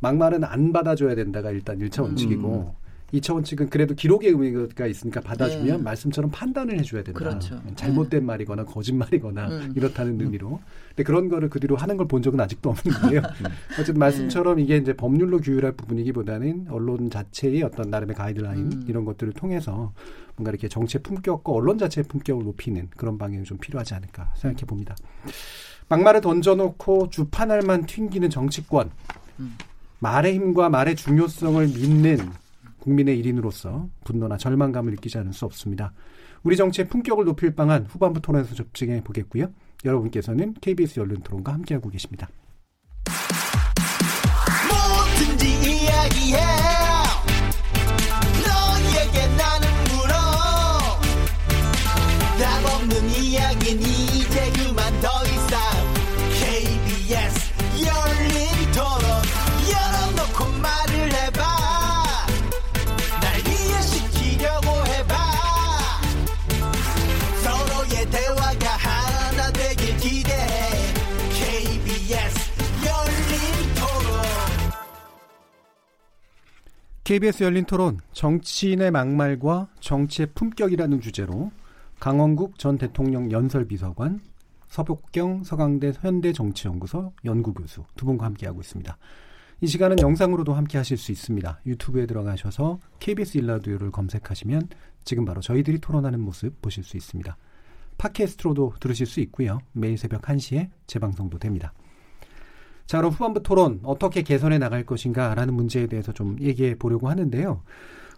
막말은 0.00 0.44
안 0.44 0.72
받아줘야 0.72 1.14
된다가 1.14 1.50
일단 1.50 1.80
일차 1.80 2.02
원칙이고 2.02 2.74
이차 3.14 3.32
원칙은 3.32 3.70
그래도 3.70 3.94
기록의 3.94 4.30
의미가 4.30 4.86
있으니까 4.86 5.20
받아주면 5.20 5.76
네. 5.76 5.82
말씀처럼 5.82 6.30
판단을 6.32 6.78
해줘야 6.80 7.04
된다. 7.04 7.18
그렇죠. 7.18 7.60
잘못된 7.76 8.20
네. 8.20 8.26
말이거나 8.26 8.64
거짓말이거나 8.64 9.48
음. 9.48 9.72
이렇다는 9.76 10.20
의미로. 10.20 10.60
근데 10.88 11.04
그런 11.04 11.28
거를 11.28 11.48
그 11.48 11.60
뒤로 11.60 11.76
하는 11.76 11.96
걸 11.96 12.04
본 12.08 12.22
적은 12.22 12.38
아직도 12.40 12.70
없는데요. 12.70 13.20
음. 13.40 13.46
어쨌든 13.74 13.98
말씀처럼 13.98 14.58
이게 14.58 14.76
이제 14.76 14.92
법률로 14.92 15.38
규율할 15.38 15.72
부분이기보다는 15.72 16.66
언론 16.70 17.08
자체의 17.08 17.62
어떤 17.62 17.88
나름의 17.88 18.14
가이드라인 18.16 18.72
음. 18.72 18.84
이런 18.88 19.04
것들을 19.04 19.32
통해서 19.32 19.92
뭔가 20.36 20.50
이렇게 20.50 20.68
정치의 20.68 21.02
품격과 21.02 21.52
언론 21.52 21.78
자체의 21.78 22.04
품격을 22.08 22.44
높이는 22.44 22.88
그런 22.96 23.16
방향이 23.16 23.44
좀 23.44 23.58
필요하지 23.58 23.94
않을까 23.94 24.32
생각해 24.36 24.66
봅니다. 24.66 24.96
막말을 25.88 26.20
던져놓고 26.20 27.10
주판알만 27.10 27.86
튕기는 27.86 28.28
정치권. 28.28 28.90
음. 29.40 29.56
말의 30.00 30.34
힘과 30.34 30.68
말의 30.68 30.96
중요성을 30.96 31.66
믿는 31.68 32.18
국민의 32.84 33.18
일인으로서 33.18 33.88
분노나 34.04 34.36
절망감을 34.36 34.92
느끼지 34.92 35.16
않을 35.18 35.32
수 35.32 35.46
없습니다. 35.46 35.94
우리 36.42 36.56
정치의 36.56 36.86
품격을 36.88 37.24
높일 37.24 37.54
방안 37.54 37.86
후반부 37.86 38.20
토론에서 38.20 38.54
접증해 38.54 39.02
보겠고요. 39.02 39.46
여러분께서는 39.84 40.54
KBS 40.60 41.00
열린 41.00 41.22
토론과 41.22 41.54
함께하고 41.54 41.88
계십니다. 41.88 42.28
KBS 77.04 77.42
열린 77.42 77.66
토론 77.66 77.98
정치인의 78.12 78.90
막말과 78.90 79.68
정치의 79.80 80.28
품격이라는 80.34 81.02
주제로 81.02 81.52
강원국 82.00 82.58
전 82.58 82.78
대통령 82.78 83.30
연설 83.30 83.66
비서관 83.66 84.20
서복경 84.68 85.44
서강대 85.44 85.92
현대정치연구소 86.00 87.12
연구교수 87.26 87.84
두 87.94 88.06
분과 88.06 88.24
함께하고 88.24 88.62
있습니다. 88.62 88.96
이 89.60 89.66
시간은 89.66 89.98
영상으로도 90.00 90.54
함께 90.54 90.78
하실 90.78 90.96
수 90.96 91.12
있습니다. 91.12 91.60
유튜브에 91.66 92.06
들어가셔서 92.06 92.80
KBS 93.00 93.36
일라디오를 93.36 93.90
검색하시면 93.90 94.70
지금 95.04 95.26
바로 95.26 95.42
저희들이 95.42 95.80
토론하는 95.80 96.18
모습 96.20 96.62
보실 96.62 96.84
수 96.84 96.96
있습니다. 96.96 97.36
팟캐스트로도 97.98 98.76
들으실 98.80 99.04
수 99.04 99.20
있고요. 99.20 99.58
매일 99.72 99.98
새벽 99.98 100.22
1시에 100.22 100.70
재방송도 100.86 101.38
됩니다. 101.38 101.74
자, 102.86 102.98
그럼 102.98 103.12
후반부 103.12 103.42
토론 103.42 103.80
어떻게 103.82 104.22
개선해 104.22 104.58
나갈 104.58 104.84
것인가라는 104.84 105.54
문제에 105.54 105.86
대해서 105.86 106.12
좀 106.12 106.36
얘기해 106.40 106.76
보려고 106.76 107.08
하는데요. 107.08 107.62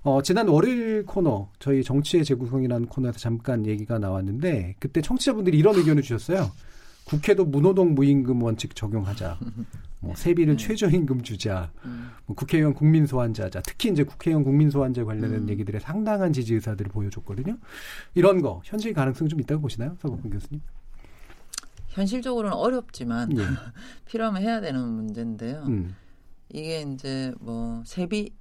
어, 0.02 0.22
지난 0.22 0.48
월요일 0.48 1.04
코너, 1.04 1.50
저희 1.58 1.82
정치의 1.82 2.24
재구성이라는 2.24 2.86
코너에서 2.86 3.18
잠깐 3.18 3.66
얘기가 3.66 3.98
나왔는데, 3.98 4.76
그때 4.78 5.00
청취자분들이 5.00 5.58
이런 5.58 5.74
의견을 5.74 6.02
주셨어요. 6.02 6.50
국회도 7.06 7.44
무노동 7.44 7.94
무임금 7.94 8.42
원칙 8.42 8.74
적용하자. 8.74 9.38
뭐 10.00 10.14
세비를 10.14 10.54
음. 10.54 10.56
최저임금 10.56 11.22
주자. 11.22 11.72
음. 11.84 12.10
뭐 12.26 12.36
국회의원 12.36 12.74
국민 12.74 13.06
소환자자. 13.06 13.60
특히 13.62 13.90
이제 13.90 14.02
국회의원 14.02 14.44
국민 14.44 14.70
소환제 14.70 15.04
관련된 15.04 15.42
음. 15.42 15.48
얘기들의 15.48 15.80
상당한 15.80 16.32
지지 16.32 16.54
의사들을 16.54 16.90
보여줬거든요. 16.90 17.58
이런 18.14 18.42
거 18.42 18.60
현실 18.64 18.92
가능성 18.92 19.28
좀 19.28 19.40
있다고 19.40 19.62
보시나요, 19.62 19.96
서국근 20.00 20.30
교수님? 20.30 20.60
현실적으로는 21.96 22.54
어렵지만 22.54 23.36
예. 23.38 23.42
필요하면 24.04 24.42
해야 24.42 24.60
되는 24.60 24.86
문제인데요. 24.86 25.64
음. 25.66 25.96
이게 26.50 26.82
이제 26.82 27.32
뭐 27.40 27.82
세비 27.86 28.32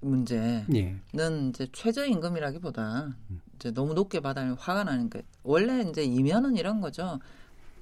문제는 0.00 0.66
예. 0.74 1.00
이제 1.48 1.66
최저임금이라기보다 1.72 3.14
음. 3.30 3.40
이제 3.56 3.70
너무 3.72 3.94
높게 3.94 4.20
받아면 4.20 4.56
화가 4.58 4.84
나니까 4.84 5.20
원래 5.42 5.80
이제 5.88 6.04
이면은 6.04 6.56
이런 6.56 6.82
거죠. 6.82 7.18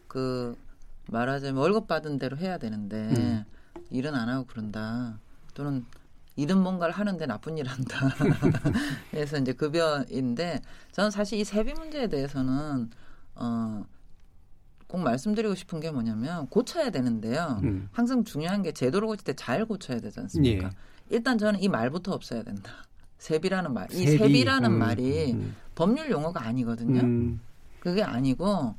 그 0.06 0.56
말하자면 1.10 1.56
월급 1.56 1.88
받은 1.88 2.18
대로 2.18 2.36
해야 2.36 2.56
되는데 2.58 2.96
음. 2.96 3.44
일은 3.90 4.14
안 4.14 4.28
하고 4.28 4.46
그런다. 4.46 5.18
또는 5.54 5.84
일은 6.36 6.62
뭔가를 6.62 6.94
하는데 6.94 7.26
나쁜 7.26 7.58
일 7.58 7.66
한다. 7.66 8.10
그래서 9.10 9.38
이제 9.38 9.52
급여인데 9.52 10.60
저는 10.92 11.10
사실 11.10 11.40
이 11.40 11.44
세비 11.44 11.72
문제에 11.74 12.06
대해서는 12.06 12.90
어 13.34 13.84
꼭 14.86 15.00
말씀드리고 15.00 15.54
싶은 15.54 15.80
게 15.80 15.90
뭐냐면 15.90 16.46
고쳐야 16.48 16.90
되는데요. 16.90 17.60
음. 17.64 17.88
항상 17.92 18.24
중요한 18.24 18.62
게 18.62 18.72
제도를 18.72 19.08
고칠 19.08 19.24
때 19.24 19.32
잘 19.34 19.64
고쳐야 19.64 20.00
되지 20.00 20.20
않습니까? 20.20 20.66
예. 20.66 20.70
일단 21.10 21.38
저는 21.38 21.60
이 21.62 21.68
말부터 21.68 22.12
없어야 22.12 22.42
된다. 22.42 22.72
세비라는 23.18 23.72
말, 23.72 23.90
이 23.92 24.04
세비. 24.06 24.18
세비라는 24.18 24.72
음, 24.72 24.78
말이 24.78 25.32
음. 25.32 25.54
법률 25.74 26.10
용어가 26.10 26.44
아니거든요. 26.44 27.00
음. 27.00 27.40
그게 27.80 28.02
아니고 28.02 28.74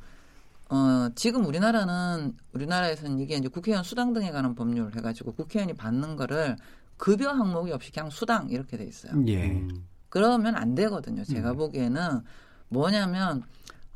어, 0.70 1.08
지금 1.14 1.46
우리나라는 1.46 2.34
우리나라에서는 2.52 3.18
이게 3.20 3.36
이제 3.36 3.48
국회의원 3.48 3.82
수당 3.84 4.12
등에 4.12 4.30
관한 4.30 4.54
법률 4.54 4.94
해 4.94 5.00
가지고 5.00 5.32
국회의원이 5.32 5.74
받는 5.74 6.16
거를 6.16 6.56
급여 6.96 7.30
항목이 7.30 7.72
없이 7.72 7.90
그냥 7.92 8.10
수당 8.10 8.48
이렇게 8.50 8.76
돼 8.76 8.84
있어요. 8.84 9.12
예. 9.28 9.66
그러면 10.08 10.56
안 10.56 10.74
되거든요. 10.74 11.24
제가 11.24 11.52
음. 11.52 11.56
보기에는 11.56 12.20
뭐냐면 12.68 13.42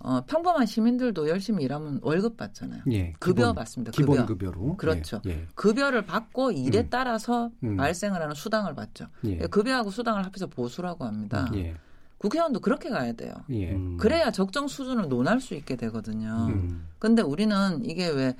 어, 0.04 0.20
평범한 0.26 0.66
시민들도 0.66 1.28
열심히 1.28 1.62
일하면 1.64 2.00
월급 2.02 2.36
받잖아요. 2.36 2.82
예, 2.90 3.12
급여 3.20 3.34
기본, 3.34 3.54
받습니다. 3.54 3.92
급여. 3.92 4.12
기본 4.12 4.26
급여 4.26 4.50
로. 4.50 4.76
그렇죠. 4.76 5.22
예, 5.26 5.30
예. 5.30 5.46
급여를 5.54 6.04
받고 6.04 6.50
일에 6.50 6.80
음. 6.80 6.88
따라서 6.90 7.50
음. 7.62 7.76
발생을 7.76 8.20
하는 8.20 8.34
수당을 8.34 8.74
받죠. 8.74 9.06
예. 9.24 9.38
급여하고 9.38 9.90
수당을 9.90 10.24
합해서 10.24 10.48
보수라고 10.48 11.04
합니다. 11.04 11.48
예. 11.54 11.76
국회의원도 12.18 12.60
그렇게 12.60 12.88
가야 12.88 13.12
돼요. 13.12 13.32
예. 13.50 13.72
음. 13.72 13.96
그래야 13.96 14.32
적정 14.32 14.66
수준을 14.66 15.08
논할 15.08 15.40
수 15.40 15.54
있게 15.54 15.76
되거든요. 15.76 16.48
음. 16.50 16.88
근데 16.98 17.22
우리는 17.22 17.84
이게 17.84 18.08
왜 18.08 18.34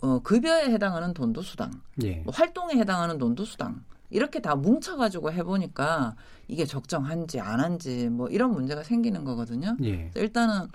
어, 0.00 0.20
급여에 0.20 0.66
해당하는 0.66 1.12
돈도 1.12 1.42
수당, 1.42 1.72
뭐 2.22 2.32
활동에 2.32 2.74
해당하는 2.74 3.18
돈도 3.18 3.44
수당, 3.44 3.82
이렇게 4.10 4.40
다 4.40 4.54
뭉쳐가지고 4.54 5.32
해보니까 5.32 6.14
이게 6.48 6.64
적정한지 6.66 7.40
안 7.40 7.60
한지 7.60 8.08
뭐 8.08 8.28
이런 8.28 8.52
문제가 8.52 8.82
생기는 8.82 9.24
거거든요. 9.24 9.76
예. 9.82 10.10
일단은 10.14 10.68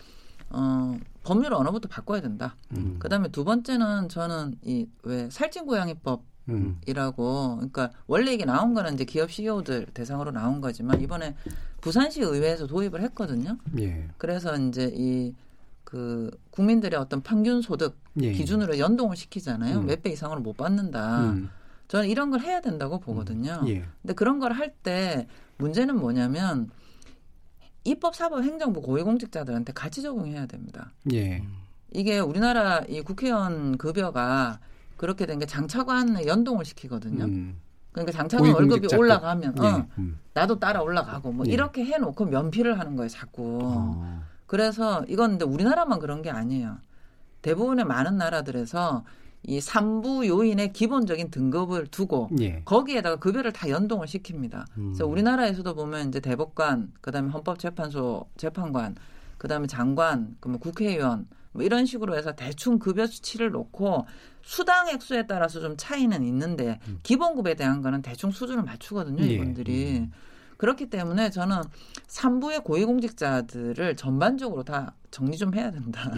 어, 0.50 0.98
법률 1.24 1.54
언어부터 1.54 1.88
바꿔야 1.90 2.22
된다. 2.22 2.56
음. 2.76 2.96
그다음에 3.00 3.30
두 3.30 3.44
번째는 3.44 4.10
저는 4.10 4.56
이 4.64 4.88
왜 5.04 5.30
살찐 5.30 5.66
고양이법 5.66 6.24
이라고 6.88 7.58
그러니까 7.58 7.92
원래 8.08 8.34
이게 8.34 8.44
나온 8.46 8.74
거는 8.74 8.96
이제 8.96 9.06
기업 9.06 9.30
CEO들 9.30 9.86
대상으로 9.94 10.32
나온 10.32 10.62
거지만 10.62 11.00
이번에 11.00 11.36
부산시 11.82 12.22
의회에서 12.22 12.66
도입을 12.66 13.02
했거든요. 13.04 13.58
예. 13.80 14.08
그래서 14.18 14.58
이제 14.58 14.92
이 14.96 15.34
그 15.86 16.30
국민들의 16.52 17.00
어떤 17.00 17.22
평균 17.22 17.64
소득 17.64 17.98
예. 18.22 18.32
기준으로 18.32 18.78
연동을 18.78 19.16
시키잖아요. 19.16 19.80
음. 19.80 19.86
몇배 19.88 20.12
이상으로 20.12 20.40
못 20.40 20.56
받는다. 20.56 21.32
음. 21.32 21.50
저는 21.90 22.08
이런 22.08 22.30
걸 22.32 22.40
해야 22.42 22.62
된다고 22.62 23.00
보거든요. 23.00 23.60
음. 23.64 23.68
예. 23.68 23.84
근데 24.02 24.14
그런 24.14 24.40
걸 24.40 24.54
할 24.54 24.72
때 24.84 25.28
문제는 25.58 26.00
뭐냐면 26.00 26.70
입법, 27.84 28.16
사법, 28.16 28.44
행정부 28.44 28.82
고위공직자들한테 28.82 29.74
같이 29.74 30.02
적용해야 30.02 30.46
됩니다. 30.46 30.92
예. 31.12 31.44
이게 31.92 32.20
우리나라 32.20 32.80
이 32.88 33.02
국회의원 33.02 33.78
급여가 33.78 34.60
그렇게 34.98 35.26
된 35.26 35.40
게 35.40 35.46
장차관에 35.46 36.28
연동을 36.28 36.64
시키거든요. 36.64 37.26
음. 37.26 37.60
그러니까 37.92 38.12
장차관 38.16 38.54
월급이 38.54 38.96
올라가면 38.96 39.56
예. 39.64 39.68
어, 39.68 39.88
음. 39.98 40.20
나도 40.34 40.60
따라 40.60 40.82
올라가고 40.82 41.32
뭐 41.32 41.46
예. 41.48 41.52
이렇게 41.52 41.84
해놓고 41.84 42.26
면피를 42.26 42.78
하는 42.80 42.96
거예요, 42.96 43.10
자꾸. 43.10 43.60
어. 43.64 44.22
그래서 44.46 45.04
이건 45.08 45.32
근데 45.32 45.46
우리나라만 45.46 46.00
그런 46.00 46.22
게 46.22 46.30
아니에요. 46.30 46.78
대부분의 47.42 47.86
많은 47.86 48.18
나라들에서 48.18 49.04
이 49.44 49.62
삼부 49.62 50.28
요인의 50.28 50.74
기본적인 50.74 51.32
등급을 51.32 51.88
두고 51.88 52.30
예. 52.40 52.62
거기에다가 52.66 53.16
급여를 53.18 53.52
다 53.54 53.70
연동을 53.70 54.06
시킵니다. 54.08 54.66
음. 54.78 54.88
그래서 54.88 55.08
우리나라에서도 55.08 55.74
보면 55.76 56.10
이제 56.10 56.20
대법관, 56.20 56.92
그다음에 57.02 57.30
헌법재판소 57.32 58.26
재판관, 58.38 58.96
그다음에 59.38 59.68
장관, 59.68 60.36
그뭐 60.40 60.58
국회의원 60.58 61.28
뭐 61.52 61.64
이런 61.64 61.86
식으로 61.86 62.16
해서 62.16 62.34
대충 62.34 62.80
급여 62.80 63.08
수치를 63.08 63.52
놓고 63.52 64.06
수당 64.42 64.90
액수에 64.90 65.26
따라서 65.26 65.60
좀 65.60 65.76
차이는 65.78 66.24
있는데 66.24 66.80
음. 66.88 67.00
기본급에 67.04 67.56
대한 67.56 67.82
거는 67.82 68.02
대충 68.02 68.32
수준을 68.32 68.64
맞추거든요, 68.64 69.24
예. 69.24 69.28
이분들이. 69.28 70.00
음. 70.00 70.12
그렇기 70.58 70.90
때문에 70.90 71.30
저는 71.30 71.62
삼부의 72.08 72.66
고위공직자들을 72.66 73.96
전반적으로 73.96 74.64
다 74.64 74.94
정리 75.10 75.38
좀 75.38 75.56
해야 75.56 75.72
된다. 75.72 76.12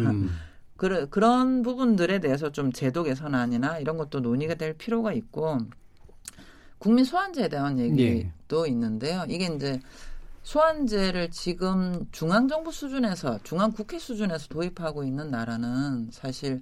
음. 0.82 0.90
그러, 0.90 1.06
그런 1.06 1.62
부분들에 1.62 2.20
대해서 2.20 2.52
좀 2.52 2.72
제도 2.72 3.04
개선안이나 3.04 3.78
이런 3.78 3.98
것도 3.98 4.20
논의가 4.20 4.56
될 4.56 4.74
필요가 4.74 5.14
있고 5.14 5.60
국민 6.80 7.06
소환제에 7.06 7.50
대한 7.50 7.78
얘기도 7.78 8.66
예. 8.66 8.72
있는데요. 8.72 9.24
이게 9.30 9.46
이제 9.46 9.80
소환제를 10.42 11.30
지금 11.30 12.08
중앙 12.12 12.48
정부 12.48 12.72
수준에서 12.72 13.40
중앙 13.44 13.72
국회 13.72 14.00
수준에서 14.00 14.48
도입하고 14.48 15.04
있는 15.04 15.30
나라는 15.30 16.10
사실 16.12 16.62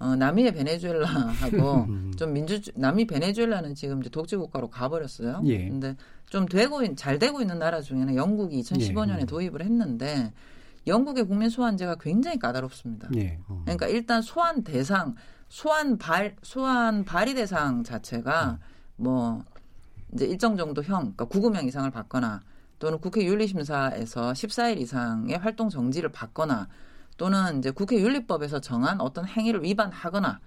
어, 0.00 0.16
남미의 0.16 0.52
베네수엘라하고 0.54 1.86
좀 2.18 2.32
민주 2.32 2.60
남미 2.74 3.06
베네수엘라는 3.06 3.76
지금 3.76 4.00
이제 4.00 4.10
독재 4.10 4.36
국가로 4.36 4.68
가버렸어요. 4.68 5.42
예. 5.44 5.68
근데 5.68 5.96
좀 6.26 6.46
되고 6.46 6.94
잘 6.96 7.20
되고 7.20 7.40
있는 7.40 7.60
나라 7.60 7.80
중에는 7.80 8.16
영국이 8.16 8.60
2015년에 8.62 9.20
예. 9.20 9.24
도입을 9.24 9.62
했는데 9.62 10.32
영국의 10.86 11.24
국민 11.24 11.50
소환제가 11.50 11.96
굉장히 12.00 12.38
까다롭습니다. 12.38 13.08
예. 13.16 13.38
어. 13.48 13.62
그러니까 13.64 13.86
일단 13.88 14.22
소환 14.22 14.62
대상, 14.64 15.14
소환 15.48 15.98
발, 15.98 16.36
소환 16.42 17.04
발의 17.04 17.34
대상 17.34 17.82
자체가 17.84 18.52
음. 18.52 18.58
뭐 18.96 19.44
이제 20.14 20.24
일정 20.24 20.56
정도 20.56 20.82
형, 20.82 21.00
그러니까 21.00 21.26
구금형 21.26 21.66
이상을 21.66 21.90
받거나 21.90 22.40
또는 22.78 22.98
국회 23.00 23.24
윤리심사에서 23.24 24.32
14일 24.32 24.78
이상의 24.78 25.36
활동 25.38 25.68
정지를 25.68 26.10
받거나 26.12 26.68
또는 27.16 27.58
이제 27.58 27.70
국회 27.70 28.00
윤리법에서 28.00 28.60
정한 28.60 29.00
어떤 29.00 29.26
행위를 29.26 29.64
위반하거나 29.64 30.40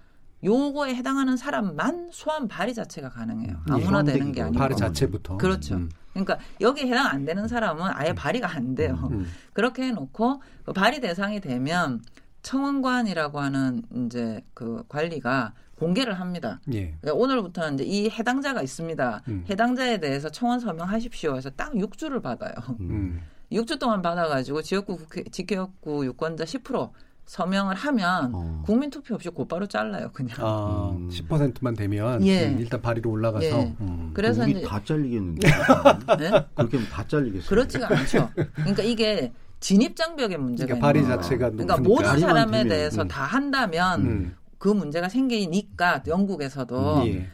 요거에 0.44 0.94
해당하는 0.94 1.36
사람만 1.36 2.10
소환 2.12 2.48
발의 2.48 2.74
자체가 2.74 3.10
가능해요. 3.10 3.62
음. 3.68 3.72
아무나 3.72 4.00
예. 4.06 4.12
되는 4.12 4.32
게 4.32 4.42
아니고. 4.42 4.58
발의 4.58 4.76
자체부터. 4.76 5.36
그렇죠. 5.36 5.76
음. 5.76 5.90
그러니까 6.12 6.38
여기에 6.60 6.88
해당 6.88 7.06
안 7.06 7.24
되는 7.24 7.48
사람은 7.48 7.90
아예 7.94 8.10
음. 8.10 8.14
발의가 8.14 8.54
안 8.54 8.74
돼요. 8.74 9.08
음. 9.10 9.20
음. 9.20 9.26
그렇게 9.52 9.84
해놓고 9.84 10.42
그 10.64 10.72
발의 10.72 11.00
대상이 11.00 11.40
되면 11.40 12.02
청원관이라고 12.42 13.40
하는 13.40 13.82
이제 13.94 14.42
그 14.52 14.84
관리가 14.88 15.52
공개를 15.78 16.14
합니다. 16.20 16.60
예. 16.72 16.94
그러니까 17.00 17.12
오늘부터는 17.14 17.74
이제 17.74 17.84
이 17.84 18.10
해당자가 18.10 18.62
있습니다. 18.62 19.22
음. 19.28 19.44
해당자에 19.48 19.98
대해서 19.98 20.28
청원 20.28 20.60
서명하십시오 20.60 21.36
해서 21.36 21.50
딱 21.50 21.72
6주를 21.72 22.22
받아요. 22.22 22.52
음. 22.80 23.20
6주 23.50 23.78
동안 23.78 24.00
받아가지고 24.02 24.62
지역구 24.62 24.96
국회, 24.96 25.24
지역구 25.24 26.06
유권자 26.06 26.44
10% 26.44 26.90
서명을 27.26 27.74
하면 27.74 28.30
어. 28.34 28.62
국민 28.66 28.90
투표 28.90 29.14
없이 29.14 29.28
곧바로 29.28 29.66
잘라요 29.66 30.10
그냥. 30.12 30.36
아, 30.40 30.90
음. 30.94 31.08
10%만 31.08 31.74
되면 31.74 32.24
예. 32.26 32.48
음, 32.48 32.58
일단 32.58 32.82
발의로 32.82 33.10
올라가서. 33.10 33.46
예. 33.46 33.76
음. 33.80 34.10
그래서 34.12 34.46
이제 34.46 34.62
다 34.62 34.82
잘리겠는데. 34.84 35.48
네? 36.18 36.30
그렇게 36.54 36.76
하면 36.76 36.90
다 36.90 37.06
잘리겠어요. 37.06 37.48
그렇지가 37.48 37.88
않죠. 37.88 38.30
그러니까 38.54 38.82
이게 38.82 39.32
진입 39.60 39.96
장벽의 39.96 40.38
문제가 40.38 40.66
그러니까 40.66 40.86
발의 40.86 41.04
자체가 41.04 41.50
그러니까 41.50 41.76
모든 41.78 42.18
사람에 42.18 42.64
대해서 42.64 43.02
음. 43.02 43.08
다 43.08 43.24
한다면 43.24 44.00
음. 44.02 44.36
그 44.58 44.68
문제가 44.68 45.08
생기니까 45.08 46.02
영국에서도 46.06 47.04
예. 47.06 47.28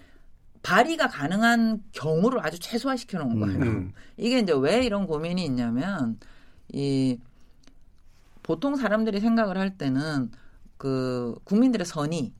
발의가 0.62 1.08
가능한 1.08 1.82
경우를 1.92 2.44
아주 2.44 2.58
최소화시켜 2.58 3.18
놓은 3.18 3.40
거예요. 3.40 3.62
음. 3.62 3.92
이게 4.16 4.38
이제 4.40 4.52
왜 4.54 4.84
이런 4.84 5.06
고민이 5.06 5.44
있냐면 5.44 6.18
이 6.72 7.18
보통 8.48 8.76
사람들이 8.76 9.20
생각을 9.20 9.58
할 9.58 9.76
때는 9.76 10.30
그 10.78 11.34
국민들의 11.44 11.84
선의 11.84 12.32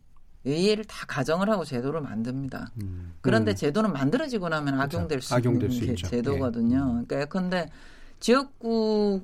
의의를 0.46 0.84
다 0.84 1.04
가정을 1.06 1.50
하고 1.50 1.66
제도를 1.66 2.00
만듭니다. 2.00 2.72
음. 2.80 3.12
그런데 3.20 3.50
음. 3.50 3.54
제도는 3.54 3.92
만들어지고 3.92 4.48
나면 4.48 4.76
그렇죠. 4.76 4.96
악용될 5.00 5.20
수 5.20 5.34
악용될 5.34 5.70
있는 5.70 5.96
수 5.98 6.02
제도거든요. 6.04 7.00
예. 7.02 7.06
그러니까 7.06 7.24
근데 7.26 7.68
지역구 8.20 9.20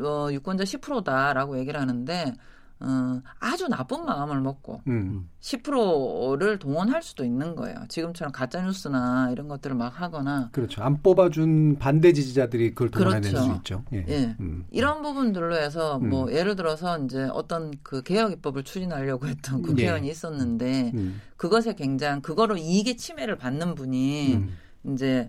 어, 0.00 0.28
유권자 0.30 0.64
10%다라고 0.64 1.58
얘기를 1.58 1.80
하는데 1.80 2.34
어, 2.80 3.20
아주 3.40 3.66
나쁜 3.66 4.04
마음을 4.04 4.40
먹고 4.40 4.82
음. 4.86 5.28
10%를 5.40 6.58
동원할 6.58 7.02
수도 7.02 7.24
있는 7.24 7.56
거예요. 7.56 7.76
지금처럼 7.88 8.30
가짜 8.32 8.62
뉴스나 8.62 9.30
이런 9.32 9.48
것들을 9.48 9.74
막 9.74 10.00
하거나 10.00 10.50
그렇죠. 10.52 10.82
안 10.82 11.02
뽑아준 11.02 11.78
반대 11.78 12.12
지지자들이 12.12 12.70
그걸 12.74 12.90
동원해낼 12.90 13.32
그렇죠. 13.32 13.46
수 13.46 13.56
있죠. 13.56 13.84
예. 13.92 14.04
예. 14.08 14.36
음. 14.38 14.64
이런 14.70 15.02
부분들로 15.02 15.56
해서 15.56 15.98
뭐 15.98 16.26
음. 16.26 16.32
예를 16.32 16.54
들어서 16.54 16.98
이제 17.00 17.28
어떤 17.32 17.72
그 17.82 18.02
개혁 18.02 18.30
입법을 18.32 18.62
추진하려고 18.62 19.26
했던 19.26 19.62
국회의원이 19.62 20.06
예. 20.06 20.12
있었는데 20.12 20.92
음. 20.94 21.20
그것에 21.36 21.74
굉장히 21.74 22.22
그거로 22.22 22.56
이익의 22.56 22.96
침해를 22.96 23.36
받는 23.36 23.74
분이 23.74 24.34
음. 24.36 24.56
이제 24.92 25.26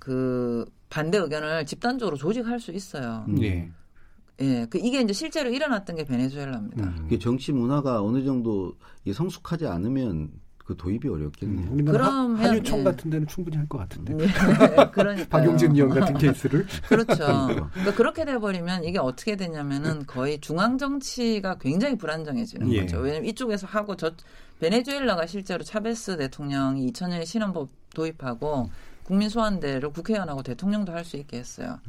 그 0.00 0.64
반대 0.90 1.16
의견을 1.18 1.64
집단적으로 1.64 2.16
조직할 2.16 2.58
수 2.58 2.72
있어요. 2.72 3.24
예. 3.40 3.70
예, 4.42 4.66
그 4.68 4.78
이게 4.78 5.00
이제 5.00 5.12
실제로 5.12 5.50
일어났던 5.50 5.96
게 5.96 6.04
베네수엘라입니다. 6.04 6.84
음. 6.84 7.18
정치 7.20 7.52
문화가 7.52 8.02
어느 8.02 8.24
정도 8.24 8.74
성숙하지 9.10 9.66
않으면 9.66 10.30
그 10.64 10.76
도입이 10.76 11.08
어렵겠네요. 11.08 11.70
음. 11.72 11.84
그러면 11.84 12.36
한유총 12.36 12.80
예. 12.80 12.84
같은 12.84 13.10
데는 13.10 13.26
충분히 13.26 13.56
할 13.56 13.66
것 13.68 13.78
같은데. 13.78 14.14
예, 14.20 14.28
그러니까 14.92 15.28
박용진 15.30 15.74
의원 15.74 15.90
같은 15.90 16.16
케이스를. 16.18 16.66
그렇죠. 16.88 17.14
그러니까 17.74 17.94
그렇게 17.96 18.24
돼버리면 18.24 18.84
이게 18.84 18.98
어떻게 18.98 19.36
되냐면은 19.36 20.06
거의 20.06 20.40
중앙 20.40 20.78
정치가 20.78 21.56
굉장히 21.58 21.96
불안정해지는 21.98 22.72
예. 22.72 22.80
거죠. 22.82 22.98
왜냐면 22.98 23.28
이쪽에서 23.28 23.66
하고 23.66 23.96
저 23.96 24.12
베네수엘라가 24.60 25.26
실제로 25.26 25.64
차베스 25.64 26.16
대통령이 26.16 26.92
2000년에 26.92 27.26
신헌법 27.26 27.68
도입하고 27.94 28.70
국민 29.04 29.28
소환대를 29.28 29.90
국회의원하고 29.90 30.42
대통령도 30.44 30.92
할 30.92 31.04
수 31.04 31.16
있게 31.16 31.38
했어요. 31.38 31.80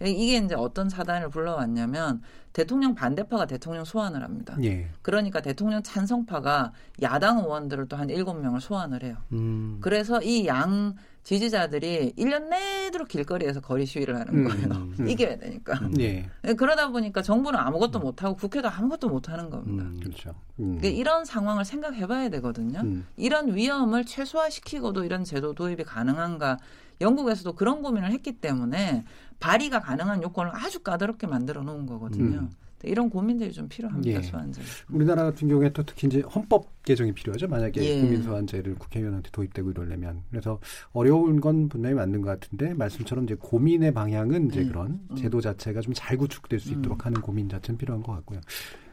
음. 0.00 0.06
이게 0.06 0.38
이제 0.38 0.54
어떤 0.54 0.88
사단을 0.88 1.30
불러왔냐면 1.30 2.22
대통령 2.52 2.94
반대파가 2.94 3.46
대통령 3.46 3.84
소환을 3.84 4.22
합니다. 4.24 4.56
예. 4.62 4.88
그러니까 5.02 5.40
대통령 5.40 5.82
찬성파가 5.82 6.72
야당 7.02 7.38
의원들을 7.38 7.86
또 7.88 7.96
한 7.96 8.10
일곱 8.10 8.34
명을 8.34 8.60
소환을 8.60 9.04
해요. 9.04 9.16
음. 9.32 9.78
그래서 9.80 10.20
이 10.22 10.46
양 10.46 10.94
지지자들이 11.22 12.14
1년 12.16 12.48
내도록 12.48 13.08
길거리에서 13.08 13.60
거리 13.60 13.84
시위를 13.86 14.18
하는 14.18 14.34
음, 14.34 14.48
거예요. 14.48 14.66
음, 14.72 14.94
음. 14.98 15.06
이겨야 15.08 15.36
되니까. 15.36 15.74
음. 15.74 15.92
예. 16.00 16.28
예. 16.44 16.54
그러다 16.54 16.88
보니까 16.88 17.22
정부는 17.22 17.58
아무것도 17.58 18.00
음. 18.00 18.04
못하고 18.04 18.36
국회도 18.36 18.68
아무것도 18.68 19.08
못하는 19.08 19.50
겁니다. 19.50 19.84
그렇죠. 20.02 20.34
그러니까 20.56 20.88
이런 20.88 21.24
상황을 21.24 21.64
생각해 21.64 22.06
봐야 22.06 22.28
되거든요. 22.30 22.82
이런 23.16 23.54
위험을 23.54 24.04
최소화시키고도 24.06 25.04
이런 25.04 25.24
제도 25.24 25.52
도입이 25.52 25.84
가능한가 25.84 26.58
영국에서도 27.00 27.52
그런 27.54 27.82
고민을 27.82 28.12
했기 28.12 28.32
때문에 28.32 29.04
발의가 29.40 29.80
가능한 29.80 30.22
요건을 30.22 30.52
아주 30.54 30.80
까다롭게 30.80 31.26
만들어 31.26 31.62
놓은 31.62 31.86
거거든요. 31.86 32.38
음. 32.40 32.50
이런 32.82 33.10
고민들이 33.10 33.52
좀 33.52 33.68
필요합니다. 33.68 34.18
예. 34.18 34.22
소환제. 34.22 34.62
우리나라 34.88 35.24
같은 35.24 35.48
경우에 35.48 35.70
또 35.70 35.82
특히 35.82 36.06
이제 36.06 36.20
헌법 36.20 36.82
개정이 36.82 37.12
필요하죠. 37.12 37.46
만약에 37.46 37.82
예. 37.84 38.00
국민 38.00 38.22
소환제를 38.22 38.76
국회의원한테 38.76 39.28
도입되고 39.32 39.70
이러려면 39.72 40.22
그래서 40.30 40.58
어려운 40.92 41.42
건 41.42 41.68
분명히 41.68 41.94
맞는 41.94 42.22
것 42.22 42.30
같은데 42.40 42.72
말씀처럼 42.72 43.24
이제 43.24 43.34
고민의 43.34 43.92
방향은 43.92 44.46
이제 44.48 44.60
음. 44.62 44.68
그런 44.68 45.00
음. 45.10 45.16
제도 45.16 45.40
자체가 45.42 45.82
좀 45.82 45.92
잘 45.92 46.16
구축될 46.16 46.58
수 46.58 46.70
있도록 46.72 47.00
음. 47.02 47.06
하는 47.06 47.20
고민 47.20 47.48
자체는 47.50 47.76
필요한 47.76 48.02
것 48.02 48.12
같고요. 48.12 48.40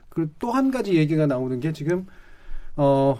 그리고 0.09 0.31
또 0.39 0.51
한 0.51 0.69
가지 0.69 0.95
얘기가 0.95 1.25
나오는 1.27 1.57
게 1.61 1.71
지금 1.71 2.07
어. 2.75 3.17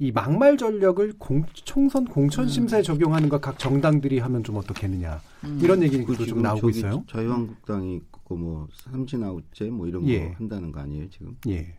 이 0.00 0.12
막말 0.12 0.56
전력을 0.56 1.14
공, 1.18 1.44
총선 1.54 2.04
공천 2.04 2.46
심사에 2.48 2.80
음. 2.80 2.82
적용하는 2.84 3.28
것 3.28 3.40
각 3.40 3.58
정당들이 3.58 4.18
하면 4.20 4.44
좀 4.44 4.56
어떻겠느냐 4.56 5.20
음. 5.44 5.60
이런 5.62 5.82
얘기도 5.82 6.14
좀 6.24 6.42
나오고 6.42 6.70
있어요. 6.70 7.04
자유한국당이 7.08 8.00
그뭐 8.28 8.68
삼진 8.74 9.24
아웃제 9.24 9.70
뭐 9.70 9.86
이런 9.88 10.06
예. 10.08 10.28
거 10.28 10.34
한다는 10.38 10.70
거 10.72 10.80
아니에요 10.80 11.08
지금? 11.10 11.36
예. 11.48 11.74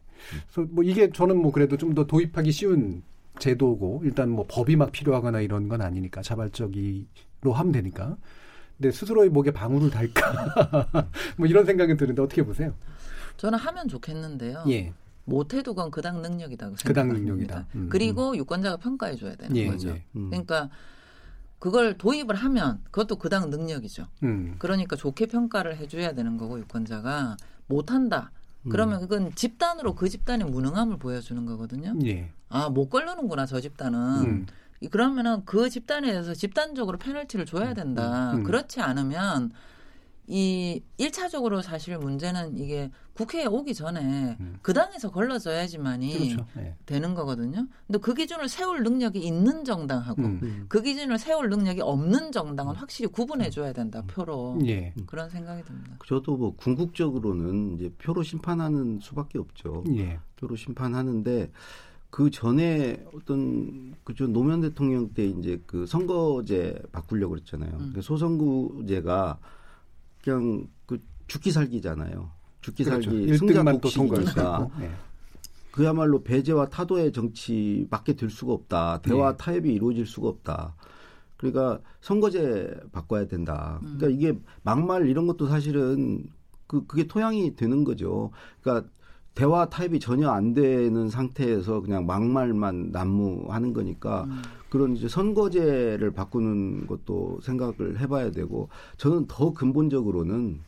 그래서 0.53 0.69
뭐 0.71 0.83
이게 0.83 1.09
저는 1.11 1.37
뭐 1.37 1.51
그래도 1.51 1.77
좀 1.77 1.93
더 1.95 2.05
도입하기 2.05 2.51
쉬운 2.51 3.03
제도고 3.39 4.01
일단 4.03 4.29
뭐 4.29 4.45
법이 4.49 4.75
막 4.75 4.91
필요하거나 4.91 5.39
이런 5.41 5.69
건 5.69 5.81
아니니까 5.81 6.21
자발적으로 6.21 6.73
하면 7.53 7.71
되니까. 7.71 8.17
근데 8.77 8.91
스스로의 8.91 9.29
목에 9.29 9.51
방울을 9.51 9.89
달까 9.89 10.89
뭐 11.37 11.47
이런 11.47 11.65
생각이 11.65 11.95
드는데 11.97 12.21
어떻게 12.21 12.43
보세요? 12.43 12.73
저는 13.37 13.57
하면 13.59 13.87
좋겠는데요. 13.87 14.63
예. 14.69 14.93
못해도 15.29 15.73
그건 15.73 15.91
그당 15.91 16.21
능력이다고 16.21 16.75
생각합니다. 16.75 16.87
그당 16.87 17.07
능력이다. 17.13 17.65
음, 17.75 17.89
그리고 17.89 18.31
음. 18.31 18.35
유권자가 18.35 18.77
평가해 18.77 19.15
줘야 19.15 19.35
되는 19.35 19.55
예, 19.55 19.67
거죠. 19.67 19.89
예. 19.89 20.03
음. 20.15 20.29
그러니까 20.29 20.69
그걸 21.59 21.97
도입을 21.97 22.35
하면 22.35 22.81
그것도 22.85 23.17
그당 23.17 23.49
능력이죠. 23.49 24.07
음. 24.23 24.55
그러니까 24.59 24.95
좋게 24.95 25.27
평가를 25.27 25.77
해줘야 25.77 26.13
되는 26.13 26.37
거고 26.37 26.59
유권자가 26.59 27.37
못한다. 27.67 28.31
그러면 28.69 28.97
음. 28.97 29.07
그건 29.07 29.35
집단으로 29.35 29.95
그 29.95 30.09
집단의 30.09 30.49
무능함을 30.49 30.97
보여주는 30.97 31.45
거거든요. 31.45 31.95
예. 32.05 32.31
아, 32.49 32.69
못 32.69 32.89
걸르는구나, 32.89 33.45
저 33.45 33.61
집단은. 33.61 33.99
음. 34.25 34.45
그러면은 34.91 35.43
그 35.45 35.69
집단에 35.69 36.11
대해서 36.11 36.33
집단적으로 36.33 36.97
페널티를 36.97 37.45
줘야 37.45 37.73
된다. 37.73 38.37
그렇지 38.45 38.79
않으면 38.79 39.51
이 40.31 40.83
1차적으로 40.99 41.63
사실 41.63 41.97
문제는 41.97 42.55
이게 42.55 42.91
국회에 43.13 43.47
오기 43.47 43.73
전에 43.73 44.37
음. 44.39 44.59
그 44.61 44.73
당에서 44.73 45.09
걸러져야지만이 45.09 46.13
그렇죠. 46.13 46.45
네. 46.55 46.75
되는 46.85 47.15
거거든요. 47.15 47.67
근데 47.87 47.97
그 47.97 48.13
기준을 48.13 48.47
세울 48.47 48.83
능력이 48.83 49.19
있는 49.19 49.65
정당하고 49.65 50.21
음. 50.21 50.39
음. 50.43 50.65
그 50.69 50.83
기준을 50.83 51.17
세울 51.17 51.49
능력이 51.49 51.81
없는 51.81 52.31
정당은 52.31 52.75
확실히 52.75 53.09
구분해 53.09 53.49
줘야 53.49 53.73
된다. 53.73 54.03
표로. 54.03 54.59
예. 54.67 54.93
그런 55.07 55.31
생각이 55.31 55.63
듭니다. 55.63 55.97
저도 56.05 56.37
뭐 56.37 56.55
궁극적으로는 56.55 57.73
이제 57.73 57.91
표로 57.97 58.21
심판하는 58.21 58.99
수밖에 59.01 59.39
없죠. 59.39 59.83
예. 59.95 60.19
표로 60.35 60.55
심판하는데 60.55 61.51
그 62.11 62.29
전에 62.29 63.03
어떤 63.15 63.95
그저 64.03 64.27
노무현 64.27 64.61
대통령 64.61 65.09
때 65.11 65.25
이제 65.25 65.59
그 65.65 65.87
선거제 65.87 66.83
바꾸려고 66.91 67.31
그랬잖아요. 67.31 67.71
음. 67.79 67.91
그 67.95 68.03
소선구제가 68.03 69.39
그냥 70.23 70.67
그 70.85 71.01
죽기 71.27 71.51
살기잖아요. 71.51 72.31
죽기 72.61 72.83
그렇죠. 72.83 73.11
살기 73.11 73.37
승자복식이니까 73.37 74.69
네. 74.79 74.91
그야말로 75.71 76.23
배제와 76.23 76.69
타도의 76.69 77.13
정치밖에 77.13 78.13
될 78.15 78.29
수가 78.29 78.53
없다. 78.53 79.01
대화 79.01 79.31
네. 79.31 79.37
타협이 79.37 79.73
이루어질 79.73 80.05
수가 80.05 80.27
없다. 80.27 80.75
그러니까 81.37 81.79
선거제 82.01 82.75
바꿔야 82.91 83.27
된다. 83.27 83.79
그러니까 83.81 84.07
음. 84.07 84.11
이게 84.11 84.37
막말 84.63 85.07
이런 85.07 85.25
것도 85.25 85.47
사실은 85.47 86.25
그 86.67 86.85
그게 86.85 87.07
토양이 87.07 87.55
되는 87.55 87.83
거죠. 87.83 88.31
그러니까 88.61 88.89
대화 89.35 89.69
타협이 89.69 89.99
전혀 89.99 90.29
안 90.29 90.53
되는 90.53 91.09
상태에서 91.09 91.81
그냥 91.81 92.05
막말만 92.05 92.89
난무하는 92.91 93.73
거니까 93.73 94.25
음. 94.25 94.41
그런 94.69 94.95
이제 94.95 95.07
선거제를 95.07 96.11
바꾸는 96.11 96.87
것도 96.87 97.39
생각을 97.41 97.99
해봐야 97.99 98.31
되고 98.31 98.69
저는 98.97 99.25
더 99.27 99.53
근본적으로는 99.53 100.59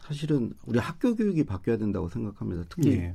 사실은 0.00 0.52
우리 0.66 0.78
학교 0.78 1.14
교육이 1.14 1.44
바뀌어야 1.44 1.78
된다고 1.78 2.08
생각합니다. 2.08 2.64
특히 2.68 2.92
예. 2.92 3.14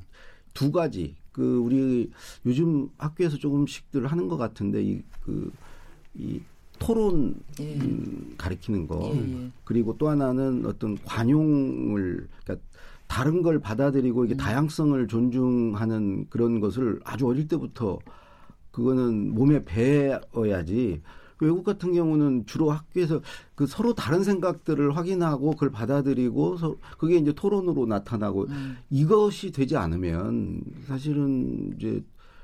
두 0.53 0.71
가지 0.71 1.15
그 1.31 1.59
우리 1.59 2.11
요즘 2.45 2.89
학교에서 2.97 3.37
조금씩들 3.37 4.07
하는 4.07 4.27
것 4.27 4.37
같은데 4.37 4.83
이그이 4.83 6.41
토론 6.79 7.35
예. 7.59 7.75
음, 7.75 8.33
가리키는 8.37 8.87
거 8.87 9.11
예, 9.13 9.19
예. 9.19 9.51
그리고 9.63 9.95
또 9.97 10.09
하나는 10.09 10.65
어떤 10.65 10.97
관용을 11.03 12.27
그러니까 12.43 12.67
다른 13.11 13.41
걸 13.41 13.59
받아들이고 13.59 14.23
이게 14.23 14.35
음. 14.35 14.37
다양성을 14.37 15.05
존중하는 15.09 16.27
그런 16.29 16.61
것을 16.61 17.01
아주 17.03 17.27
어릴 17.27 17.49
때부터 17.49 17.99
그거는 18.71 19.35
몸에 19.35 19.65
배어야지. 19.65 21.01
외국 21.41 21.65
같은 21.65 21.91
경우는 21.93 22.45
주로 22.45 22.71
학교에서 22.71 23.19
그 23.53 23.67
서로 23.67 23.93
다른 23.93 24.23
생각들을 24.23 24.95
확인하고 24.95 25.51
그걸 25.51 25.71
받아들이고 25.71 26.55
서, 26.55 26.77
그게 26.97 27.17
이제 27.17 27.33
토론으로 27.33 27.85
나타나고 27.85 28.45
음. 28.47 28.77
이것이 28.89 29.51
되지 29.51 29.75
않으면 29.75 30.61
사실은 30.87 31.73
이제 31.75 32.01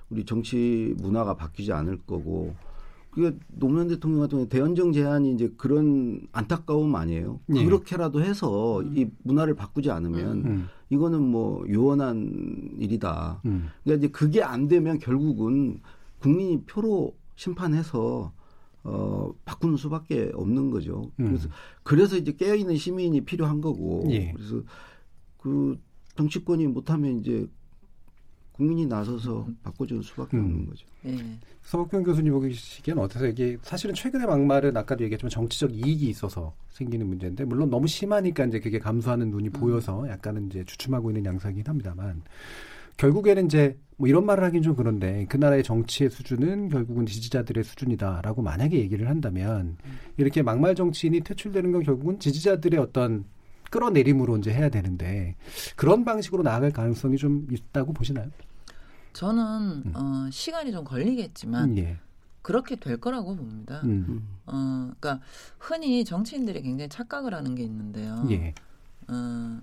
우리 0.09 0.26
정치 0.26 0.93
문화가 0.97 1.36
바뀌지 1.36 1.72
않을 1.72 1.99
거고 2.05 2.53
그게 3.18 3.36
노무현 3.47 3.88
대통령 3.88 4.20
같은 4.20 4.38
경우 4.38 4.47
대연정 4.47 4.93
제안이 4.93 5.34
이제 5.34 5.51
그런 5.57 6.22
안타까움 6.34 6.93
아니에요. 6.95 7.39
네. 7.47 7.65
그렇게라도 7.65 8.22
해서 8.22 8.82
음. 8.82 8.95
이 8.95 9.07
문화를 9.24 9.55
바꾸지 9.55 9.89
않으면 9.89 10.45
음. 10.45 10.68
이거는 10.91 11.24
뭐 11.24 11.65
요원한 11.68 12.76
일이다. 12.78 13.41
음. 13.45 13.70
그러니까 13.84 14.05
이제 14.05 14.11
그게 14.11 14.43
안 14.43 14.68
되면 14.68 14.99
결국은 14.99 15.82
국민이 16.20 16.61
표로 16.61 17.15
심판해서 17.36 18.32
어 18.84 19.34
바꾸는 19.45 19.78
수밖에 19.78 20.30
없는 20.36 20.70
거죠. 20.70 21.11
음. 21.20 21.30
그래서 21.30 21.49
그래서 21.82 22.18
이제 22.18 22.34
깨어 22.34 22.53
있는 22.53 22.78
시민이 22.78 23.22
필요한 23.22 23.61
거고. 23.61 24.05
예. 24.11 24.32
그래서 24.32 24.61
그 25.39 25.76
정치권이 26.15 26.68
못하면 26.68 27.20
이제 27.20 27.47
국민이 28.58 28.88
나서서 28.88 29.45
음. 29.47 29.58
바꿔줄 29.64 30.03
수밖에 30.03 30.36
음. 30.36 30.45
없는 30.45 30.66
거죠. 30.66 30.86
네. 31.03 31.39
서복경 31.62 32.03
교수님 32.03 32.34
보시기엔 32.34 32.97
어떠세요? 32.97 33.30
이게 33.30 33.58
사실은 33.62 33.93
최근의 33.93 34.26
막말은 34.26 34.76
아까도 34.76 35.03
얘기했지만 35.03 35.30
정치적 35.30 35.74
이익이 35.74 36.08
있어서 36.10 36.53
생기는 36.70 37.05
문제인데 37.08 37.45
물론 37.45 37.70
너무 37.70 37.88
심하니까 37.88 38.45
이제 38.45 38.60
그게 38.60 38.80
감수하는 38.80 39.30
눈이 39.30 39.49
음. 39.49 39.51
보여서 39.51 40.08
약간은 40.10 40.47
이제 40.47 40.64
주춤하고 40.66 41.12
있는 41.12 41.26
양상이긴 41.26 41.64
합니다만 41.68 42.24
결국에는 42.97 43.45
이제 43.45 43.78
뭐 43.95 44.08
이런 44.08 44.26
말을 44.26 44.43
하긴 44.45 44.64
좀 44.64 44.76
그런데 44.76 45.28
그 45.30 45.38
나라의 45.38 45.64
정치의 45.64 46.10
수준은 46.10 46.70
결국은 46.70 47.05
지지자들의 47.05 47.64
수준이다라고 47.64 48.41
만약에 48.41 48.78
얘기를 48.80 49.08
한다면 49.08 49.78
음. 49.86 49.97
이렇게 50.18 50.41
막말 50.41 50.74
정치인이 50.74 51.22
퇴출되는 51.22 51.72
건 51.72 51.84
결국은 51.84 52.20
지지자들의 52.20 52.80
어떤 52.80 53.26
끌어내림으로 53.70 54.38
이제 54.38 54.51
해야 54.51 54.70
되는데 54.70 55.36
그런 55.76 56.05
방식으로 56.05 56.41
나아갈 56.41 56.72
가능성이 56.72 57.18
좀 57.18 57.47
있다고 57.51 57.93
보시나요? 57.93 58.30
저는 59.22 59.84
음. 59.88 59.93
어, 59.95 60.30
시간이 60.32 60.72
좀 60.72 60.84
걸리겠지만 60.84 61.76
예. 61.80 61.97
그렇게 62.43 62.76
될 62.76 62.97
거라고 62.97 63.36
봅니다. 63.36 63.82
음. 63.84 64.28
어, 64.45 64.91
그러니까 64.99 65.20
흔히 65.57 66.05
정치인들이 66.05 66.61
굉장히 66.61 66.88
착각을 66.88 67.34
하는 67.34 67.55
게 67.55 67.63
있는데요. 67.63 68.28
예. 68.30 68.53
어, 69.07 69.59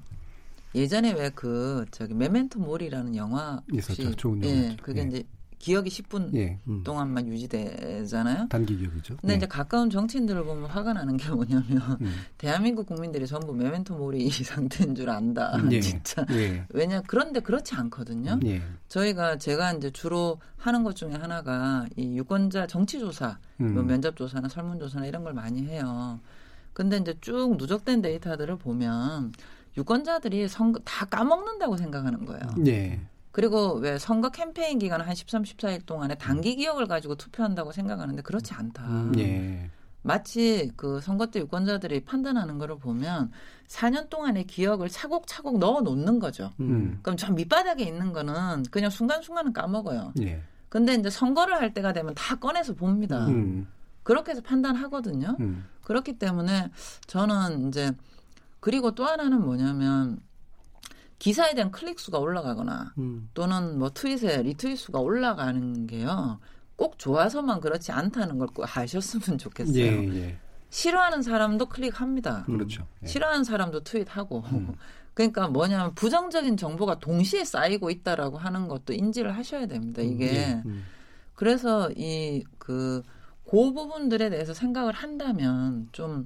예전에 0.74 1.12
왜 1.12 1.30
그 1.30 1.84
저기 1.92 2.14
메멘토 2.14 2.58
몰이라는 2.58 3.14
영화 3.14 3.62
있었죠. 3.72 4.16
좋은 4.16 4.42
영화. 4.42 4.54
예, 4.54 4.76
그게 4.82 5.02
예. 5.02 5.06
이제 5.06 5.22
기억이 5.64 5.88
10분 5.88 6.34
예. 6.34 6.58
음. 6.68 6.84
동안만 6.84 7.26
유지되잖아요. 7.26 8.48
단기 8.50 8.76
기억이죠. 8.76 9.16
근데 9.16 9.32
예. 9.32 9.36
이제 9.38 9.46
가까운 9.46 9.88
정치인들을 9.88 10.44
보면 10.44 10.66
화가 10.66 10.92
나는 10.92 11.16
게 11.16 11.30
뭐냐면 11.30 11.96
음. 12.02 12.14
대한민국 12.36 12.84
국민들이 12.84 13.26
전부 13.26 13.54
메멘토 13.54 13.96
모리 13.96 14.28
상태인 14.44 14.94
줄 14.94 15.08
안다. 15.08 15.58
예. 15.70 15.80
진짜. 15.80 16.26
예. 16.32 16.66
왜냐 16.68 17.00
그런데 17.06 17.40
그렇지 17.40 17.74
않거든요. 17.76 18.38
예. 18.44 18.60
저희가 18.88 19.38
제가 19.38 19.72
이제 19.72 19.90
주로 19.90 20.38
하는 20.58 20.84
것 20.84 20.96
중에 20.96 21.12
하나가 21.12 21.86
이 21.96 22.18
유권자 22.18 22.66
정치 22.66 22.98
조사, 22.98 23.38
뭐 23.56 23.68
음. 23.68 23.74
뭐 23.74 23.82
면접 23.84 24.16
조사나 24.16 24.50
설문 24.50 24.78
조사나 24.78 25.06
이런 25.06 25.24
걸 25.24 25.32
많이 25.32 25.64
해요. 25.64 26.20
근데 26.74 26.98
이제 26.98 27.14
쭉 27.22 27.56
누적된 27.56 28.02
데이터들을 28.02 28.58
보면 28.58 29.32
유권자들이 29.78 30.46
선거 30.46 30.78
다 30.84 31.06
까먹는다고 31.06 31.78
생각하는 31.78 32.26
거예요. 32.26 32.42
네. 32.58 33.00
그리고 33.34 33.74
왜 33.74 33.98
선거 33.98 34.30
캠페인 34.30 34.78
기간 34.78 35.00
한 35.00 35.12
13, 35.12 35.42
14일 35.42 35.84
동안에 35.84 36.14
단기 36.14 36.54
기억을 36.54 36.86
가지고 36.86 37.16
투표한다고 37.16 37.72
생각하는데 37.72 38.22
그렇지 38.22 38.54
않다. 38.54 38.84
음, 38.84 39.12
예. 39.18 39.70
마치 40.02 40.70
그 40.76 41.00
선거 41.00 41.26
때 41.26 41.40
유권자들이 41.40 42.04
판단하는 42.04 42.58
거를 42.58 42.78
보면 42.78 43.32
4년 43.66 44.08
동안의 44.08 44.46
기억을 44.46 44.88
차곡차곡 44.88 45.58
넣어 45.58 45.80
놓는 45.80 46.20
거죠. 46.20 46.52
음. 46.60 47.00
그럼 47.02 47.16
저 47.16 47.32
밑바닥에 47.32 47.82
있는 47.82 48.12
거는 48.12 48.66
그냥 48.70 48.88
순간순간은 48.88 49.52
까먹어요. 49.52 50.12
예. 50.20 50.40
근데 50.68 50.94
이제 50.94 51.10
선거를 51.10 51.54
할 51.54 51.74
때가 51.74 51.92
되면 51.92 52.14
다 52.14 52.36
꺼내서 52.36 52.74
봅니다. 52.74 53.26
음. 53.26 53.66
그렇게 54.04 54.30
해서 54.30 54.42
판단하거든요. 54.42 55.36
음. 55.40 55.64
그렇기 55.82 56.20
때문에 56.20 56.70
저는 57.08 57.66
이제 57.66 57.90
그리고 58.60 58.92
또 58.92 59.04
하나는 59.04 59.42
뭐냐면 59.42 60.20
기사에 61.18 61.54
대한 61.54 61.70
클릭 61.70 61.98
수가 62.00 62.18
올라가거나 62.18 62.94
음. 62.98 63.28
또는 63.34 63.78
뭐 63.78 63.90
트윗에 63.90 64.42
리트윗 64.42 64.78
수가 64.78 65.00
올라가는 65.00 65.86
게요. 65.86 66.38
꼭 66.76 66.98
좋아서만 66.98 67.60
그렇지 67.60 67.92
않다는 67.92 68.38
걸 68.38 68.48
꼭 68.48 68.64
아셨으면 68.76 69.38
좋겠어요. 69.38 69.84
예, 69.84 70.14
예. 70.16 70.38
싫어하는 70.70 71.22
사람도 71.22 71.66
클릭합니다. 71.66 72.44
그렇죠. 72.44 72.86
예. 73.02 73.06
싫어하는 73.06 73.44
사람도 73.44 73.84
트윗하고. 73.84 74.40
음. 74.52 74.74
그러니까 75.14 75.46
뭐냐면 75.46 75.94
부정적인 75.94 76.56
정보가 76.56 76.98
동시에 76.98 77.44
쌓이고 77.44 77.90
있다라고 77.90 78.36
하는 78.36 78.66
것도 78.66 78.92
인지를 78.92 79.36
하셔야 79.36 79.66
됩니다. 79.66 80.02
이게 80.02 80.28
음, 80.28 80.34
예. 80.34 80.62
음. 80.66 80.84
그래서 81.34 81.88
이그 81.92 83.02
그 83.48 83.72
부분들에 83.72 84.30
대해서 84.30 84.52
생각을 84.52 84.92
한다면 84.92 85.88
좀 85.92 86.24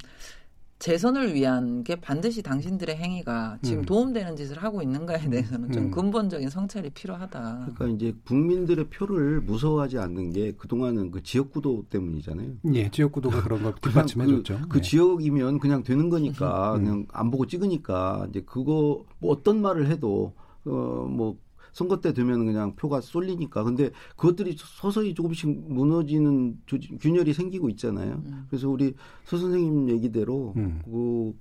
재선을 0.78 1.34
위한 1.34 1.82
게 1.82 1.96
반드시 1.96 2.40
당신들의 2.42 2.96
행위가 2.96 3.58
지금 3.62 3.80
음. 3.80 3.84
도움되는 3.84 4.36
짓을 4.36 4.62
하고 4.62 4.80
있는가에 4.80 5.28
대해서는 5.28 5.72
좀 5.72 5.84
음. 5.84 5.90
근본적인 5.90 6.48
성찰이 6.48 6.90
필요하다. 6.90 7.70
그러니까 7.74 7.86
이제 7.96 8.14
국민들의 8.24 8.88
표를 8.88 9.40
무서워하지 9.40 9.98
않는 9.98 10.32
게 10.32 10.52
그동안은 10.52 11.10
그 11.10 11.22
지역구도 11.22 11.86
때문이잖아요. 11.90 12.52
예, 12.74 12.90
지역구도가 12.90 13.42
그런 13.42 13.62
걸 13.64 13.74
뒷받침해줬죠. 13.80 14.58
그, 14.62 14.68
그 14.68 14.76
네. 14.78 14.82
지역이면 14.82 15.58
그냥 15.58 15.82
되는 15.82 16.08
거니까 16.08 16.76
음. 16.76 16.84
그냥 16.84 17.06
안 17.12 17.30
보고 17.30 17.46
찍으니까 17.46 18.26
이제 18.30 18.42
그거 18.46 19.04
뭐 19.18 19.32
어떤 19.32 19.60
말을 19.60 19.88
해도 19.88 20.32
어뭐 20.64 21.38
선거 21.78 22.00
때 22.00 22.12
되면 22.12 22.44
그냥 22.44 22.74
표가 22.74 23.00
쏠리니까. 23.00 23.62
근데 23.62 23.90
그것들이 24.16 24.56
서서히 24.58 25.14
조금씩 25.14 25.72
무너지는 25.72 26.60
균열이 27.00 27.32
생기고 27.32 27.68
있잖아요. 27.70 28.20
음. 28.26 28.46
그래서 28.50 28.68
우리 28.68 28.94
서 29.24 29.38
선생님 29.38 29.88
얘기대로 29.90 30.54
음. 30.56 30.82
그 30.84 31.34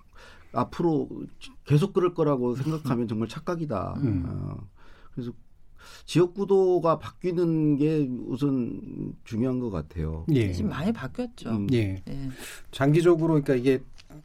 앞으로 0.52 1.10
계속 1.66 1.92
그럴 1.92 2.14
거라고 2.14 2.54
생각하면 2.56 3.08
정말 3.08 3.28
착각이다. 3.28 3.96
음. 3.98 4.26
어, 4.28 4.68
그래서 5.16 5.32
지역 6.06 6.36
구도가 6.36 7.00
바뀌는 7.00 7.78
게 7.78 8.08
우선 8.28 9.16
중요한 9.24 9.60
것 9.60 9.72
같아요. 9.72 10.24
예. 10.34 10.52
지금 10.52 10.70
많이 10.70 10.94
바뀌었죠. 10.94 11.50
음. 11.50 11.68
예. 11.74 12.04
예. 12.08 12.30
장기적으로 12.70 13.42
그러니까 13.42 13.56
이게 13.56 13.82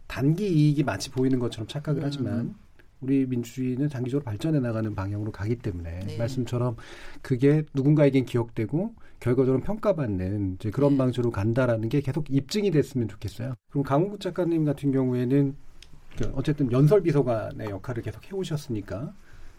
단기 0.07 0.47
이익이 0.47 0.83
마치 0.83 1.11
보이는 1.11 1.39
것처럼 1.39 1.67
착각을 1.69 2.03
음. 2.03 2.05
하지만 2.05 2.55
우리 3.03 3.27
민주주의는 3.27 3.89
장기적으로 3.89 4.25
발전해 4.25 4.61
나가는 4.61 4.95
방향으로 4.95 5.33
가기 5.33 5.57
때문에 5.57 6.01
네. 6.07 6.17
말씀처럼 6.17 6.77
그게 7.21 7.65
누군가에겐 7.75 8.25
기억되고 8.25 8.95
결과적으로 9.21 9.63
평가받는 9.63 10.55
이제 10.55 10.71
그런 10.71 10.93
네. 10.93 10.99
방식으로 10.99 11.31
간다라는 11.31 11.89
게 11.89 12.01
계속 12.01 12.27
입증이 12.31 12.71
됐으면 12.71 13.09
좋겠어요. 13.09 13.55
그럼 13.71 13.85
강훈구 13.85 14.19
작가님 14.19 14.65
같은 14.65 14.93
경우에는 14.93 15.55
그 16.17 16.33
어쨌든 16.35 16.71
연설 16.71 17.03
비서관의 17.03 17.71
역할을 17.71 18.03
계속 18.03 18.25
해오셨으니까 18.31 19.13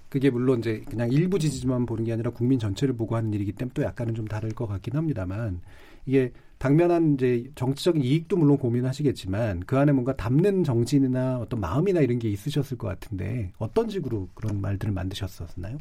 그게 0.09 0.29
물론 0.29 0.59
이제 0.59 0.83
그냥 0.87 1.11
일부 1.11 1.39
지지만 1.39 1.85
보는 1.85 2.03
게 2.03 2.13
아니라 2.13 2.29
국민 2.29 2.59
전체를 2.59 2.95
보고 2.95 3.15
하는 3.15 3.33
일이기 3.33 3.51
때문에 3.53 3.73
또 3.73 3.81
약간은 3.81 4.13
좀 4.13 4.27
다를 4.27 4.51
것 4.51 4.67
같긴 4.67 4.95
합니다만 4.95 5.61
이게 6.05 6.31
당면한 6.63 7.15
이제 7.15 7.51
정치적인 7.55 8.01
이익도 8.01 8.37
물론 8.37 8.57
고민하시겠지만 8.57 9.65
그 9.65 9.77
안에 9.77 9.91
뭔가 9.91 10.15
담는 10.15 10.63
정신이나 10.63 11.39
어떤 11.39 11.59
마음이나 11.59 11.99
이런 11.99 12.19
게 12.19 12.29
있으셨을 12.29 12.77
것 12.77 12.87
같은데 12.87 13.51
어떤 13.57 13.89
식으로 13.89 14.29
그런 14.33 14.61
말들을 14.61 14.93
만드셨었나요? 14.93 15.77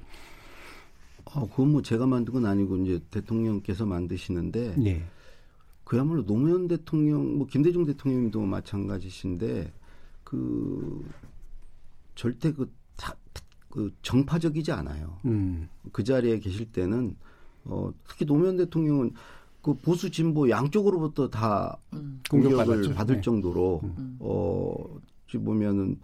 어, 1.27 1.49
그건 1.49 1.71
뭐 1.71 1.83
제가 1.83 2.09
만든 2.09 2.35
건 2.35 2.47
아니고 2.47 2.79
이제 2.79 2.99
대통령께서 3.13 3.87
만드시는데 3.87 4.75
네. 4.77 5.05
그야말로 5.85 6.27
노무현 6.27 6.67
대통령, 6.67 7.39
뭐 7.39 7.47
김대중 7.47 7.85
대통령도 7.85 8.41
마찬가지신데 8.41 9.73
그 10.25 11.09
절대 12.17 12.53
그, 12.53 12.69
다, 12.97 13.15
그 13.69 13.95
정파적이지 14.03 14.73
않아요. 14.73 15.17
음. 15.27 15.69
그 15.93 16.03
자리에 16.03 16.41
계실 16.41 16.73
때는 16.73 17.15
어, 17.67 17.93
특히 18.09 18.27
노무현 18.27 18.57
대통령은 18.57 19.13
그 19.63 19.75
보수 19.75 20.11
진보 20.11 20.51
양쪽으로부터 20.51 21.31
다 21.31 21.79
음. 21.93 22.21
공격을 22.29 22.95
받을 22.95 23.17
네. 23.17 23.21
정도로 23.23 23.81
음. 23.85 24.17
어 24.19 24.75
보면은 25.33 25.99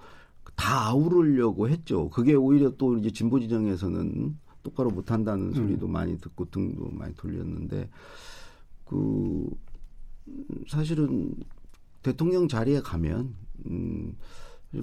다 0.54 0.86
아우르려고 0.88 1.68
했죠. 1.68 2.08
그게 2.08 2.34
오히려 2.34 2.70
또 2.76 2.96
이제 2.96 3.10
진보 3.10 3.38
지정에서는 3.38 4.38
똑바로 4.62 4.90
못 4.90 5.10
한다는 5.10 5.48
음. 5.48 5.54
소리도 5.54 5.88
많이 5.88 6.18
듣고 6.18 6.48
등도 6.50 6.90
많이 6.92 7.14
돌렸는데 7.14 7.90
그 8.84 9.50
사실은 10.68 11.34
대통령 12.02 12.48
자리에 12.48 12.80
가면 12.80 13.34
음 13.66 14.16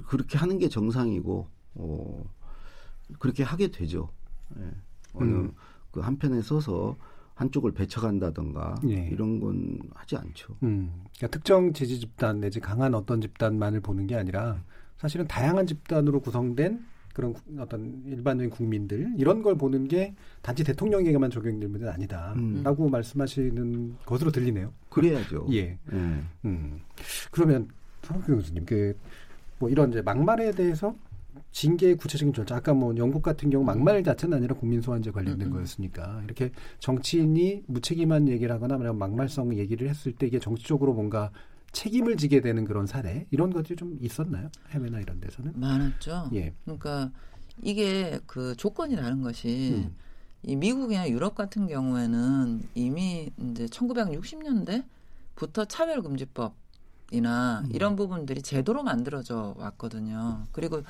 그렇게 0.06 0.38
하는 0.38 0.58
게 0.58 0.68
정상이고 0.68 1.46
어 1.74 2.24
그렇게 3.18 3.42
하게 3.42 3.68
되죠. 3.68 4.10
예. 4.58 4.70
어느 5.14 5.30
음. 5.30 5.52
그 5.90 6.00
한편에 6.00 6.42
서서 6.42 6.96
한쪽을 7.36 7.72
배척한다던가 7.72 8.74
예. 8.88 9.08
이런 9.12 9.40
건 9.40 9.78
하지 9.94 10.16
않죠. 10.16 10.56
음, 10.62 10.90
그러니까 11.16 11.28
특정 11.28 11.72
지지 11.72 12.00
집단 12.00 12.40
내지 12.40 12.60
강한 12.60 12.94
어떤 12.94 13.20
집단만을 13.20 13.80
보는 13.80 14.06
게 14.06 14.16
아니라 14.16 14.62
사실은 14.96 15.28
다양한 15.28 15.66
집단으로 15.66 16.20
구성된 16.20 16.84
그런 17.12 17.34
어떤 17.58 18.02
일반적인 18.06 18.50
국민들 18.50 19.12
이런 19.16 19.42
걸 19.42 19.54
보는 19.54 19.88
게 19.88 20.14
단지 20.42 20.64
대통령에게만 20.64 21.30
적용될 21.30 21.68
문제는 21.68 21.92
아니다라고 21.92 22.86
음. 22.86 22.90
말씀하시는 22.90 23.96
것으로 24.04 24.30
들리네요. 24.30 24.72
그래야죠. 24.88 25.46
예. 25.52 25.56
예. 25.58 25.78
음. 25.92 26.80
그러면 27.30 27.68
성경 28.02 28.36
교수님 28.36 28.64
그 28.64 28.96
뭐 29.58 29.70
이런 29.70 29.90
이제 29.90 30.02
막말에 30.02 30.52
대해서 30.52 30.94
징계의 31.52 31.96
구체적인 31.96 32.34
절차. 32.34 32.56
아까 32.56 32.74
뭐 32.74 32.94
영국 32.96 33.22
같은 33.22 33.50
경우 33.50 33.64
막말 33.64 34.04
자체는 34.04 34.38
아니라 34.38 34.54
국민소환제 34.54 35.10
관련된 35.10 35.48
음, 35.48 35.52
음. 35.52 35.54
거였으니까 35.54 36.22
이렇게 36.24 36.50
정치인이 36.80 37.64
무책임한 37.66 38.28
얘기를 38.28 38.54
하거나 38.54 38.76
막말성 38.92 39.56
얘기를 39.56 39.88
했을 39.88 40.12
때 40.12 40.26
이게 40.26 40.38
정치적으로 40.38 40.92
뭔가 40.92 41.30
책임을 41.72 42.16
지게 42.16 42.40
되는 42.40 42.64
그런 42.64 42.86
사례 42.86 43.26
이런 43.30 43.52
것들이 43.52 43.76
좀 43.76 43.98
있었나요? 44.00 44.50
해외나 44.70 45.00
이런 45.00 45.20
데서는 45.20 45.52
많았죠. 45.56 46.30
예. 46.34 46.54
그러니까 46.64 47.10
이게 47.62 48.20
그 48.26 48.54
조건이 48.56 48.96
다른 48.96 49.22
것이 49.22 49.74
음. 49.74 49.94
이 50.42 50.56
미국이나 50.56 51.08
유럽 51.10 51.34
같은 51.34 51.66
경우에는 51.66 52.62
이미 52.74 53.30
이제 53.38 53.66
1960년대부터 53.66 55.68
차별금지법이나 55.68 57.62
음. 57.64 57.70
이런 57.72 57.96
부분들이 57.96 58.42
제도로 58.42 58.82
만들어져 58.82 59.54
왔거든요. 59.58 60.44
그리고 60.52 60.82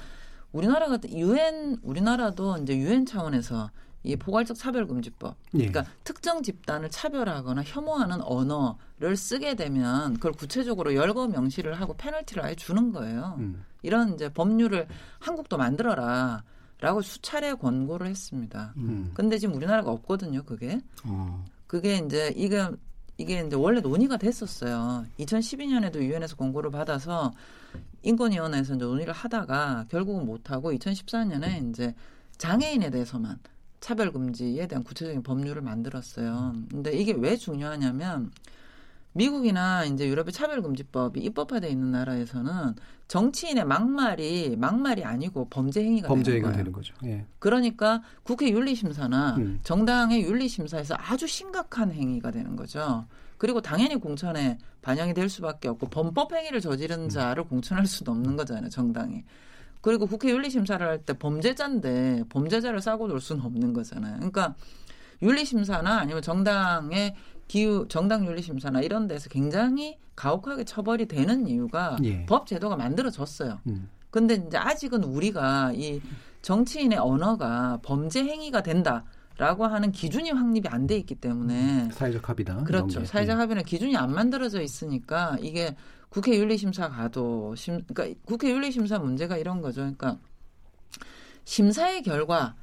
우리나라 0.57 0.89
같은 0.89 1.17
유엔 1.17 1.77
우리나라도 1.83 2.57
이제 2.59 2.77
유엔 2.77 3.05
차원에서 3.05 3.71
이 4.03 4.17
포괄적 4.17 4.57
차별금지법. 4.57 5.37
예. 5.55 5.59
그러니까 5.69 5.85
특정 6.05 6.43
집단을 6.43 6.91
차별하거나 6.91 7.63
혐오하는 7.65 8.23
언어를 8.23 9.17
쓰게 9.17 9.57
되면 9.57 10.15
그걸 10.15 10.33
구체적으로 10.33 10.95
열거 10.95 11.27
명시를 11.27 11.75
하고 11.75 11.95
페널티를 11.95 12.45
아예 12.45 12.55
주는 12.55 12.93
거예요. 12.93 13.35
음. 13.39 13.65
이런 13.83 14.15
이제 14.15 14.29
법률을 14.33 14.87
한국도 15.19 15.57
만들어라. 15.57 16.43
라고 16.79 17.01
수차례 17.01 17.55
권고를 17.55 18.07
했습니다. 18.07 18.75
음. 18.77 19.11
근데 19.15 19.39
지금 19.39 19.55
우리나라가 19.55 19.91
없거든요, 19.93 20.43
그게. 20.43 20.79
어. 21.05 21.43
그게 21.67 21.97
이제 21.97 22.33
이게 22.37 22.69
이게 23.19 23.41
이제 23.41 23.57
원래 23.57 23.81
논의가 23.81 24.19
됐었어요. 24.19 25.07
2012년에도 25.19 25.97
유엔에서 25.97 26.37
공고를 26.37 26.71
받아서 26.71 27.33
인권위원회에서 28.07 28.75
이제 28.75 28.85
논의를 28.85 29.13
하다가 29.13 29.87
결국은 29.91 30.25
못하고 30.25 30.73
2014년에 30.73 31.71
이제 31.71 31.95
장애인에 32.39 32.91
대해서만 32.91 33.39
차별 33.81 34.13
금지에 34.13 34.67
대한 34.67 34.85
구체적인 34.85 35.23
법률을 35.23 35.63
만들었어요. 35.63 36.55
근데 36.71 36.93
이게 36.97 37.13
왜 37.13 37.37
중요하냐면 37.37 38.31
미국이나 39.13 39.85
이제 39.85 40.07
유럽의 40.07 40.33
차별 40.33 40.63
금지법이 40.63 41.21
입법화되어 41.21 41.71
있는 41.71 41.91
나라에서는 41.91 42.75
정치인의 43.09 43.65
막말이 43.65 44.57
막말이 44.57 45.05
아니고 45.05 45.49
범죄 45.49 45.83
행위가 45.83 46.09
범죄 46.09 46.33
되는 46.33 46.43
거예요. 46.43 46.57
되는 46.57 46.73
거죠. 46.73 46.95
예. 47.05 47.25
그러니까 47.39 48.03
국회 48.25 48.51
윤리심사나 48.51 49.37
음. 49.37 49.61
정당의 49.63 50.23
윤리심사에서 50.23 50.97
아주 50.99 51.27
심각한 51.27 51.93
행위가 51.93 52.31
되는 52.31 52.57
거죠. 52.57 53.07
그리고 53.39 53.61
당연히 53.61 53.97
공천에 53.97 54.59
반영이 54.82 55.14
될 55.14 55.28
수밖에 55.28 55.68
없고 55.68 55.89
범법 55.89 56.32
행위를 56.32 56.61
저지른 56.61 57.05
음. 57.05 57.09
자를 57.09 57.45
공천할 57.45 57.87
수도 57.87 58.12
없는 58.12 58.37
거잖아요, 58.37 58.68
정당이. 58.70 59.24
그리고 59.80 60.07
국회 60.07 60.30
윤리심사를 60.30 60.84
할 60.87 60.99
때 61.05 61.12
범죄자인데 61.12 62.24
범죄자를 62.28 62.80
싸고 62.80 63.09
놀 63.09 63.20
수는 63.20 63.43
없는 63.45 63.72
거잖아요. 63.72 64.16
그러니까 64.16 64.55
윤리심사나 65.22 65.99
아니면 65.99 66.22
정당의 66.22 67.14
기후 67.47 67.87
정당 67.89 68.26
윤리심사나 68.26 68.80
이런 68.80 69.07
데서 69.07 69.28
굉장히 69.28 69.99
가혹하게 70.16 70.64
처벌이 70.64 71.07
되는 71.07 71.47
이유가 71.47 71.97
예. 72.03 72.26
법 72.26 72.47
제도가 72.47 72.76
만들어졌어요. 72.76 73.61
음. 73.68 73.89
근데 74.11 74.34
이제 74.34 74.57
아직은 74.57 75.05
우리가 75.05 75.72
이 75.74 76.01
정치인의 76.43 76.99
언어가 76.99 77.78
범죄 77.82 78.24
행위가 78.24 78.62
된다 78.62 79.05
라고 79.39 79.66
하는 79.66 79.93
기준이 79.93 80.30
확립이 80.30 80.68
안 80.68 80.87
돼 80.87 80.97
있기 80.99 81.14
때문에 81.16 81.91
사회적 81.93 82.28
합의다. 82.28 82.62
그렇죠. 82.64 83.05
사회적 83.05 83.37
예. 83.37 83.41
합의는 83.41 83.64
기준이 83.64 83.97
안 83.97 84.12
만들어져 84.14 84.62
있으니까 84.62 85.37
이게 85.41 85.76
국회 86.09 86.39
윤리심사 86.39 86.89
가도 86.89 87.55
심 87.55 87.82
그러니까 87.93 88.18
국회 88.24 88.51
윤리심사 88.51 88.99
문제가 88.99 89.37
이런 89.37 89.61
거죠. 89.61 89.80
그러니까 89.82 90.16
심사의 91.45 92.03
결과 92.03 92.55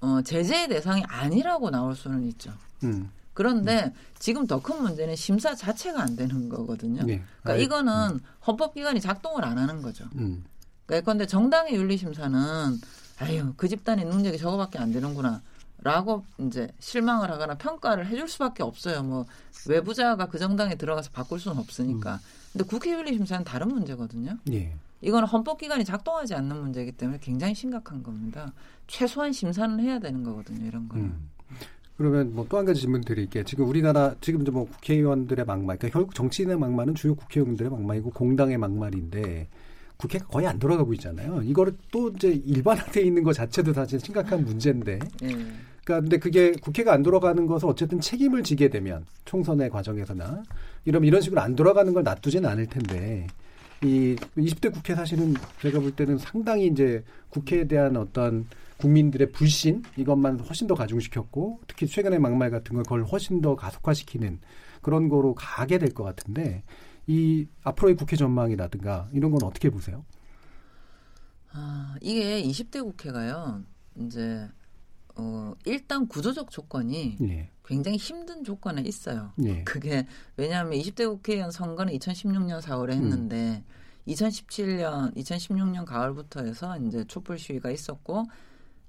어 0.00 0.20
제재의 0.22 0.68
대상이 0.68 1.02
아니라고 1.06 1.70
나올 1.70 1.94
수는 1.94 2.24
있죠. 2.28 2.52
음. 2.84 3.10
그런데 3.34 3.94
지금 4.18 4.46
더 4.46 4.60
큰 4.60 4.82
문제는 4.82 5.16
심사 5.16 5.54
자체가 5.54 6.02
안 6.02 6.16
되는 6.16 6.48
거거든요. 6.50 7.00
예. 7.08 7.22
그러니까 7.42 7.52
아예- 7.52 7.62
이거는 7.62 8.20
헌법기관이 8.46 9.00
작동을 9.00 9.44
안 9.44 9.56
하는 9.56 9.80
거죠. 9.80 10.04
음. 10.16 10.44
그런데 10.86 11.26
정당의 11.26 11.74
윤리심사는 11.74 12.38
아유 13.20 13.54
그 13.56 13.68
집단의 13.68 14.04
능력이 14.04 14.36
저거밖에 14.36 14.78
안 14.78 14.92
되는구나. 14.92 15.40
라고 15.82 16.24
이제 16.38 16.68
실망을 16.78 17.30
하거나 17.30 17.54
평가를 17.54 18.06
해줄 18.06 18.28
수밖에 18.28 18.62
없어요. 18.62 19.02
뭐 19.02 19.26
외부자가 19.68 20.26
그 20.26 20.38
정당에 20.38 20.76
들어가서 20.76 21.10
바꿀 21.12 21.40
수는 21.40 21.58
없으니까. 21.58 22.20
근데 22.52 22.64
국회 22.64 22.92
윤리심사는 22.92 23.44
다른 23.44 23.68
문제거든요. 23.68 24.36
예. 24.52 24.74
이거는 25.00 25.26
헌법기관이 25.26 25.84
작동하지 25.84 26.34
않는 26.34 26.56
문제이기 26.56 26.92
때문에 26.92 27.18
굉장히 27.20 27.54
심각한 27.54 28.02
겁니다. 28.02 28.52
최소한 28.86 29.32
심사는 29.32 29.80
해야 29.80 29.98
되는 29.98 30.22
거거든요. 30.22 30.64
이런 30.66 30.88
거는. 30.88 31.04
음. 31.04 31.30
그러면 31.96 32.34
뭐 32.34 32.46
또 32.48 32.58
한 32.58 32.64
가지 32.64 32.80
질문 32.80 33.00
드릴게요. 33.02 33.44
지금 33.44 33.68
우리나라 33.68 34.14
지금 34.20 34.42
이제 34.42 34.50
뭐 34.50 34.66
국회의원들의 34.66 35.44
막말, 35.44 35.78
그러니까 35.78 35.98
결국 35.98 36.14
정치인의 36.14 36.58
막말은 36.58 36.94
주요 36.94 37.14
국회의원들의 37.14 37.70
막말이고 37.70 38.10
공당의 38.10 38.58
막말인데 38.58 39.48
국회가 39.96 40.26
거의 40.26 40.46
안 40.46 40.58
돌아가고 40.58 40.92
있잖아요. 40.94 41.42
이거를 41.42 41.76
또 41.90 42.08
이제 42.10 42.28
일반화돼 42.30 43.02
있는 43.02 43.22
것 43.22 43.32
자체도 43.34 43.72
사실 43.72 44.00
심각한 44.00 44.44
문제인데. 44.44 44.98
예. 45.24 45.46
그러니까 45.84 46.00
근데 46.02 46.18
그게 46.18 46.52
국회가 46.52 46.92
안 46.92 47.02
돌아가는 47.02 47.46
것을 47.46 47.68
어쨌든 47.68 48.00
책임을 48.00 48.42
지게 48.44 48.68
되면 48.68 49.04
총선의 49.24 49.70
과정에서나 49.70 50.42
이러면 50.84 51.06
이런 51.08 51.20
식으로 51.20 51.40
안 51.40 51.56
돌아가는 51.56 51.92
걸 51.92 52.02
놔두지는 52.04 52.48
않을 52.48 52.66
텐데 52.66 53.26
이 53.82 54.16
20대 54.36 54.72
국회 54.72 54.94
사실은 54.94 55.34
제가 55.60 55.80
볼 55.80 55.90
때는 55.92 56.18
상당히 56.18 56.66
이제 56.68 57.04
국회에 57.30 57.66
대한 57.66 57.96
어떤 57.96 58.46
국민들의 58.76 59.32
불신 59.32 59.82
이것만 59.96 60.40
훨씬 60.40 60.66
더 60.68 60.74
가중시켰고 60.74 61.60
특히 61.66 61.86
최근의 61.86 62.18
막말 62.20 62.50
같은 62.50 62.74
걸 62.74 62.84
그걸 62.84 63.04
훨씬 63.04 63.40
더 63.40 63.56
가속화시키는 63.56 64.38
그런 64.82 65.08
거로 65.08 65.34
가게 65.34 65.78
될 65.78 65.90
것 65.94 66.04
같은데 66.04 66.62
이 67.08 67.46
앞으로의 67.64 67.96
국회 67.96 68.16
전망이라든가 68.16 69.08
이런 69.12 69.32
건 69.32 69.42
어떻게 69.42 69.68
보세요? 69.70 70.04
아, 71.52 71.96
이게 72.00 72.42
20대 72.42 72.82
국회가요. 72.82 73.62
이제 73.96 74.48
어, 75.16 75.54
일단 75.64 76.06
구조적 76.08 76.50
조건이 76.50 77.16
예. 77.22 77.48
굉장히 77.64 77.96
힘든 77.96 78.44
조건에 78.44 78.82
있어요. 78.82 79.32
예. 79.44 79.62
그게 79.64 80.06
왜냐하면 80.36 80.72
20대 80.78 81.06
국회의원 81.08 81.50
선거는 81.50 81.92
2016년 81.94 82.60
4월에 82.60 82.90
했는데 82.92 83.62
2017년, 84.08 85.14
2016년 85.16 85.84
가을부터 85.84 86.44
해서 86.44 86.76
이제 86.78 87.04
촛불 87.04 87.38
시위가 87.38 87.70
있었고 87.70 88.24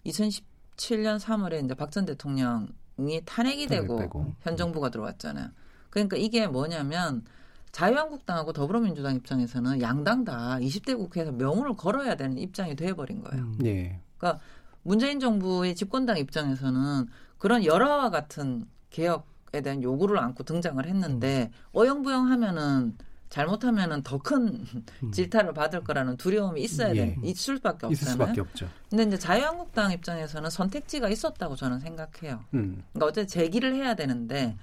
2017년 0.06 1.20
3월에 1.20 1.64
이제 1.64 1.74
박 1.76 1.92
전 1.92 2.06
대통령이 2.06 3.22
탄핵이 3.26 3.68
되고. 3.68 4.34
현 4.42 4.58
정부가 4.58 4.90
들어왔잖아요. 4.90 5.50
그러니까 5.90 6.18
이게 6.18 6.48
뭐냐면 6.48 7.24
자유한국당하고 7.72 8.54
더불어민주당 8.54 9.16
입장에서는 9.16 9.82
양당 9.82 10.24
다 10.26 10.58
20대 10.60 10.98
국회에서 10.98 11.32
명운을 11.32 11.76
걸어야 11.76 12.16
되는 12.16 12.38
입장이 12.38 12.76
돼버린 12.76 13.22
거예요. 13.24 13.52
예. 13.66 14.00
그러니까 14.18 14.42
문재인 14.84 15.20
정부의 15.20 15.76
집권당 15.76 16.18
입장에서는 16.18 17.08
그런 17.38 17.66
열화와 17.66 18.10
같은 18.10 18.66
개혁에 18.90 19.62
대한 19.62 19.82
요구를 19.82 20.18
안고 20.20 20.44
등장을 20.44 20.86
했는데 20.86 21.52
어영부영 21.74 22.30
하면은 22.32 22.96
잘못하면은 23.30 24.04
더 24.04 24.20
큰 24.20 24.64
질타를 25.12 25.54
받을 25.56 25.84
거라는 25.84 26.18
두려움이 26.18 26.62
있어야 26.62 26.90
예. 26.92 26.94
돼 26.94 27.18
있을 27.24 27.58
수밖에 27.58 27.88
있을 27.88 28.08
없잖아요. 28.08 28.14
수밖에 28.14 28.42
없죠. 28.42 28.70
근데 28.92 29.04
이제 29.04 29.18
자유한국당 29.18 29.92
입장에서는 29.92 30.50
선택지가 30.52 31.10
있었다고 31.10 31.56
저는 31.56 31.80
생각해요. 31.80 32.44
음. 32.54 32.84
그러니까 32.94 33.06
어쨌든 33.08 33.28
제기를 33.28 33.74
해야 33.74 33.96
되는데 33.96 34.56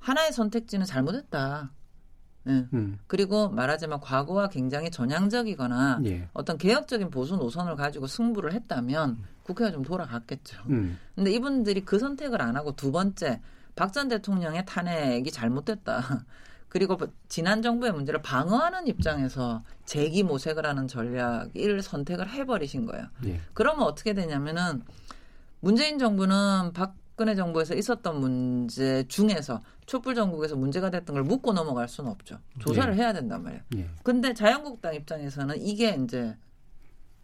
하나의 0.00 0.32
선택지는 0.32 0.86
잘못했다. 0.86 1.70
예. 2.48 2.66
음. 2.72 2.98
그리고 3.06 3.48
말하자면 3.48 4.00
과거와 4.00 4.48
굉장히 4.48 4.90
전향적이거나 4.90 6.00
예. 6.04 6.28
어떤 6.32 6.58
개혁적인 6.58 7.10
보수 7.10 7.36
노선을 7.36 7.76
가지고 7.76 8.06
승부를 8.06 8.52
했다면 8.52 9.18
국회가 9.42 9.70
좀 9.70 9.82
돌아갔겠죠. 9.82 10.62
음. 10.70 10.98
근데 11.14 11.32
이분들이 11.32 11.84
그 11.84 11.98
선택을 11.98 12.42
안 12.42 12.56
하고 12.56 12.72
두 12.72 12.92
번째 12.92 13.40
박 13.74 13.92
전 13.92 14.08
대통령의 14.08 14.64
탄핵이 14.66 15.30
잘못됐다. 15.30 16.24
그리고 16.68 16.98
지난 17.28 17.62
정부의 17.62 17.92
문제를 17.92 18.20
방어하는 18.22 18.86
입장에서 18.86 19.62
재기 19.84 20.22
모색을 20.22 20.66
하는 20.66 20.88
전략을 20.88 21.80
선택을 21.82 22.28
해버리신 22.30 22.86
거예요. 22.86 23.06
예. 23.26 23.40
그러면 23.54 23.86
어떻게 23.86 24.14
되냐면은 24.14 24.82
문재인 25.60 25.98
정부는 25.98 26.72
박 26.74 26.94
근혜 27.16 27.34
정부에서 27.34 27.74
있었던 27.74 28.20
문제 28.20 29.04
중에서 29.08 29.62
촛불 29.86 30.14
전국에서 30.14 30.54
문제가 30.54 30.90
됐던 30.90 31.14
걸 31.14 31.24
묻고 31.24 31.54
넘어갈 31.54 31.88
수는 31.88 32.10
없죠. 32.10 32.38
조사를 32.60 32.92
예. 32.94 32.98
해야 32.98 33.12
된단 33.14 33.42
말이에요. 33.42 33.62
예. 33.76 33.88
근데 34.02 34.34
자유한국당 34.34 34.94
입장에서는 34.94 35.56
이게 35.58 35.98
이제 36.04 36.36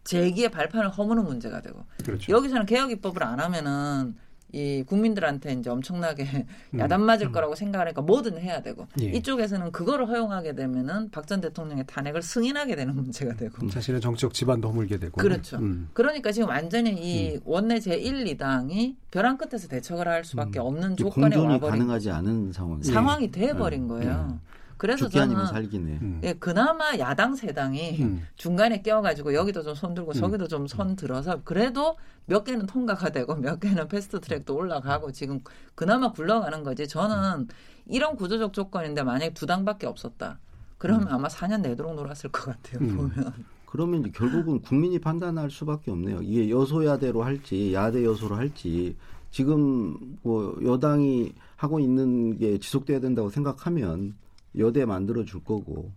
재기의 0.04 0.50
발판을 0.50 0.88
허무는 0.88 1.24
문제가 1.24 1.60
되고 1.60 1.84
그렇죠. 2.04 2.32
여기서는 2.32 2.66
개혁 2.66 2.90
입법을 2.90 3.22
안 3.22 3.38
하면은 3.38 4.16
이 4.52 4.84
국민들한테 4.86 5.54
이제 5.54 5.70
엄청나게 5.70 6.46
야단 6.78 7.00
맞을 7.02 7.32
거라고 7.32 7.54
생각하니까 7.54 8.02
뭐든 8.02 8.38
해야 8.38 8.60
되고 8.62 8.86
예. 9.00 9.06
이쪽에서는 9.06 9.72
그거를 9.72 10.06
허용하게 10.08 10.54
되면은 10.54 11.10
박 11.10 11.26
전 11.26 11.40
대통령의 11.40 11.84
탄핵을 11.86 12.20
승인하게 12.20 12.76
되는 12.76 12.94
문제가 12.94 13.34
되고 13.34 13.68
사실은 13.70 14.00
정치적 14.00 14.34
지반도 14.34 14.68
허물게 14.68 14.98
되고. 14.98 15.16
그렇죠. 15.16 15.56
음. 15.58 15.88
그러니까 15.94 16.32
지금 16.32 16.48
완전히 16.48 16.90
이 16.92 17.38
원내 17.44 17.80
제 17.80 17.94
1, 17.94 18.24
2당이 18.36 18.96
벼랑 19.10 19.38
끝에서 19.38 19.68
대처를 19.68 20.10
할 20.12 20.24
수밖에 20.24 20.58
없는 20.58 20.96
조건에 20.96 21.34
공존이 21.34 21.54
와버린 21.54 21.70
가능하지 21.78 22.10
않은 22.10 22.52
상황. 22.52 22.82
상황이 22.82 23.30
돼 23.30 23.54
버린 23.54 23.88
거예요. 23.88 24.38
그래서 24.82 25.08
저는 25.08 25.46
살기네. 25.46 25.98
음. 26.02 26.20
예, 26.24 26.32
그나마 26.32 26.98
야당 26.98 27.36
세 27.36 27.52
당이 27.52 28.02
음. 28.02 28.26
중간에 28.34 28.82
껴가지고 28.82 29.32
여기도 29.32 29.62
좀 29.62 29.76
손 29.76 29.94
들고 29.94 30.10
음. 30.10 30.14
저기도 30.14 30.48
좀 30.48 30.66
손 30.66 30.96
들어서 30.96 31.40
그래도 31.44 31.96
몇 32.26 32.42
개는 32.42 32.66
통과가 32.66 33.10
되고 33.10 33.36
몇 33.36 33.60
개는 33.60 33.86
패스트 33.86 34.18
트랙도 34.18 34.56
올라가고 34.56 35.12
지금 35.12 35.38
그나마 35.76 36.10
굴러가는 36.10 36.64
거지. 36.64 36.88
저는 36.88 37.46
이런 37.86 38.16
구조적 38.16 38.52
조건인데 38.52 39.04
만약에 39.04 39.32
두 39.34 39.46
당밖에 39.46 39.86
없었다. 39.86 40.40
그러면 40.78 41.06
아마 41.10 41.28
4년 41.28 41.60
내도록 41.60 41.94
놀았을 41.94 42.32
것 42.32 42.46
같아요. 42.46 42.80
음. 42.80 42.96
보면. 42.96 43.32
그러면 43.66 44.00
이제 44.00 44.10
결국은 44.10 44.60
국민이 44.62 44.98
판단할 44.98 45.48
수밖에 45.52 45.92
없네요. 45.92 46.22
이게 46.22 46.50
여소야대로 46.50 47.22
할지 47.22 47.72
야대 47.72 48.04
여소로 48.04 48.34
할지 48.34 48.96
지금 49.30 49.96
뭐 50.22 50.58
여당이 50.60 51.34
하고 51.54 51.78
있는 51.78 52.36
게 52.36 52.58
지속돼야 52.58 52.98
된다고 52.98 53.30
생각하면 53.30 54.16
여대 54.58 54.84
만들어 54.84 55.24
줄 55.24 55.42
거고 55.44 55.92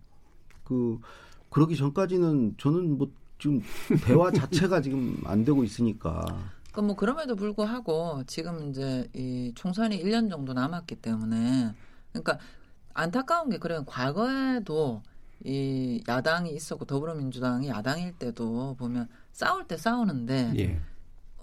그 0.64 0.98
그러기 1.50 1.76
전까지는 1.76 2.56
저는 2.58 2.98
뭐 2.98 3.10
지금 3.38 3.62
대화 4.04 4.30
자체가 4.32 4.80
지금 4.80 5.20
안 5.24 5.44
되고 5.44 5.62
있으니까 5.64 6.24
그뭐 6.72 6.94
그럼에도 6.94 7.36
불구하고 7.36 8.22
지금 8.26 8.68
이제 8.68 9.08
이 9.14 9.52
총선이 9.54 10.02
1년 10.02 10.30
정도 10.30 10.52
남았기 10.52 10.96
때문에 10.96 11.74
그러니까 12.12 12.38
안타까운 12.92 13.50
게 13.50 13.58
그래요. 13.58 13.84
과거에도 13.86 15.02
이 15.44 16.02
야당이 16.08 16.50
있었고 16.50 16.84
더불어민주당이 16.86 17.68
야당일 17.68 18.12
때도 18.12 18.74
보면 18.78 19.08
싸울 19.32 19.66
때 19.66 19.76
싸우는데 19.76 20.52
예. 20.58 20.80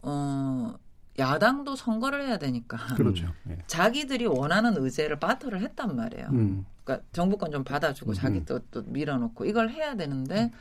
어 0.01 0.73
야당도 1.17 1.75
선거를 1.75 2.27
해야 2.27 2.37
되니까. 2.37 2.77
그렇죠. 2.95 3.31
예. 3.49 3.59
자기들이 3.67 4.25
원하는 4.25 4.75
의제를 4.77 5.19
바터를 5.19 5.61
했단 5.61 5.95
말이에요. 5.95 6.27
음. 6.31 6.65
그러니까 6.83 7.05
정부권 7.11 7.51
좀 7.51 7.63
받아주고 7.63 8.11
음. 8.11 8.13
자기 8.13 8.45
또, 8.45 8.59
또 8.71 8.83
밀어놓고 8.83 9.45
이걸 9.45 9.69
해야 9.69 9.95
되는데 9.95 10.51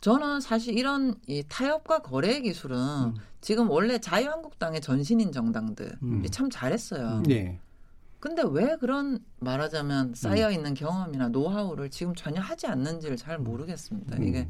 저는 0.00 0.40
사실 0.40 0.76
이런 0.76 1.14
이 1.26 1.42
타협과 1.48 2.00
거래 2.00 2.40
기술은 2.40 2.76
음. 2.76 3.14
지금 3.40 3.70
원래 3.70 3.98
자유한국당의 3.98 4.80
전신인 4.80 5.32
정당들이 5.32 5.90
음. 6.02 6.24
참 6.30 6.50
잘했어요. 6.50 7.22
네. 7.26 7.60
근데 8.20 8.42
왜 8.48 8.76
그런 8.76 9.18
말하자면 9.40 10.14
쌓여 10.14 10.50
있는 10.50 10.74
경험이나 10.74 11.28
노하우를 11.28 11.90
지금 11.90 12.14
전혀 12.14 12.40
하지 12.40 12.66
않는지를 12.66 13.16
잘 13.16 13.38
모르겠습니다. 13.38 14.16
이게 14.16 14.48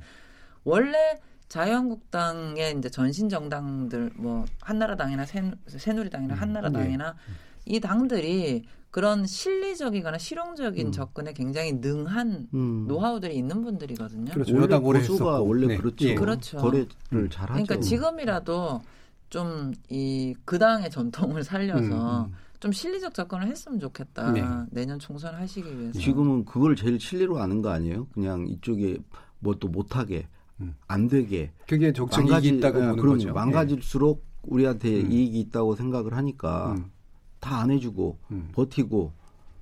원래 0.65 1.19
자유한국당의 1.49 2.77
이제 2.79 2.89
전신 2.89 3.29
정당들 3.29 4.13
뭐 4.17 4.45
한나라당이나 4.63 5.27
새, 5.27 5.51
새누리당이나 5.67 6.35
음. 6.35 6.41
한나라당이나 6.41 7.13
네. 7.13 7.19
이 7.67 7.81
당들이 7.81 8.65
그런 8.97 9.27
실리적이거나 9.27 10.17
실용적인 10.17 10.87
음. 10.87 10.91
접근에 10.93 11.35
굉장히 11.35 11.75
능한 11.75 12.49
음. 12.55 12.87
노하우들이 12.89 13.37
있는 13.37 13.61
분들이거든요. 13.61 14.33
그렇죠. 14.33 14.57
원래 14.57 14.79
고수가 14.79 15.43
원래 15.43 15.67
네. 15.67 15.77
그렇죠. 15.77 16.09
예. 16.09 16.15
그렇죠. 16.15 16.57
거래를 16.57 16.89
음. 17.13 17.29
잘하죠. 17.29 17.63
그러니까 17.63 17.79
지금이라도 17.79 18.81
좀 19.29 19.75
이 19.91 20.35
그 20.47 20.59
당의 20.59 20.89
전통을 20.91 21.45
살려서 21.45 22.25
음, 22.25 22.31
음. 22.31 22.35
좀 22.59 22.73
실리적 22.73 23.13
접근을 23.13 23.49
했으면 23.49 23.79
좋겠다. 23.81 24.33
네. 24.33 24.43
내년 24.71 24.99
총선 24.99 25.35
하시기 25.35 25.79
위해서. 25.79 25.99
지금은 26.01 26.47
그걸 26.47 26.75
제일 26.75 26.99
실리로 26.99 27.39
아는 27.39 27.61
거 27.61 27.69
아니에요? 27.69 28.07
그냥 28.15 28.47
이쪽에 28.49 28.97
뭐 29.41 29.53
또 29.61 29.69
못하게 29.69 30.27
음. 30.63 30.75
안 30.87 31.07
되게 31.07 31.53
그게 31.69 31.93
정책 31.93 32.31
이익이 32.31 32.49
있다고 32.57 32.79
보는 32.79 32.97
그럼 32.97 33.19
거죠. 33.19 33.35
망가질수록 33.35 34.25
예. 34.25 34.41
우리한테 34.45 35.03
음. 35.03 35.13
이익이 35.13 35.39
있다고 35.41 35.77
생각을 35.77 36.15
하니까 36.15 36.73
음. 36.79 36.96
다 37.41 37.61
안 37.61 37.71
해주고 37.71 38.19
음. 38.31 38.51
버티고 38.53 39.13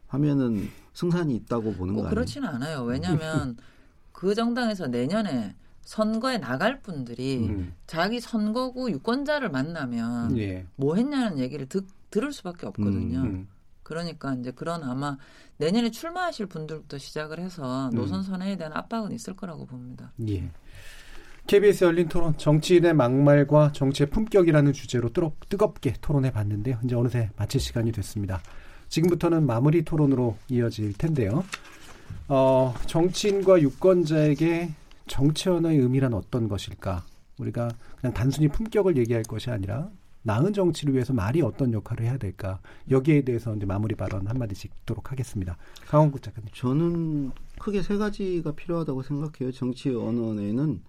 하면은 0.08 0.68
승산이 0.94 1.34
있다고 1.36 1.72
보는 1.74 1.94
거 1.94 2.00
아니에요? 2.00 2.10
그렇지는 2.10 2.48
않아요. 2.48 2.82
왜냐하면 2.82 3.56
그 4.12 4.34
정당에서 4.34 4.86
내년에 4.86 5.54
선거에 5.82 6.38
나갈 6.38 6.80
분들이 6.80 7.46
음. 7.48 7.74
자기 7.86 8.20
선거구 8.20 8.90
유권자를 8.90 9.50
만나면 9.50 10.38
예. 10.38 10.66
뭐 10.76 10.94
했냐는 10.96 11.38
얘기를 11.38 11.66
듣, 11.66 11.86
들을 12.10 12.32
수밖에 12.32 12.66
없거든요. 12.66 13.20
음. 13.20 13.48
그러니까 13.82 14.34
이제 14.34 14.50
그런 14.50 14.82
아마 14.82 15.18
내년에 15.58 15.90
출마하실 15.90 16.46
분들부터 16.46 16.96
시작을 16.98 17.38
해서 17.38 17.90
노선 17.92 18.22
선회에 18.22 18.56
대한 18.56 18.72
압박은 18.72 19.12
있을 19.12 19.36
거라고 19.36 19.66
봅니다. 19.66 20.12
예. 20.26 20.50
KBS 21.47 21.84
열린 21.84 22.09
토론 22.09 22.36
정치인의 22.38 22.95
막말과 22.95 23.72
정치의 23.72 24.09
품격이라는 24.09 24.72
주제로 24.72 25.11
뜨겁게 25.49 25.92
토론해 26.01 26.32
봤는데요. 26.32 26.78
이제 26.82 26.95
어느새 26.97 27.30
마칠 27.36 27.61
시간이 27.61 27.92
됐습니다. 27.92 28.40
지금부터는 28.88 29.45
마무리 29.45 29.82
토론으로 29.82 30.38
이어질 30.49 30.95
텐데요. 30.95 31.45
어, 32.28 32.74
정치인과 32.86 33.61
유권자에게 33.61 34.70
정치 35.07 35.51
언어의 35.51 35.78
의미란 35.80 36.14
어떤 36.14 36.49
것일까? 36.49 37.05
우리가 37.38 37.70
그냥 38.01 38.14
단순히 38.14 38.49
품격을 38.49 38.97
얘기할 38.97 39.22
것이 39.24 39.51
아니라 39.51 39.90
나은 40.22 40.55
정치를 40.55 40.95
위해서 40.95 41.12
말이 41.12 41.42
어떤 41.42 41.74
역할을 41.74 42.07
해야 42.07 42.16
될까? 42.16 42.59
여기에 42.90 43.22
대해서 43.22 43.55
이제 43.55 43.66
마무리 43.66 43.95
발언 43.95 44.26
한마디씩 44.26 44.72
듣도록 44.80 45.12
하겠습니다. 45.12 45.59
강원국 45.86 46.22
작가님. 46.22 46.49
저는 46.55 47.32
크게 47.59 47.82
세 47.82 47.99
가지가 47.99 48.53
필요하다고 48.53 49.03
생각해요. 49.03 49.53
정치 49.53 49.90
언어에는 49.90 50.80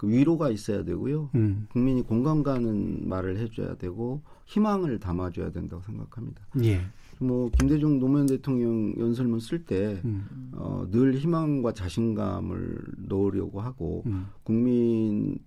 그 0.00 0.08
위로가 0.08 0.48
있어야 0.48 0.82
되고요. 0.82 1.28
음. 1.34 1.66
국민이 1.70 2.00
공감 2.00 2.42
가는 2.42 3.06
말을 3.06 3.36
해줘야 3.36 3.74
되고 3.74 4.22
희망을 4.46 4.98
담아줘야 4.98 5.52
된다고 5.52 5.82
생각합니다. 5.82 6.40
예. 6.64 6.80
뭐 7.18 7.50
김대중 7.50 7.98
노무현 7.98 8.24
대통령 8.24 8.94
연설문 8.98 9.40
쓸때 9.40 10.00
음. 10.06 10.52
어, 10.54 10.88
늘 10.90 11.16
희망과 11.16 11.74
자신감을 11.74 12.78
넣으려고 13.08 13.60
하고 13.60 14.02
음. 14.06 14.28
국민이 14.42 15.38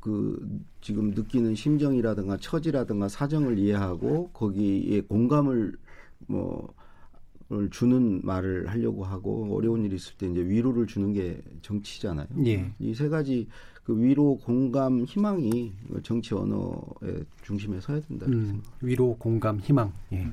그 0.00 0.60
지금 0.82 1.12
느끼는 1.12 1.54
심정이라든가 1.54 2.36
처지라든가 2.36 3.08
사정을 3.08 3.58
이해하고 3.58 4.32
거기에 4.34 5.00
공감을 5.00 5.78
뭐을 6.26 6.68
주는 7.70 8.20
말을 8.24 8.68
하려고 8.68 9.04
하고 9.04 9.56
어려운 9.56 9.84
일이 9.84 9.96
있을 9.96 10.14
때 10.16 10.28
이제 10.28 10.40
위로를 10.40 10.86
주는 10.86 11.12
게 11.12 11.40
정치잖아요. 11.62 12.26
예. 12.46 12.72
이세 12.78 13.08
가지 13.08 13.48
그 13.84 13.96
위로, 13.96 14.36
공감, 14.38 15.04
희망이 15.04 15.72
정치 16.02 16.34
언어의 16.34 17.24
중심에 17.42 17.80
서야 17.80 18.00
된다. 18.00 18.26
음, 18.26 18.60
위로, 18.80 19.16
공감, 19.16 19.60
희망. 19.60 19.92
예. 20.12 20.28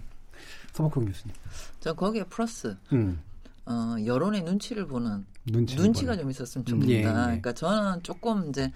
서복훈 0.72 1.06
교수님. 1.06 1.36
저 1.80 1.94
거기에 1.94 2.24
플러스 2.24 2.76
음. 2.94 3.20
어, 3.66 3.96
여론의 4.04 4.42
눈치를 4.42 4.88
보는 4.88 5.26
눈치가 5.46 6.14
보는. 6.14 6.18
좀 6.18 6.32
있었으면 6.32 6.66
좋겠다. 6.66 6.92
예, 6.92 6.98
예. 6.98 7.04
그러니까 7.04 7.54
저는 7.54 8.02
조금 8.02 8.50
이제 8.50 8.72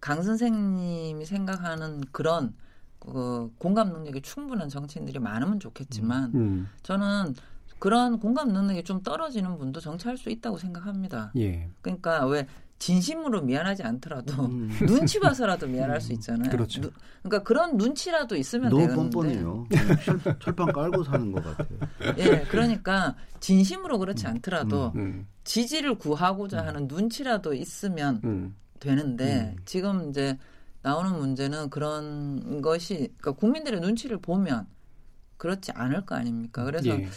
강 0.00 0.22
선생님이 0.22 1.24
생각하는 1.24 2.02
그런 2.10 2.52
그 2.98 3.52
공감 3.58 3.92
능력이 3.92 4.22
충분한 4.22 4.68
정치인들이 4.68 5.20
많으면 5.20 5.60
좋겠지만 5.60 6.32
음. 6.34 6.68
저는 6.82 7.34
그런 7.78 8.18
공감 8.18 8.48
능력이 8.48 8.84
좀 8.84 9.02
떨어지는 9.02 9.58
분도 9.58 9.80
정치할 9.80 10.16
수 10.16 10.30
있다고 10.30 10.58
생각합니다. 10.58 11.32
예. 11.36 11.68
그러니까 11.82 12.26
왜 12.26 12.46
진심으로 12.78 13.42
미안하지 13.42 13.82
않더라도 13.82 14.46
음. 14.46 14.68
눈치 14.86 15.18
봐서라도 15.18 15.66
미안할 15.66 16.00
수 16.00 16.12
음. 16.12 16.14
있잖아요. 16.14 16.50
그렇죠. 16.50 16.82
누, 16.82 16.90
그러니까 17.22 17.42
그런 17.42 17.76
눈치라도 17.76 18.36
있으면 18.36 18.70
너무 18.70 18.86
되는데. 18.86 18.96
뻔뻔해요. 18.96 19.66
철, 20.04 20.38
철판 20.40 20.72
깔고 20.72 21.04
사는 21.04 21.32
것 21.32 21.42
같아요. 21.44 21.78
예, 22.18 22.42
그러니까 22.50 23.14
진심으로 23.40 23.98
그렇지 23.98 24.26
음. 24.26 24.32
않더라도 24.32 24.92
음. 24.96 25.00
음. 25.00 25.26
지지를 25.44 25.96
구하고자 25.96 26.62
음. 26.62 26.66
하는 26.66 26.88
눈치라도 26.88 27.54
있으면 27.54 28.54
되는데 28.78 29.56
지금 29.64 30.10
이제 30.10 30.36
나오는 30.82 31.18
문제는 31.18 31.70
그런 31.70 32.60
것이 32.62 32.94
그러니까 33.18 33.32
국민들의 33.32 33.80
눈치를 33.80 34.18
보면 34.18 34.66
그렇지 35.36 35.72
않을 35.72 36.06
거 36.06 36.14
아닙니까? 36.14 36.64
그래서 36.64 36.88
예. 36.88 37.08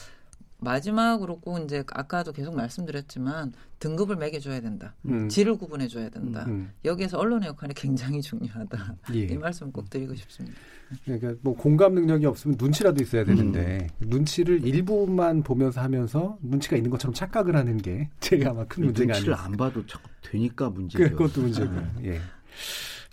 마지막으로 0.60 1.40
꼭 1.40 1.60
이제 1.60 1.84
아까도 1.92 2.32
계속 2.32 2.56
말씀드렸지만 2.56 3.54
등급을 3.80 4.18
매겨줘야 4.18 4.60
된다. 4.60 4.94
음. 5.06 5.30
질을 5.30 5.58
구분해줘야 5.58 6.10
된다. 6.10 6.44
음, 6.48 6.52
음. 6.52 6.72
여기에서 6.84 7.18
언론의 7.18 7.50
역할이 7.50 7.74
굉장히 7.74 8.22
중요하다. 8.22 8.96
예. 9.14 9.20
이 9.20 9.38
말씀 9.38 9.72
꼭 9.72 9.90
드리고 9.90 10.16
싶습니다. 10.16 10.58
그러니까 11.06 11.34
뭐 11.42 11.56
공감 11.56 11.94
능력이 11.94 12.26
없으면 12.26 12.58
눈치라도 12.60 13.02
있어야 13.02 13.24
되는데 13.24 13.88
음. 14.02 14.10
눈치를 14.10 14.66
일부만 14.66 15.44
보면서 15.44 15.82
하면서 15.82 16.38
눈치가 16.42 16.76
있는 16.76 16.92
것처럼 16.92 17.14
착각을 17.14 17.56
하는 17.56 17.78
게 17.78 18.10
제가 18.20 18.52
아마 18.52 18.66
큰 18.66 18.86
문제가 18.86 19.14
아니에요. 19.14 19.26
눈치를 19.26 19.34
안 19.36 19.52
봐도 19.54 19.86
자꾸 19.86 20.10
되니까 20.24 20.70
문제죠. 20.70 21.16
그것도 21.16 21.42
문제고. 21.42 21.74
예. 22.04 22.20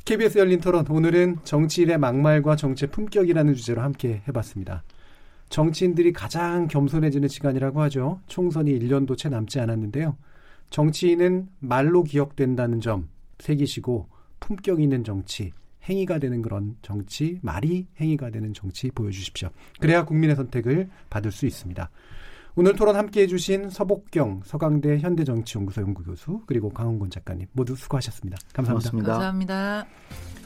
KBS 0.04 0.38
열린 0.38 0.60
토론 0.60 0.86
오늘은 0.88 1.38
정치인의 1.44 1.98
막말과 1.98 2.56
정치의 2.56 2.90
품격이라는 2.90 3.54
주제로 3.54 3.82
함께 3.82 4.22
해봤습니다. 4.28 4.84
정치인들이 5.48 6.12
가장 6.12 6.66
겸손해지는 6.66 7.28
시간이라고 7.28 7.80
하죠. 7.82 8.20
총선이 8.26 8.78
1년도 8.78 9.16
채 9.16 9.28
남지 9.28 9.60
않았는데요. 9.60 10.16
정치인은 10.70 11.48
말로 11.60 12.02
기억된다는 12.02 12.80
점 12.80 13.08
새기시고 13.38 14.08
품격 14.40 14.80
있는 14.80 15.04
정치, 15.04 15.52
행위가 15.84 16.18
되는 16.18 16.42
그런 16.42 16.76
정치, 16.82 17.38
말이 17.42 17.86
행위가 18.00 18.30
되는 18.30 18.52
정치 18.52 18.90
보여주십시오. 18.90 19.50
그래야 19.80 20.04
국민의 20.04 20.36
선택을 20.36 20.88
받을 21.08 21.30
수 21.30 21.46
있습니다. 21.46 21.90
오늘 22.58 22.74
토론 22.74 22.96
함께 22.96 23.22
해주신 23.22 23.68
서복경 23.68 24.40
서강대 24.44 24.98
현대정치연구소 24.98 25.82
연구교수 25.82 26.42
그리고 26.46 26.70
강원곤 26.70 27.10
작가님 27.10 27.46
모두 27.52 27.76
수고하셨습니다. 27.76 28.38
감사합니다. 28.54 28.90
고맙습니다. 28.90 29.12
감사합니다. 29.12 30.45